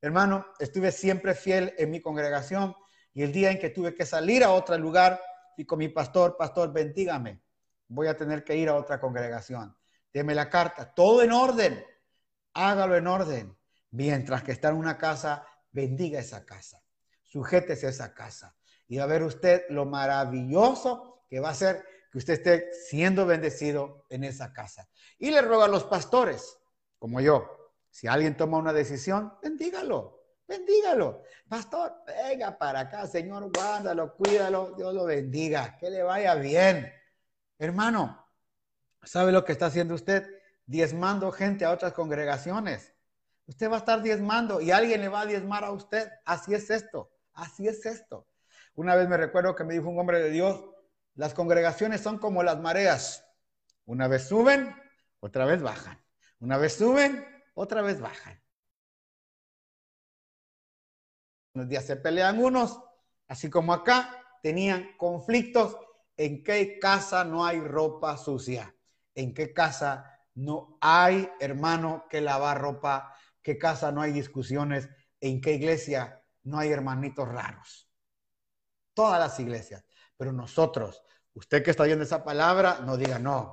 Hermano, 0.00 0.46
estuve 0.58 0.90
siempre 0.92 1.34
fiel 1.34 1.74
en 1.78 1.90
mi 1.90 2.00
congregación 2.00 2.74
y 3.14 3.22
el 3.22 3.32
día 3.32 3.50
en 3.50 3.58
que 3.58 3.70
tuve 3.70 3.94
que 3.94 4.06
salir 4.06 4.42
a 4.44 4.52
otro 4.52 4.76
lugar 4.78 5.20
y 5.56 5.64
con 5.64 5.78
mi 5.78 5.88
pastor, 5.88 6.36
pastor, 6.36 6.72
bendígame. 6.72 7.42
Voy 7.88 8.06
a 8.06 8.16
tener 8.16 8.42
que 8.42 8.56
ir 8.56 8.68
a 8.68 8.74
otra 8.74 8.98
congregación. 8.98 9.76
Deme 10.12 10.34
la 10.34 10.48
carta, 10.48 10.92
todo 10.94 11.22
en 11.22 11.32
orden. 11.32 11.84
Hágalo 12.54 12.96
en 12.96 13.06
orden. 13.06 13.56
Mientras 13.90 14.42
que 14.42 14.52
está 14.52 14.70
en 14.70 14.76
una 14.76 14.96
casa, 14.96 15.46
bendiga 15.70 16.20
esa 16.20 16.46
casa. 16.46 16.82
Sujétese 17.22 17.86
a 17.86 17.90
esa 17.90 18.14
casa. 18.14 18.56
Y 18.88 18.98
a 18.98 19.06
ver 19.06 19.22
usted 19.22 19.64
lo 19.68 19.84
maravilloso 19.84 21.24
que 21.28 21.40
va 21.40 21.50
a 21.50 21.54
ser 21.54 21.84
que 22.10 22.18
usted 22.18 22.34
esté 22.34 22.72
siendo 22.74 23.24
bendecido 23.26 24.06
en 24.10 24.24
esa 24.24 24.52
casa. 24.52 24.88
Y 25.18 25.30
le 25.30 25.40
ruego 25.40 25.62
a 25.62 25.68
los 25.68 25.84
pastores, 25.84 26.58
como 26.98 27.20
yo, 27.20 27.72
si 27.90 28.06
alguien 28.06 28.36
toma 28.36 28.58
una 28.58 28.72
decisión, 28.72 29.34
bendígalo. 29.42 30.21
Bendígalo. 30.52 31.22
Pastor, 31.48 32.04
venga 32.06 32.58
para 32.58 32.80
acá, 32.80 33.06
Señor, 33.06 33.50
guárdalo, 33.50 34.14
cuídalo, 34.14 34.74
Dios 34.76 34.92
lo 34.92 35.06
bendiga, 35.06 35.78
que 35.78 35.88
le 35.88 36.02
vaya 36.02 36.34
bien. 36.34 36.92
Hermano, 37.58 38.28
¿sabe 39.02 39.32
lo 39.32 39.46
que 39.46 39.52
está 39.52 39.66
haciendo 39.66 39.94
usted? 39.94 40.28
Diezmando 40.66 41.32
gente 41.32 41.64
a 41.64 41.70
otras 41.70 41.94
congregaciones. 41.94 42.92
Usted 43.46 43.70
va 43.70 43.76
a 43.76 43.78
estar 43.78 44.02
diezmando 44.02 44.60
y 44.60 44.72
alguien 44.72 45.00
le 45.00 45.08
va 45.08 45.22
a 45.22 45.26
diezmar 45.26 45.64
a 45.64 45.70
usted. 45.70 46.10
Así 46.26 46.52
es 46.52 46.68
esto, 46.68 47.10
así 47.32 47.66
es 47.66 47.86
esto. 47.86 48.26
Una 48.74 48.94
vez 48.94 49.08
me 49.08 49.16
recuerdo 49.16 49.54
que 49.54 49.64
me 49.64 49.72
dijo 49.72 49.88
un 49.88 49.98
hombre 49.98 50.20
de 50.20 50.28
Dios, 50.28 50.62
las 51.14 51.32
congregaciones 51.32 52.02
son 52.02 52.18
como 52.18 52.42
las 52.42 52.60
mareas. 52.60 53.24
Una 53.86 54.06
vez 54.06 54.28
suben, 54.28 54.76
otra 55.20 55.46
vez 55.46 55.62
bajan. 55.62 55.98
Una 56.40 56.58
vez 56.58 56.74
suben, 56.74 57.26
otra 57.54 57.80
vez 57.80 58.00
bajan. 58.00 58.41
Unos 61.54 61.68
días 61.68 61.84
se 61.84 61.96
pelean 61.96 62.42
unos, 62.42 62.80
así 63.28 63.50
como 63.50 63.72
acá, 63.72 64.38
tenían 64.42 64.96
conflictos. 64.96 65.76
¿En 66.16 66.42
qué 66.42 66.78
casa 66.78 67.24
no 67.24 67.44
hay 67.44 67.60
ropa 67.60 68.16
sucia? 68.16 68.74
¿En 69.14 69.34
qué 69.34 69.52
casa 69.52 70.18
no 70.34 70.78
hay, 70.80 71.30
hermano, 71.40 72.06
que 72.08 72.20
lavar 72.20 72.60
ropa? 72.60 73.14
¿Qué 73.42 73.58
casa 73.58 73.92
no 73.92 74.02
hay 74.02 74.12
discusiones? 74.12 74.88
¿En 75.20 75.40
qué 75.40 75.54
iglesia 75.54 76.22
no 76.44 76.58
hay 76.58 76.70
hermanitos 76.70 77.28
raros? 77.28 77.90
Todas 78.94 79.18
las 79.18 79.38
iglesias. 79.40 79.84
Pero 80.16 80.32
nosotros, 80.32 81.02
usted 81.34 81.62
que 81.62 81.70
está 81.70 81.84
oyendo 81.84 82.04
esa 82.04 82.24
palabra, 82.24 82.80
no 82.84 82.96
diga 82.96 83.18
no. 83.18 83.52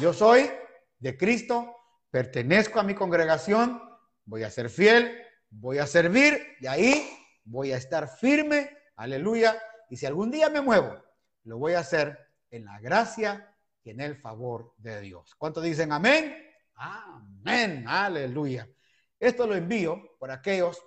Yo 0.00 0.12
soy 0.12 0.50
de 0.98 1.16
Cristo, 1.16 1.74
pertenezco 2.10 2.80
a 2.80 2.84
mi 2.84 2.94
congregación, 2.94 3.82
voy 4.24 4.42
a 4.42 4.50
ser 4.50 4.68
fiel, 4.68 5.20
voy 5.48 5.78
a 5.78 5.86
servir 5.86 6.56
y 6.60 6.66
ahí 6.66 7.19
voy 7.44 7.72
a 7.72 7.76
estar 7.76 8.08
firme, 8.08 8.76
aleluya, 8.96 9.60
y 9.88 9.96
si 9.96 10.06
algún 10.06 10.30
día 10.30 10.48
me 10.48 10.60
muevo, 10.60 11.02
lo 11.44 11.58
voy 11.58 11.74
a 11.74 11.80
hacer 11.80 12.18
en 12.50 12.64
la 12.64 12.78
gracia 12.80 13.54
y 13.82 13.90
en 13.90 14.00
el 14.00 14.16
favor 14.16 14.74
de 14.78 15.00
Dios. 15.00 15.34
¿Cuántos 15.36 15.64
dicen 15.64 15.92
amén? 15.92 16.36
Amén, 16.74 17.84
aleluya. 17.86 18.68
Esto 19.18 19.46
lo 19.46 19.54
envío 19.54 20.16
por 20.18 20.30
aquellos 20.30 20.82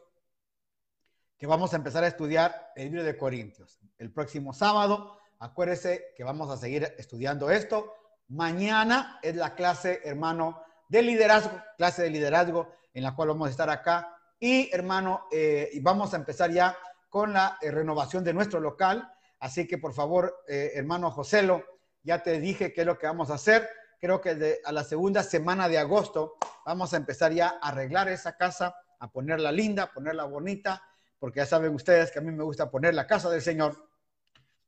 que 1.37 1.47
vamos 1.47 1.73
a 1.73 1.75
empezar 1.75 2.03
a 2.03 2.07
estudiar 2.07 2.71
el 2.75 2.85
libro 2.85 3.03
de 3.03 3.17
Corintios. 3.17 3.79
El 3.97 4.11
próximo 4.11 4.53
sábado, 4.53 5.19
acuérdese 5.39 6.13
que 6.15 6.23
vamos 6.23 6.49
a 6.49 6.57
seguir 6.57 6.95
estudiando 6.97 7.51
esto. 7.51 7.93
Mañana 8.29 9.19
es 9.21 9.35
la 9.35 9.53
clase, 9.53 10.01
hermano, 10.03 10.63
de 10.87 11.01
liderazgo, 11.01 11.61
clase 11.77 12.03
de 12.03 12.09
liderazgo, 12.09 12.71
en 12.93 13.03
la 13.03 13.15
cual 13.15 13.29
vamos 13.29 13.49
a 13.49 13.51
estar 13.51 13.69
acá 13.69 14.17
y 14.43 14.69
hermano, 14.73 15.27
eh, 15.31 15.71
vamos 15.81 16.13
a 16.13 16.17
empezar 16.17 16.51
ya 16.51 16.77
con 17.07 17.31
la 17.31 17.57
eh, 17.61 17.71
renovación 17.71 18.25
de 18.25 18.33
nuestro 18.33 18.59
local. 18.59 19.09
Así 19.39 19.65
que 19.65 19.77
por 19.77 19.93
favor, 19.93 20.43
eh, 20.49 20.73
hermano 20.75 21.11
Joselo, 21.11 21.63
ya 22.03 22.21
te 22.21 22.41
dije 22.41 22.73
qué 22.73 22.81
es 22.81 22.87
lo 22.87 22.97
que 22.97 23.07
vamos 23.07 23.29
a 23.29 23.35
hacer. 23.35 23.69
Creo 24.01 24.19
que 24.19 24.59
a 24.65 24.71
la 24.73 24.83
segunda 24.83 25.23
semana 25.23 25.69
de 25.69 25.77
agosto 25.77 26.35
vamos 26.65 26.93
a 26.93 26.97
empezar 26.97 27.31
ya 27.31 27.57
a 27.61 27.69
arreglar 27.69 28.09
esa 28.09 28.35
casa, 28.35 28.75
a 28.99 29.09
ponerla 29.09 29.49
linda, 29.49 29.93
ponerla 29.93 30.25
bonita, 30.25 30.83
porque 31.19 31.39
ya 31.39 31.45
saben 31.45 31.73
ustedes 31.73 32.11
que 32.11 32.19
a 32.19 32.21
mí 32.21 32.33
me 32.33 32.43
gusta 32.43 32.69
poner 32.69 32.93
la 32.93 33.07
casa 33.07 33.29
del 33.29 33.41
Señor. 33.41 33.89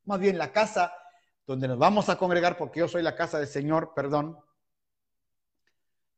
Más 0.05 0.21
bien 0.21 0.37
la 0.37 0.53
casa 0.53 0.93
donde 1.45 1.67
nos 1.67 1.77
vamos 1.77 2.07
a 2.07 2.17
congregar, 2.17 2.55
porque 2.55 2.79
yo 2.79 2.87
soy 2.87 3.01
la 3.01 3.17
casa 3.17 3.39
del 3.39 3.47
Señor, 3.49 3.91
perdón. 3.93 4.39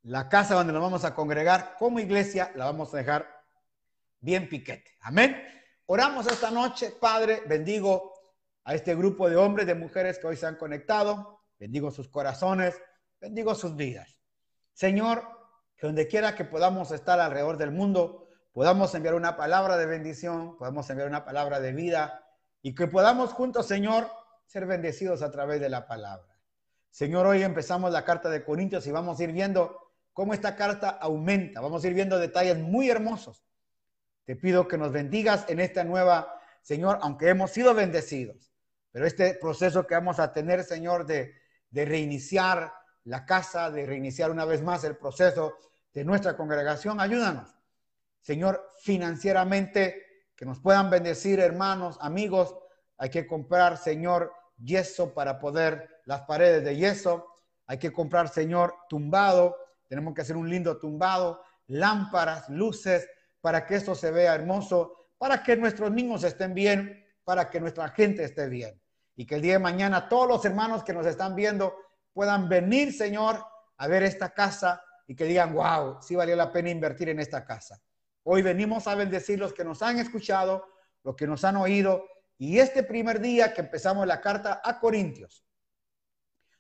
La 0.04 0.30
casa 0.30 0.54
donde 0.54 0.74
nos 0.74 0.84
vamos 0.84 1.06
a 1.06 1.16
congregar 1.16 1.74
como 1.80 2.00
iglesia 2.00 2.52
la 2.54 2.66
vamos 2.66 2.94
a 2.94 2.98
dejar 2.98 3.37
bien 4.20 4.50
piquete. 4.50 4.98
Amén. 5.02 5.38
Oramos 5.86 6.28
esta 6.28 6.52
noche, 6.52 6.94
Padre, 7.00 7.44
bendigo 7.48 8.14
a 8.64 8.76
este 8.76 8.96
grupo 8.96 9.30
de 9.30 9.38
hombres, 9.38 9.68
de 9.68 9.76
mujeres 9.76 10.20
que 10.20 10.28
hoy 10.28 10.36
se 10.36 10.46
han 10.46 10.56
conectado, 10.56 11.42
bendigo 11.58 11.92
sus 11.92 12.10
corazones, 12.10 12.76
bendigo 13.22 13.56
sus 13.56 13.76
vidas. 13.76 14.18
Señor, 14.74 15.24
que 15.78 15.88
donde 15.88 16.08
quiera 16.08 16.36
que 16.36 16.44
podamos 16.44 16.92
estar 16.92 17.20
alrededor 17.20 17.58
del 17.58 17.72
mundo, 17.72 18.28
podamos 18.52 18.94
enviar 18.96 19.16
una 19.16 19.38
palabra 19.38 19.78
de 19.78 19.86
bendición, 19.86 20.58
podamos 20.58 20.90
enviar 20.90 21.08
una 21.08 21.24
palabra 21.24 21.60
de 21.60 21.72
vida 21.72 22.28
y 22.62 22.76
que 22.76 22.88
podamos 22.88 23.32
juntos, 23.32 23.68
Señor, 23.68 24.10
ser 24.46 24.66
bendecidos 24.66 25.22
a 25.22 25.32
través 25.32 25.62
de 25.62 25.70
la 25.70 25.88
palabra. 25.88 26.38
Señor, 26.90 27.28
hoy 27.28 27.44
empezamos 27.44 27.92
la 27.92 28.04
carta 28.04 28.30
de 28.30 28.44
Corintios 28.44 28.88
y 28.88 28.92
vamos 28.92 29.20
a 29.20 29.24
ir 29.24 29.32
viendo 29.32 29.94
cómo 30.12 30.34
esta 30.34 30.56
carta 30.56 30.90
aumenta, 30.90 31.62
vamos 31.62 31.84
a 31.84 31.88
ir 31.88 31.94
viendo 31.94 32.18
detalles 32.18 32.58
muy 32.58 32.90
hermosos 32.90 33.48
te 34.28 34.36
pido 34.36 34.68
que 34.68 34.78
nos 34.78 34.92
bendigas 34.92 35.46
en 35.48 35.62
esta 35.62 35.86
nueva, 35.86 36.38
Señor, 36.62 37.00
aunque 37.02 37.30
hemos 37.30 37.50
sido 37.52 37.74
bendecidos. 37.74 38.52
Pero 38.92 39.08
este 39.08 39.36
proceso 39.36 39.88
que 39.88 39.96
vamos 39.96 40.20
a 40.20 40.34
tener, 40.34 40.66
Señor, 40.66 41.06
de, 41.06 41.34
de 41.70 41.86
reiniciar 41.86 42.74
la 43.06 43.26
casa, 43.26 43.72
de 43.72 43.86
reiniciar 43.86 44.30
una 44.30 44.44
vez 44.44 44.62
más 44.62 44.84
el 44.84 44.98
proceso 44.98 45.58
de 45.94 46.04
nuestra 46.04 46.36
congregación, 46.36 47.00
ayúdanos. 47.00 47.56
Señor, 48.20 48.70
financieramente, 48.82 50.26
que 50.36 50.46
nos 50.46 50.60
puedan 50.60 50.90
bendecir, 50.90 51.40
hermanos, 51.40 51.98
amigos. 52.02 52.54
Hay 52.98 53.10
que 53.10 53.26
comprar, 53.26 53.78
Señor, 53.78 54.34
yeso 54.58 55.14
para 55.14 55.40
poder 55.40 56.02
las 56.04 56.24
paredes 56.24 56.66
de 56.66 56.76
yeso. 56.76 57.26
Hay 57.66 57.78
que 57.78 57.94
comprar, 57.94 58.28
Señor, 58.28 58.76
tumbado. 58.90 59.56
Tenemos 59.88 60.14
que 60.14 60.24
hacer 60.24 60.36
un 60.36 60.50
lindo 60.50 60.78
tumbado, 60.80 61.42
lámparas, 61.68 62.50
luces, 62.50 63.08
para 63.42 63.66
que 63.66 63.76
esto 63.76 63.96
se 63.96 64.12
vea 64.12 64.36
hermoso, 64.36 65.10
para 65.18 65.44
que 65.44 65.56
nuestros 65.56 65.92
niños 65.92 66.24
estén 66.24 66.54
bien, 66.54 67.06
para 67.24 67.50
que 67.50 67.60
nuestra 67.60 67.90
gente 67.90 68.24
esté 68.24 68.48
bien. 68.48 68.82
Y 69.16 69.26
que 69.26 69.36
el 69.36 69.42
día 69.42 69.54
de 69.54 69.60
mañana 69.60 70.08
todos 70.08 70.28
los 70.28 70.46
hermanos 70.46 70.84
que 70.84 70.94
nos 70.94 71.06
están 71.06 71.36
viendo 71.36 71.76
puedan 72.14 72.50
venir, 72.50 72.94
Señor, 72.94 73.44
a 73.78 73.88
ver 73.88 74.04
esta 74.04 74.34
casa 74.34 74.82
y 75.08 75.16
que 75.16 75.26
digan, 75.26 75.54
wow, 75.54 76.02
sí 76.02 76.16
valió 76.16 76.36
la 76.36 76.52
pena 76.52 76.70
invertir 76.70 77.10
en 77.10 77.20
esta 77.20 77.46
casa. 77.46 77.82
Hoy 78.24 78.42
venimos 78.42 78.88
a 78.88 78.96
bendecir 78.96 79.40
los 79.40 79.54
que 79.54 79.64
nos 79.64 79.82
han 79.82 80.00
escuchado, 80.00 80.66
los 81.04 81.16
que 81.16 81.28
nos 81.28 81.44
han 81.46 81.56
oído, 81.56 82.06
y 82.38 82.60
este 82.60 82.84
primer 82.84 83.20
día 83.20 83.54
que 83.54 83.62
empezamos 83.62 84.06
la 84.06 84.20
carta 84.20 84.62
a 84.64 84.80
Corintios. 84.80 85.46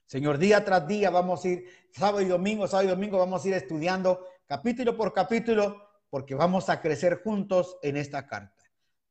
Señor, 0.06 0.38
día 0.38 0.64
tras 0.64 0.88
día 0.88 1.10
vamos 1.10 1.44
a 1.44 1.50
ir, 1.50 1.70
sábado 1.92 2.22
y 2.22 2.26
domingo, 2.26 2.66
sábado 2.66 2.88
y 2.88 2.92
domingo 2.92 3.18
vamos 3.18 3.44
a 3.44 3.48
ir 3.50 3.54
estudiando 3.56 4.26
capítulo 4.46 4.96
por 4.96 5.12
capítulo 5.12 5.87
porque 6.10 6.36
vamos 6.36 6.70
a 6.70 6.82
crecer 6.82 7.22
juntos 7.24 7.78
en 7.82 7.98
esta 7.98 8.28
carta. 8.28 8.64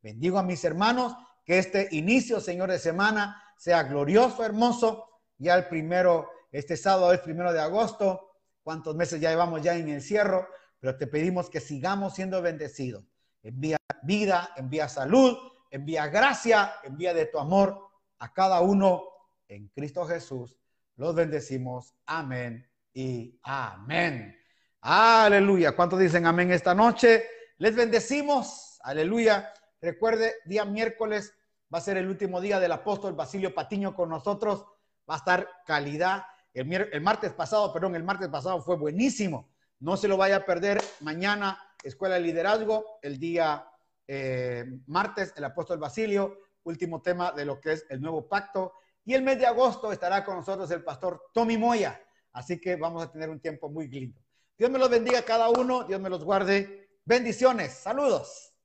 Bendigo 0.02 0.38
a 0.38 0.42
mis 0.42 0.64
hermanos, 0.64 1.14
que 1.44 1.58
este 1.58 1.88
inicio, 1.92 2.40
Señor, 2.40 2.70
de 2.70 2.78
semana 2.78 3.42
sea 3.56 3.82
glorioso, 3.84 4.44
hermoso. 4.44 5.08
Ya 5.38 5.54
el 5.54 5.68
primero, 5.68 6.30
este 6.50 6.76
sábado 6.76 7.12
es 7.12 7.20
primero 7.20 7.52
de 7.52 7.60
agosto. 7.60 8.32
¿Cuántos 8.62 8.96
meses 8.96 9.20
ya 9.20 9.30
llevamos 9.30 9.62
ya 9.62 9.74
en 9.76 9.88
el 9.88 9.94
encierro? 9.94 10.48
Pero 10.80 10.96
te 10.96 11.06
pedimos 11.06 11.50
que 11.50 11.60
sigamos 11.60 12.14
siendo 12.14 12.42
bendecidos. 12.42 13.04
Envía 13.42 13.76
vida, 14.02 14.50
envía 14.56 14.88
salud, 14.88 15.36
envía 15.70 16.08
gracia, 16.08 16.74
envía 16.82 17.14
de 17.14 17.26
tu 17.26 17.38
amor 17.38 17.80
a 18.18 18.32
cada 18.32 18.60
uno 18.60 19.04
en 19.48 19.68
Cristo 19.68 20.04
Jesús. 20.06 20.56
Los 20.96 21.14
bendecimos. 21.14 21.94
Amén 22.06 22.68
y 22.92 23.38
amén. 23.42 24.45
Aleluya. 24.88 25.74
¿Cuántos 25.74 25.98
dicen 25.98 26.26
amén 26.26 26.52
esta 26.52 26.72
noche? 26.72 27.24
Les 27.58 27.74
bendecimos. 27.74 28.78
Aleluya. 28.84 29.52
Recuerde, 29.80 30.34
día 30.44 30.64
miércoles 30.64 31.34
va 31.74 31.78
a 31.78 31.80
ser 31.80 31.96
el 31.96 32.06
último 32.06 32.40
día 32.40 32.60
del 32.60 32.70
apóstol 32.70 33.14
Basilio 33.14 33.52
Patiño 33.52 33.96
con 33.96 34.08
nosotros. 34.08 34.64
Va 35.10 35.14
a 35.14 35.16
estar 35.16 35.48
calidad. 35.66 36.22
El, 36.54 36.72
el 36.72 37.00
martes 37.00 37.32
pasado, 37.32 37.72
perdón, 37.72 37.96
el 37.96 38.04
martes 38.04 38.28
pasado 38.28 38.62
fue 38.62 38.76
buenísimo. 38.76 39.50
No 39.80 39.96
se 39.96 40.06
lo 40.06 40.16
vaya 40.16 40.36
a 40.36 40.44
perder. 40.44 40.80
Mañana, 41.00 41.60
Escuela 41.82 42.14
de 42.14 42.20
Liderazgo. 42.20 43.00
El 43.02 43.18
día 43.18 43.66
eh, 44.06 44.66
martes, 44.86 45.34
el 45.36 45.42
apóstol 45.42 45.80
Basilio. 45.80 46.38
Último 46.62 47.02
tema 47.02 47.32
de 47.32 47.44
lo 47.44 47.60
que 47.60 47.72
es 47.72 47.86
el 47.90 48.00
nuevo 48.00 48.28
pacto. 48.28 48.74
Y 49.04 49.14
el 49.14 49.22
mes 49.22 49.40
de 49.40 49.46
agosto 49.46 49.90
estará 49.90 50.24
con 50.24 50.36
nosotros 50.36 50.70
el 50.70 50.84
pastor 50.84 51.24
Tommy 51.34 51.58
Moya. 51.58 52.00
Así 52.30 52.60
que 52.60 52.76
vamos 52.76 53.02
a 53.02 53.10
tener 53.10 53.30
un 53.30 53.40
tiempo 53.40 53.68
muy 53.68 53.88
lindo. 53.88 54.20
Dios 54.58 54.70
me 54.70 54.78
los 54.78 54.88
bendiga 54.88 55.18
a 55.18 55.24
cada 55.24 55.50
uno, 55.50 55.84
Dios 55.84 56.00
me 56.00 56.08
los 56.08 56.24
guarde. 56.24 56.88
Bendiciones, 57.04 57.74
saludos. 57.74 58.55